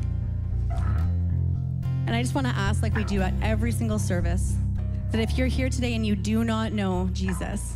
And 2.08 2.14
I 2.14 2.22
just 2.22 2.36
want 2.36 2.46
to 2.46 2.54
ask, 2.54 2.84
like 2.84 2.94
we 2.94 3.06
do 3.06 3.22
at 3.22 3.34
every 3.42 3.72
single 3.72 3.98
service, 3.98 4.54
that 5.12 5.22
if 5.22 5.38
you're 5.38 5.48
here 5.48 5.70
today 5.70 5.96
and 5.96 6.06
you 6.06 6.18
do 6.18 6.44
not 6.44 6.74
know 6.74 7.10
Jesus, 7.14 7.76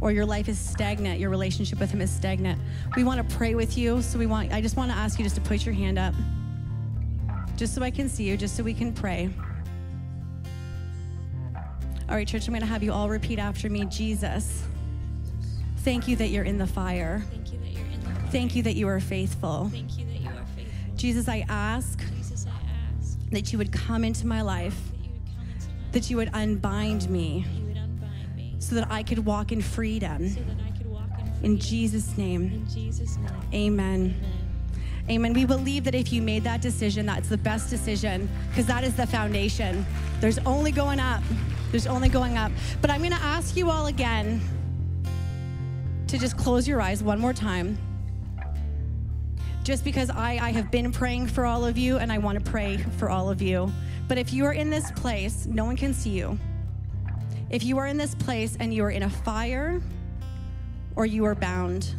or 0.00 0.12
your 0.12 0.24
life 0.24 0.48
is 0.48 0.60
stagnant, 0.60 1.18
your 1.18 1.28
relationship 1.28 1.80
with 1.80 1.90
Him 1.90 2.00
is 2.00 2.08
stagnant, 2.12 2.60
we 2.94 3.02
want 3.02 3.28
to 3.28 3.36
pray 3.36 3.56
with 3.56 3.76
you. 3.76 4.00
So 4.00 4.16
we 4.16 4.26
want, 4.26 4.52
I 4.52 4.60
just 4.60 4.76
want 4.76 4.92
to 4.92 4.96
ask 4.96 5.18
you 5.18 5.24
just 5.24 5.34
to 5.34 5.42
put 5.42 5.66
your 5.66 5.74
hand 5.74 5.98
up, 5.98 6.14
just 7.56 7.74
so 7.74 7.82
I 7.82 7.90
can 7.90 8.08
see 8.08 8.22
you, 8.22 8.36
just 8.36 8.56
so 8.56 8.62
we 8.62 8.74
can 8.74 8.92
pray. 8.92 9.28
All 12.08 12.14
right, 12.14 12.28
church, 12.28 12.46
I'm 12.46 12.54
going 12.54 12.60
to 12.60 12.66
have 12.68 12.84
you 12.84 12.92
all 12.92 13.08
repeat 13.08 13.40
after 13.40 13.68
me 13.68 13.86
Jesus, 13.86 14.62
thank 15.84 16.08
you 16.08 16.16
that 16.16 16.28
you're 16.28 16.44
in 16.44 16.58
the 16.58 16.66
fire. 16.66 17.22
Thank 17.30 17.52
you 17.52 17.58
that 17.58 17.68
you're 17.72 17.86
in 17.86 18.00
the 18.00 18.06
fire. 18.06 18.28
Thank 18.30 18.56
you 18.56 18.62
that 18.64 18.74
you 18.76 18.88
are 18.88 19.00
faithful. 19.00 19.68
Thank 19.72 19.98
you 19.98 20.06
that 20.06 20.20
you 20.20 20.28
are 20.28 20.46
faithful. 20.56 20.96
Jesus, 20.96 21.28
I 21.28 21.44
ask 21.48 21.98
Jesus, 22.16 22.46
I 22.46 22.50
ask 23.00 23.18
that 23.30 23.52
you 23.52 23.58
would 23.58 23.72
come 23.72 24.04
into 24.04 24.26
my 24.26 24.42
life, 24.42 24.76
that 24.92 24.98
you 25.00 25.12
would 25.16 25.32
come 25.32 25.50
into 25.50 25.68
my 25.68 25.80
life. 25.82 25.92
that 25.92 26.10
you 26.10 26.16
would 26.16 26.30
unbind 26.34 27.10
me 27.10 27.44
unbind 27.76 28.36
me 28.36 28.54
so 28.58 28.74
that 28.76 28.90
I 28.90 29.02
could 29.02 29.24
walk 29.24 29.52
in 29.52 29.60
freedom. 29.60 30.28
so 30.28 30.40
that 30.40 30.56
I 30.66 30.76
could 30.76 30.86
walk 30.90 31.08
in 31.18 31.26
freedom. 31.26 31.44
In 31.44 31.58
Jesus' 31.58 32.16
name, 32.16 32.42
In 32.52 32.68
Jesus' 32.68 33.16
name. 33.16 33.30
amen. 33.52 34.14
Amen. 34.14 34.38
Amen. 35.10 35.32
We 35.32 35.44
believe 35.44 35.82
that 35.84 35.96
if 35.96 36.12
you 36.12 36.22
made 36.22 36.44
that 36.44 36.60
decision, 36.60 37.06
that's 37.06 37.28
the 37.28 37.36
best 37.36 37.68
decision 37.70 38.28
because 38.50 38.66
that 38.66 38.84
is 38.84 38.94
the 38.94 39.06
foundation. 39.06 39.84
There's 40.20 40.38
only 40.46 40.70
going 40.70 41.00
up. 41.00 41.22
There's 41.72 41.88
only 41.88 42.08
going 42.08 42.36
up. 42.38 42.52
But 42.80 42.90
I'm 42.90 43.00
going 43.00 43.10
to 43.12 43.20
ask 43.20 43.56
you 43.56 43.68
all 43.68 43.86
again 43.86 44.40
to 46.12 46.18
just 46.18 46.36
close 46.36 46.68
your 46.68 46.78
eyes 46.78 47.02
one 47.02 47.18
more 47.18 47.32
time. 47.32 47.78
Just 49.62 49.82
because 49.82 50.10
I, 50.10 50.32
I 50.42 50.52
have 50.52 50.70
been 50.70 50.92
praying 50.92 51.28
for 51.28 51.46
all 51.46 51.64
of 51.64 51.78
you 51.78 51.96
and 51.96 52.12
I 52.12 52.18
want 52.18 52.38
to 52.38 52.50
pray 52.50 52.76
for 52.98 53.08
all 53.08 53.30
of 53.30 53.40
you. 53.40 53.72
But 54.08 54.18
if 54.18 54.30
you 54.30 54.44
are 54.44 54.52
in 54.52 54.68
this 54.68 54.90
place, 54.90 55.46
no 55.46 55.64
one 55.64 55.74
can 55.74 55.94
see 55.94 56.10
you. 56.10 56.38
If 57.48 57.64
you 57.64 57.78
are 57.78 57.86
in 57.86 57.96
this 57.96 58.14
place 58.14 58.58
and 58.60 58.74
you 58.74 58.84
are 58.84 58.90
in 58.90 59.04
a 59.04 59.08
fire 59.08 59.80
or 60.96 61.06
you 61.06 61.24
are 61.24 61.34
bound, 61.34 61.94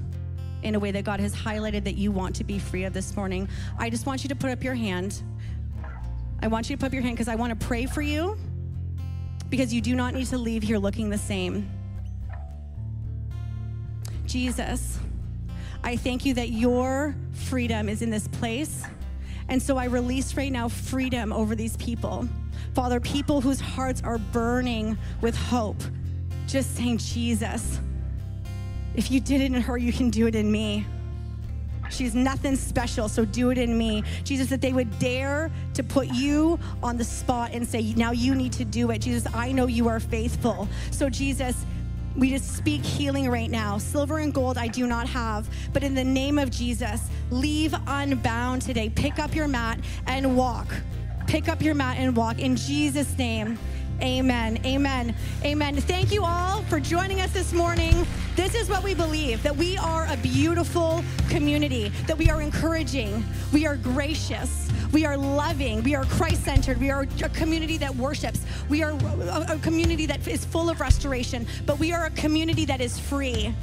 in 0.61 0.75
a 0.75 0.79
way 0.79 0.91
that 0.91 1.03
God 1.03 1.19
has 1.19 1.35
highlighted 1.35 1.83
that 1.85 1.95
you 1.95 2.11
want 2.11 2.35
to 2.35 2.43
be 2.43 2.59
free 2.59 2.83
of 2.83 2.93
this 2.93 3.15
morning, 3.15 3.49
I 3.79 3.89
just 3.89 4.05
want 4.05 4.23
you 4.23 4.27
to 4.29 4.35
put 4.35 4.51
up 4.51 4.63
your 4.63 4.75
hand. 4.75 5.23
I 6.39 6.47
want 6.47 6.69
you 6.69 6.75
to 6.75 6.79
put 6.79 6.85
up 6.85 6.93
your 6.93 7.01
hand 7.01 7.15
because 7.15 7.27
I 7.27 7.35
want 7.35 7.59
to 7.59 7.65
pray 7.65 7.87
for 7.87 8.03
you 8.03 8.37
because 9.49 9.73
you 9.73 9.81
do 9.81 9.95
not 9.95 10.13
need 10.13 10.27
to 10.27 10.37
leave 10.37 10.61
here 10.61 10.77
looking 10.77 11.09
the 11.09 11.17
same. 11.17 11.67
Jesus, 14.33 14.97
I 15.83 15.95
thank 15.95 16.25
you 16.25 16.33
that 16.33 16.49
your 16.49 17.15
freedom 17.33 17.87
is 17.87 18.01
in 18.01 18.09
this 18.09 18.27
place. 18.29 18.83
And 19.47 19.61
so 19.61 19.77
I 19.77 19.85
release 19.85 20.35
right 20.35 20.51
now 20.51 20.69
freedom 20.69 21.31
over 21.31 21.53
these 21.53 21.77
people. 21.77 22.27
Father, 22.73 22.99
people 22.99 23.41
whose 23.41 23.61
hearts 23.61 24.01
are 24.01 24.17
burning 24.17 24.97
with 25.21 25.35
hope, 25.35 25.77
just 26.47 26.75
saying, 26.75 26.97
Jesus, 26.97 27.79
if 28.95 29.11
you 29.11 29.19
did 29.19 29.39
it 29.39 29.53
in 29.53 29.61
her, 29.61 29.77
you 29.77 29.93
can 29.93 30.09
do 30.09 30.25
it 30.25 30.33
in 30.33 30.51
me. 30.51 30.83
She's 31.91 32.15
nothing 32.15 32.55
special, 32.55 33.07
so 33.07 33.25
do 33.25 33.51
it 33.51 33.59
in 33.59 33.77
me. 33.77 34.03
Jesus, 34.23 34.47
that 34.47 34.61
they 34.61 34.73
would 34.73 34.97
dare 34.97 35.51
to 35.75 35.83
put 35.83 36.07
you 36.07 36.57
on 36.81 36.97
the 36.97 37.03
spot 37.03 37.51
and 37.53 37.67
say, 37.67 37.93
now 37.93 38.09
you 38.09 38.33
need 38.33 38.53
to 38.53 38.65
do 38.65 38.89
it. 38.89 38.97
Jesus, 38.97 39.31
I 39.31 39.51
know 39.51 39.67
you 39.67 39.87
are 39.89 39.99
faithful. 39.99 40.67
So, 40.89 41.07
Jesus, 41.07 41.67
we 42.15 42.29
just 42.29 42.55
speak 42.55 42.83
healing 42.83 43.29
right 43.29 43.49
now. 43.49 43.77
Silver 43.77 44.19
and 44.19 44.33
gold 44.33 44.57
I 44.57 44.67
do 44.67 44.87
not 44.87 45.07
have, 45.07 45.49
but 45.73 45.83
in 45.83 45.95
the 45.95 46.03
name 46.03 46.37
of 46.37 46.51
Jesus, 46.51 47.01
leave 47.31 47.73
unbound 47.87 48.61
today. 48.61 48.89
Pick 48.89 49.19
up 49.19 49.33
your 49.33 49.47
mat 49.47 49.79
and 50.07 50.37
walk. 50.37 50.67
Pick 51.27 51.49
up 51.49 51.61
your 51.61 51.75
mat 51.75 51.97
and 51.97 52.15
walk 52.15 52.39
in 52.39 52.55
Jesus' 52.55 53.17
name. 53.17 53.57
Amen. 54.01 54.59
Amen. 54.65 55.15
Amen. 55.43 55.75
Thank 55.77 56.11
you 56.11 56.23
all 56.23 56.61
for 56.63 56.79
joining 56.79 57.21
us 57.21 57.31
this 57.31 57.53
morning. 57.53 58.05
This 58.35 58.53
is 58.55 58.69
what 58.69 58.83
we 58.83 58.93
believe 58.93 59.41
that 59.43 59.55
we 59.55 59.77
are 59.77 60.07
a 60.11 60.17
beautiful 60.17 61.03
community, 61.29 61.89
that 62.07 62.17
we 62.17 62.29
are 62.29 62.41
encouraging, 62.41 63.23
we 63.53 63.65
are 63.65 63.77
gracious, 63.77 64.62
we 64.93 65.05
are 65.05 65.17
loving, 65.17 65.83
we 65.83 65.95
are 65.95 66.05
Christ 66.05 66.43
centered, 66.43 66.79
we 66.79 66.91
are 66.91 67.07
a 67.23 67.29
community 67.29 67.77
that 67.77 67.93
worships, 67.95 68.41
we 68.69 68.83
are 68.83 68.91
a, 68.91 69.59
community 69.59 70.05
that 70.05 70.25
is 70.27 70.45
full 70.45 70.69
of 70.69 70.79
restoration, 70.79 71.47
but 71.65 71.79
we 71.79 71.91
are 71.91 72.05
a 72.05 72.09
community 72.11 72.65
that 72.65 72.79
is 72.79 72.99
free. 72.99 73.53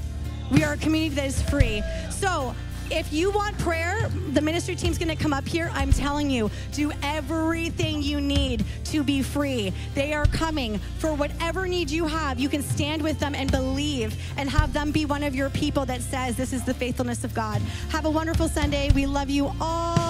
We 0.51 0.65
are 0.65 0.73
a 0.73 0.77
community 0.77 1.15
that 1.15 1.27
is 1.27 1.41
free. 1.43 1.83
So, 2.11 2.55
if 2.91 3.13
you 3.13 3.31
want 3.31 3.57
prayer, 3.59 4.09
the 4.33 4.41
ministry 4.41 4.75
team's 4.75 4.99
gonna 4.99 5.15
come 5.15 5.33
up 5.33 5.47
here. 5.47 5.71
I'm 5.75 5.93
telling 5.93 6.29
you, 6.29 6.51
do 6.73 6.91
everything 7.05 8.03
you 8.03 8.21
need 8.21 8.65
to 8.87 9.05
be 9.05 9.23
free. 9.23 9.73
They 9.95 10.13
are 10.13 10.27
coming 10.27 10.79
for 10.99 11.15
whatever 11.15 11.69
need 11.69 11.89
you 11.89 12.07
have. 12.07 12.41
You 12.41 12.49
can 12.49 12.63
stand 12.63 13.01
with 13.01 13.21
them 13.21 13.37
and 13.37 13.49
believe 13.49 14.21
and 14.37 14.51
have 14.51 14.73
them 14.73 14.91
be 14.91 15.05
one 15.05 15.23
of 15.23 15.37
your 15.37 15.51
people 15.51 15.87
that 15.87 16.01
says, 16.01 16.37
This 16.37 16.53
is 16.53 16.65
the 16.65 16.75
faithfulness 16.75 17.23
of 17.23 17.33
God. 17.33 17.63
Have 17.91 18.07
a 18.07 18.11
wonderful 18.11 18.49
Sunday. 18.49 18.91
We 18.93 19.07
love 19.07 19.31
you 19.31 19.53
all, 19.61 20.10